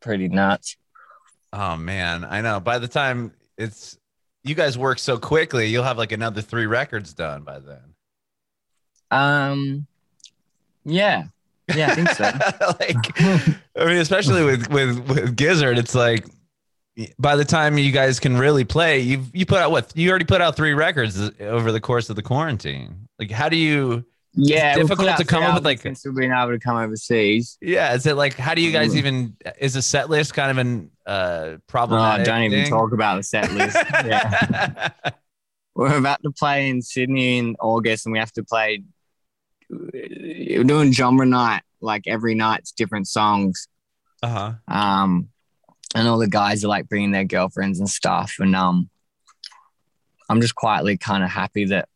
pretty 0.00 0.28
nuts. 0.28 0.76
Oh 1.52 1.76
man, 1.76 2.24
I 2.24 2.42
know. 2.42 2.60
By 2.60 2.78
the 2.78 2.88
time 2.88 3.32
it's 3.56 3.98
you 4.44 4.54
guys 4.54 4.78
work 4.78 4.98
so 4.98 5.18
quickly, 5.18 5.66
you'll 5.66 5.84
have 5.84 5.98
like 5.98 6.12
another 6.12 6.42
three 6.42 6.66
records 6.66 7.12
done 7.12 7.42
by 7.42 7.58
then. 7.58 7.87
Um, 9.10 9.86
yeah, 10.84 11.24
yeah, 11.74 11.90
I 11.90 11.94
think 11.94 12.08
so. 12.10 12.24
like, 12.80 13.20
I 13.76 13.84
mean, 13.86 13.98
especially 13.98 14.44
with 14.44 14.68
with 14.70 14.98
with 15.08 15.36
Gizzard, 15.36 15.78
it's 15.78 15.94
like 15.94 16.26
by 17.18 17.36
the 17.36 17.44
time 17.44 17.78
you 17.78 17.92
guys 17.92 18.18
can 18.20 18.36
really 18.36 18.64
play, 18.64 19.00
you've 19.00 19.34
you 19.34 19.46
put 19.46 19.58
out 19.58 19.70
what 19.70 19.92
you 19.96 20.10
already 20.10 20.24
put 20.24 20.40
out 20.40 20.56
three 20.56 20.74
records 20.74 21.30
over 21.40 21.72
the 21.72 21.80
course 21.80 22.10
of 22.10 22.16
the 22.16 22.22
quarantine. 22.22 23.08
Like, 23.18 23.30
how 23.30 23.48
do 23.48 23.56
you? 23.56 24.04
yeah, 24.34 24.70
It's 24.76 24.80
difficult 24.88 25.16
to 25.16 25.24
come 25.24 25.42
up 25.42 25.54
with, 25.54 25.64
like- 25.64 25.80
since 25.80 26.04
we've 26.04 26.14
been 26.14 26.30
able 26.32 26.52
to 26.52 26.58
come 26.58 26.76
overseas. 26.76 27.56
Yeah, 27.60 27.94
is 27.94 28.06
it 28.06 28.14
like 28.14 28.34
how 28.34 28.54
do 28.54 28.60
you 28.62 28.70
guys 28.72 28.92
Mm. 28.94 28.96
even? 28.98 29.36
Is 29.58 29.74
a 29.76 29.82
set 29.82 30.10
list 30.10 30.34
kind 30.34 30.50
of 30.50 30.58
an 30.58 30.90
uh 31.06 31.10
Oh, 31.54 31.58
problematic? 31.66 32.26
don't 32.26 32.42
even 32.42 32.62
thing? 32.64 32.70
talk 32.70 32.92
about 32.92 33.16
the 33.16 33.22
set 33.22 33.50
list. 33.52 33.76
yeah. 34.04 34.90
We're 35.74 35.96
about 35.96 36.22
to 36.24 36.30
play 36.32 36.68
in 36.68 36.82
Sydney 36.82 37.38
in 37.38 37.56
August, 37.60 38.06
and 38.06 38.12
we 38.12 38.18
have 38.18 38.32
to 38.32 38.42
play. 38.44 38.82
Doing 39.70 40.92
genre 40.92 41.26
night, 41.26 41.62
like 41.80 42.04
every 42.06 42.34
night's 42.34 42.72
different 42.72 43.06
songs. 43.08 43.68
uh 44.22 44.28
huh. 44.28 44.52
Um, 44.74 45.28
and 45.94 46.06
all 46.08 46.18
the 46.18 46.28
guys 46.28 46.64
are 46.64 46.68
like 46.68 46.88
bringing 46.88 47.12
their 47.12 47.24
girlfriends 47.24 47.78
and 47.78 47.88
stuff, 47.88 48.34
and 48.38 48.54
um, 48.56 48.88
I'm 50.28 50.40
just 50.40 50.54
quietly 50.54 50.96
kind 50.98 51.22
of 51.24 51.30
happy 51.30 51.64
that 51.66 51.88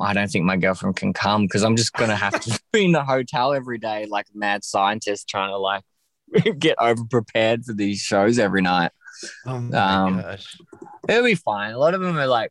I 0.00 0.12
don't 0.12 0.28
think 0.28 0.44
my 0.44 0.56
girlfriend 0.56 0.96
can 0.96 1.12
come 1.12 1.42
because 1.42 1.62
I'm 1.62 1.76
just 1.76 1.92
gonna 1.92 2.16
have 2.16 2.40
to 2.40 2.60
be 2.72 2.86
in 2.86 2.92
the 2.92 3.04
hotel 3.04 3.52
every 3.52 3.78
day 3.78 4.06
like 4.06 4.26
a 4.34 4.36
mad 4.38 4.64
scientist 4.64 5.28
trying 5.28 5.50
to 5.50 5.58
like 5.58 5.84
get 6.58 6.76
over 6.80 7.04
prepared 7.04 7.64
for 7.64 7.72
these 7.74 8.00
shows 8.00 8.38
every 8.40 8.62
night. 8.62 8.90
Oh 9.46 9.54
Um, 9.54 9.70
gosh. 10.20 10.56
It'll 11.08 11.24
be 11.24 11.36
fine. 11.36 11.72
A 11.72 11.78
lot 11.78 11.94
of 11.94 12.00
them 12.00 12.18
are 12.18 12.26
like 12.26 12.50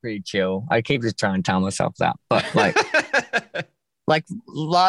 pretty 0.00 0.20
chill. 0.20 0.64
I 0.70 0.82
keep 0.82 1.02
just 1.02 1.18
trying 1.18 1.42
to 1.42 1.46
tell 1.50 1.60
myself 1.60 1.94
that, 1.98 2.16
but 2.28 2.44
like 2.54 2.76
like 4.06 4.24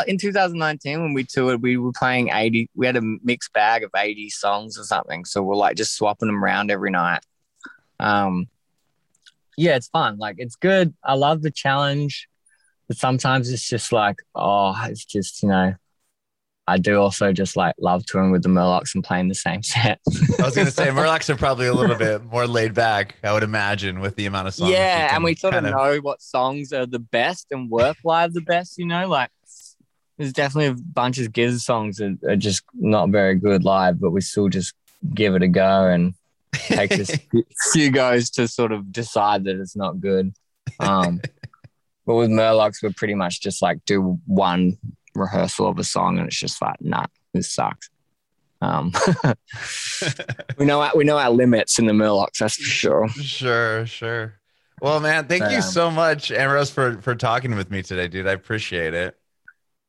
in 0.07 0.17
2019 0.17 1.01
when 1.01 1.13
we 1.13 1.23
toured, 1.23 1.61
we 1.61 1.77
were 1.77 1.91
playing 1.91 2.29
80. 2.29 2.69
We 2.75 2.85
had 2.85 2.97
a 2.97 3.01
mixed 3.01 3.53
bag 3.53 3.83
of 3.83 3.91
80 3.95 4.29
songs 4.29 4.77
or 4.79 4.83
something, 4.83 5.25
so 5.25 5.43
we're 5.43 5.55
like 5.55 5.75
just 5.75 5.95
swapping 5.95 6.27
them 6.27 6.43
around 6.43 6.71
every 6.71 6.91
night. 6.91 7.23
Um, 7.99 8.47
yeah, 9.57 9.75
it's 9.75 9.89
fun. 9.89 10.17
Like 10.17 10.35
it's 10.39 10.55
good. 10.55 10.93
I 11.03 11.13
love 11.13 11.41
the 11.41 11.51
challenge. 11.51 12.27
But 12.87 12.97
sometimes 12.97 13.49
it's 13.49 13.69
just 13.69 13.93
like, 13.93 14.17
oh, 14.35 14.75
it's 14.89 15.05
just, 15.05 15.43
you 15.43 15.49
know, 15.49 15.75
I 16.71 16.77
do 16.77 17.01
also 17.01 17.33
just 17.33 17.57
like 17.57 17.75
love 17.79 18.05
touring 18.05 18.31
with 18.31 18.43
the 18.43 18.49
Murlocs 18.49 18.95
and 18.95 19.03
playing 19.03 19.27
the 19.27 19.35
same 19.35 19.61
set. 19.73 19.99
I 20.39 20.43
was 20.43 20.55
gonna 20.55 20.71
say 20.71 20.87
Murlocs 20.87 21.29
are 21.29 21.35
probably 21.35 21.67
a 21.67 21.73
little 21.73 21.97
bit 21.97 22.23
more 22.23 22.47
laid 22.47 22.73
back, 22.73 23.15
I 23.23 23.33
would 23.33 23.43
imagine, 23.43 23.99
with 23.99 24.15
the 24.15 24.25
amount 24.25 24.47
of 24.47 24.53
songs. 24.53 24.71
Yeah, 24.71 25.13
and 25.13 25.21
we 25.23 25.35
sort 25.35 25.53
of 25.53 25.63
know 25.63 25.99
what 26.01 26.21
songs 26.21 26.71
are 26.71 26.85
the 26.85 26.99
best 26.99 27.47
and 27.51 27.69
work 27.69 27.97
live 28.05 28.33
the 28.33 28.41
best, 28.41 28.77
you 28.77 28.85
know, 28.85 29.07
like 29.07 29.29
there's 30.17 30.31
definitely 30.31 30.67
a 30.67 30.83
bunch 30.93 31.17
of 31.19 31.33
Giz 31.33 31.65
songs 31.65 31.97
that 31.97 32.17
are 32.25 32.37
just 32.37 32.63
not 32.73 33.09
very 33.09 33.35
good 33.35 33.65
live, 33.65 33.99
but 33.99 34.11
we 34.11 34.21
still 34.21 34.47
just 34.47 34.73
give 35.13 35.35
it 35.35 35.43
a 35.43 35.49
go 35.49 35.87
and 35.87 36.13
takes 36.53 36.99
us 36.99 37.13
a 37.13 37.43
few 37.73 37.91
goes 37.91 38.29
to 38.29 38.47
sort 38.47 38.71
of 38.71 38.93
decide 38.93 39.43
that 39.43 39.59
it's 39.59 39.75
not 39.75 39.99
good. 39.99 40.33
Um, 40.79 41.19
but 42.05 42.15
with 42.15 42.29
Murlocs, 42.29 42.81
we're 42.81 42.93
pretty 42.93 43.15
much 43.15 43.41
just 43.41 43.61
like 43.61 43.83
do 43.85 44.19
one 44.25 44.77
rehearsal 45.15 45.67
of 45.67 45.79
a 45.79 45.83
song 45.83 46.17
and 46.17 46.27
it's 46.27 46.39
just 46.39 46.61
like, 46.61 46.81
nah, 46.81 47.05
this 47.33 47.51
sucks. 47.51 47.89
Um, 48.61 48.93
we 50.57 50.65
know 50.65 50.81
our, 50.81 50.91
we 50.95 51.03
know 51.03 51.17
our 51.17 51.31
limits 51.31 51.79
in 51.79 51.87
the 51.87 51.93
Murlocs, 51.93 52.37
that's 52.39 52.55
for 52.55 52.63
sure. 52.63 53.09
Sure, 53.09 53.85
sure. 53.85 54.35
Well, 54.81 54.99
man, 54.99 55.27
thank 55.27 55.51
you 55.51 55.61
so 55.61 55.91
much, 55.91 56.31
Ambrose, 56.31 56.71
for 56.71 56.99
for 57.01 57.13
talking 57.13 57.55
with 57.55 57.69
me 57.69 57.83
today, 57.83 58.07
dude. 58.07 58.27
I 58.27 58.31
appreciate 58.31 58.95
it. 58.95 59.15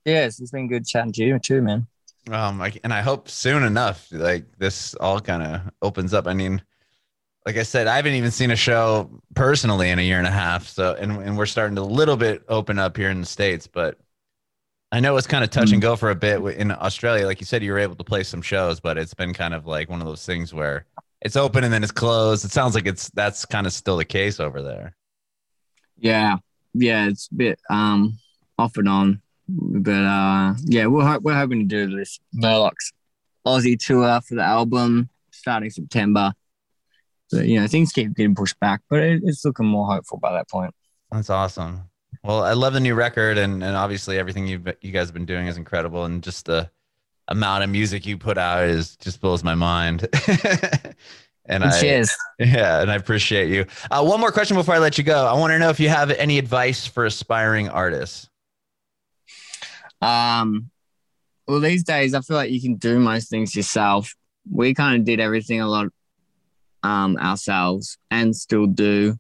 Yes, 0.05 0.39
it's 0.41 0.51
been 0.51 0.68
good 0.68 0.87
chatting 0.87 1.12
to 1.12 1.25
you 1.25 1.39
too, 1.39 1.62
man. 1.62 1.87
Um, 2.31 2.61
I, 2.61 2.73
and 2.85 2.93
I 2.93 3.01
hope 3.01 3.29
soon 3.29 3.62
enough, 3.62 4.07
like 4.12 4.45
this 4.59 4.95
all 4.95 5.20
kind 5.20 5.43
of 5.43 5.61
opens 5.81 6.14
up. 6.14 6.27
I 6.27 6.35
mean, 6.35 6.62
like 7.47 7.57
I 7.57 7.62
said, 7.62 7.87
I 7.87 7.97
haven't 7.97 8.14
even 8.14 8.31
seen 8.31 8.51
a 8.51 8.57
show 8.57 9.11
personally 9.35 9.91
in 9.91 9.99
a 9.99 10.03
year 10.03 10.18
and 10.18 10.27
a 10.27 10.31
half. 10.31 10.68
So, 10.68 10.95
and, 10.95 11.12
and 11.12 11.37
we're 11.37 11.47
starting 11.47 11.75
to 11.77 11.83
a 11.83 11.85
little 11.85 12.16
bit 12.16 12.45
open 12.49 12.79
up 12.79 12.97
here 12.97 13.11
in 13.11 13.20
the 13.20 13.27
States, 13.27 13.66
but 13.66 13.99
I 14.93 15.01
know 15.01 15.16
it's 15.16 15.26
kind 15.26 15.43
of 15.43 15.49
touch 15.49 15.72
and 15.72 15.80
mm. 15.80 15.86
go 15.86 15.97
for 15.97 16.11
a 16.11 16.14
bit 16.14 16.43
in 16.57 16.70
Australia. 16.70 17.24
Like 17.24 17.40
you 17.40 17.47
said, 17.47 17.62
you 17.62 17.72
were 17.72 17.78
able 17.78 17.97
to 17.97 18.05
play 18.05 18.22
some 18.22 18.43
shows, 18.43 18.78
but 18.78 18.99
it's 18.99 19.14
been 19.14 19.32
kind 19.32 19.55
of 19.55 19.66
like 19.66 19.88
one 19.88 20.03
of 20.03 20.07
those 20.07 20.26
things 20.26 20.53
where 20.53 20.84
it's 21.22 21.34
open 21.34 21.64
and 21.64 21.72
then 21.72 21.82
it's 21.82 21.93
closed. 21.93 22.45
It 22.45 22.51
sounds 22.51 22.74
like 22.74 22.86
it's 22.86 23.09
that's 23.11 23.47
kind 23.47 23.66
of 23.66 23.72
still 23.72 23.97
the 23.97 24.05
case 24.05 24.38
over 24.38 24.61
there. 24.61 24.95
Yeah, 25.97 26.36
yeah, 26.74 27.09
it's 27.09 27.28
a 27.32 27.34
bit 27.34 27.61
um 27.70 28.18
off 28.59 28.76
and 28.76 28.88
on. 28.88 29.22
But 29.49 30.05
uh, 30.05 30.55
yeah, 30.64 30.86
we're 30.86 31.18
we're 31.20 31.34
hoping 31.34 31.66
to 31.66 31.86
do 31.86 31.97
this 31.97 32.20
Murlocs 32.36 32.93
Aussie 33.47 33.78
tour 33.78 34.20
for 34.20 34.34
the 34.34 34.43
album 34.43 35.09
starting 35.30 35.70
September. 35.70 36.34
But 37.30 37.47
you 37.47 37.61
know, 37.61 37.66
things 37.66 37.93
keep 37.93 38.14
getting 38.14 38.34
pushed 38.34 38.61
back, 38.61 38.82
but 38.90 39.01
it, 39.01 39.22
it's 39.24 39.43
looking 39.43 39.66
more 39.66 39.86
hopeful 39.86 40.18
by 40.18 40.32
that 40.32 40.51
point. 40.51 40.74
That's 41.11 41.30
awesome. 41.30 41.88
Well, 42.25 42.45
I 42.45 42.53
love 42.53 42.73
the 42.73 42.81
new 42.81 42.95
record, 42.95 43.37
and 43.39 43.64
and 43.64 43.77
obviously 43.77 44.18
everything 44.18 44.47
you 44.47 44.62
you 44.81 44.93
guys 44.93 45.09
have 45.09 45.14
been 45.14 45.27
doing 45.27 45.47
is 45.47 45.57
incredible, 45.57 46.05
and 46.05 46.23
just 46.23 46.47
the 46.47 46.70
amount 47.29 47.64
of 47.64 47.70
music 47.70 48.07
you 48.07 48.18
put 48.18 48.39
out 48.39 48.64
is 48.64 48.97
just 48.97 49.20
blows 49.20 49.43
my 49.43 49.55
mind. 49.55 50.07
and 51.47 51.64
I, 51.64 51.81
Cheers. 51.81 52.16
yeah, 52.39 52.81
and 52.81 52.91
I 52.91 52.95
appreciate 52.95 53.51
you. 53.51 53.66
Uh, 53.91 54.05
one 54.05 54.20
more 54.20 54.31
question 54.31 54.57
before 54.57 54.75
I 54.75 54.79
let 54.79 54.99
you 54.99 55.05
go. 55.05 55.27
I 55.27 55.39
want 55.39 55.53
to 55.53 55.59
know 55.59 55.70
if 55.70 55.81
you 55.81 55.89
have 55.89 56.11
any 56.11 56.39
advice 56.39 56.87
for 56.87 57.05
aspiring 57.05 57.68
artists. 57.68 58.29
Um, 60.01 60.70
well, 61.47 61.61
these 61.61 61.85
days 61.85 62.14
I 62.14 62.20
feel 62.20 62.37
like 62.37 62.51
you 62.51 62.61
can 62.61 62.77
do 62.77 62.99
most 62.99 63.31
things 63.31 63.55
yourself. 63.55 64.14
We 64.51 64.75
kind 64.75 65.01
of 65.01 65.05
did 65.05 65.20
everything 65.20 65.61
a 65.61 65.68
lot 65.68 65.89
um, 66.83 67.16
ourselves 67.16 67.99
and 68.11 68.35
still 68.35 68.66
do. 68.66 69.16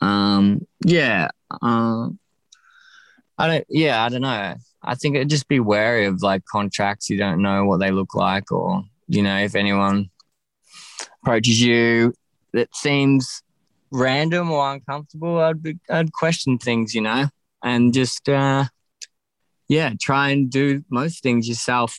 Um, 0.00 0.66
yeah. 0.84 1.28
Uh, 1.62 2.08
I 3.38 3.46
don't. 3.48 3.66
Yeah, 3.68 4.04
I 4.04 4.08
don't 4.08 4.22
know. 4.22 4.54
I 4.82 4.94
think 4.94 5.16
it'd 5.16 5.30
just 5.30 5.48
be 5.48 5.60
wary 5.60 6.06
of 6.06 6.22
like 6.22 6.44
contracts. 6.44 7.10
You 7.10 7.16
don't 7.16 7.42
know 7.42 7.64
what 7.64 7.80
they 7.80 7.90
look 7.90 8.14
like, 8.14 8.52
or 8.52 8.84
you 9.08 9.22
know, 9.22 9.38
if 9.38 9.54
anyone 9.54 10.10
approaches 11.22 11.60
you 11.60 12.14
that 12.52 12.74
seems 12.74 13.42
random 13.90 14.50
or 14.50 14.72
uncomfortable, 14.72 15.38
I'd 15.38 15.62
be, 15.62 15.78
I'd 15.90 16.12
question 16.12 16.58
things, 16.58 16.94
you 16.94 17.00
know, 17.00 17.28
and 17.62 17.92
just 17.92 18.28
uh, 18.28 18.64
yeah, 19.68 19.92
try 20.00 20.30
and 20.30 20.50
do 20.50 20.84
most 20.90 21.22
things 21.22 21.48
yourself 21.48 21.98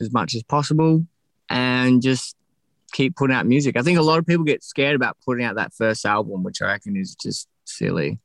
as 0.00 0.12
much 0.12 0.34
as 0.34 0.42
possible 0.42 1.06
and 1.48 2.02
just 2.02 2.34
keep 2.92 3.16
putting 3.16 3.34
out 3.34 3.46
music. 3.46 3.76
I 3.76 3.82
think 3.82 3.98
a 3.98 4.02
lot 4.02 4.18
of 4.18 4.26
people 4.26 4.44
get 4.44 4.62
scared 4.62 4.96
about 4.96 5.16
putting 5.24 5.44
out 5.44 5.56
that 5.56 5.72
first 5.74 6.04
album, 6.04 6.42
which 6.42 6.62
I 6.62 6.66
reckon 6.66 6.96
is 6.96 7.14
just 7.14 7.48
silly. 7.64 8.18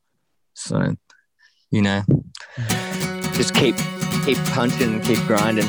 So, 0.53 0.95
you 1.71 1.81
know, 1.81 2.03
just 3.33 3.53
keep 3.53 3.75
keep 4.25 4.37
punching 4.51 5.01
keep 5.01 5.19
grinding. 5.27 5.67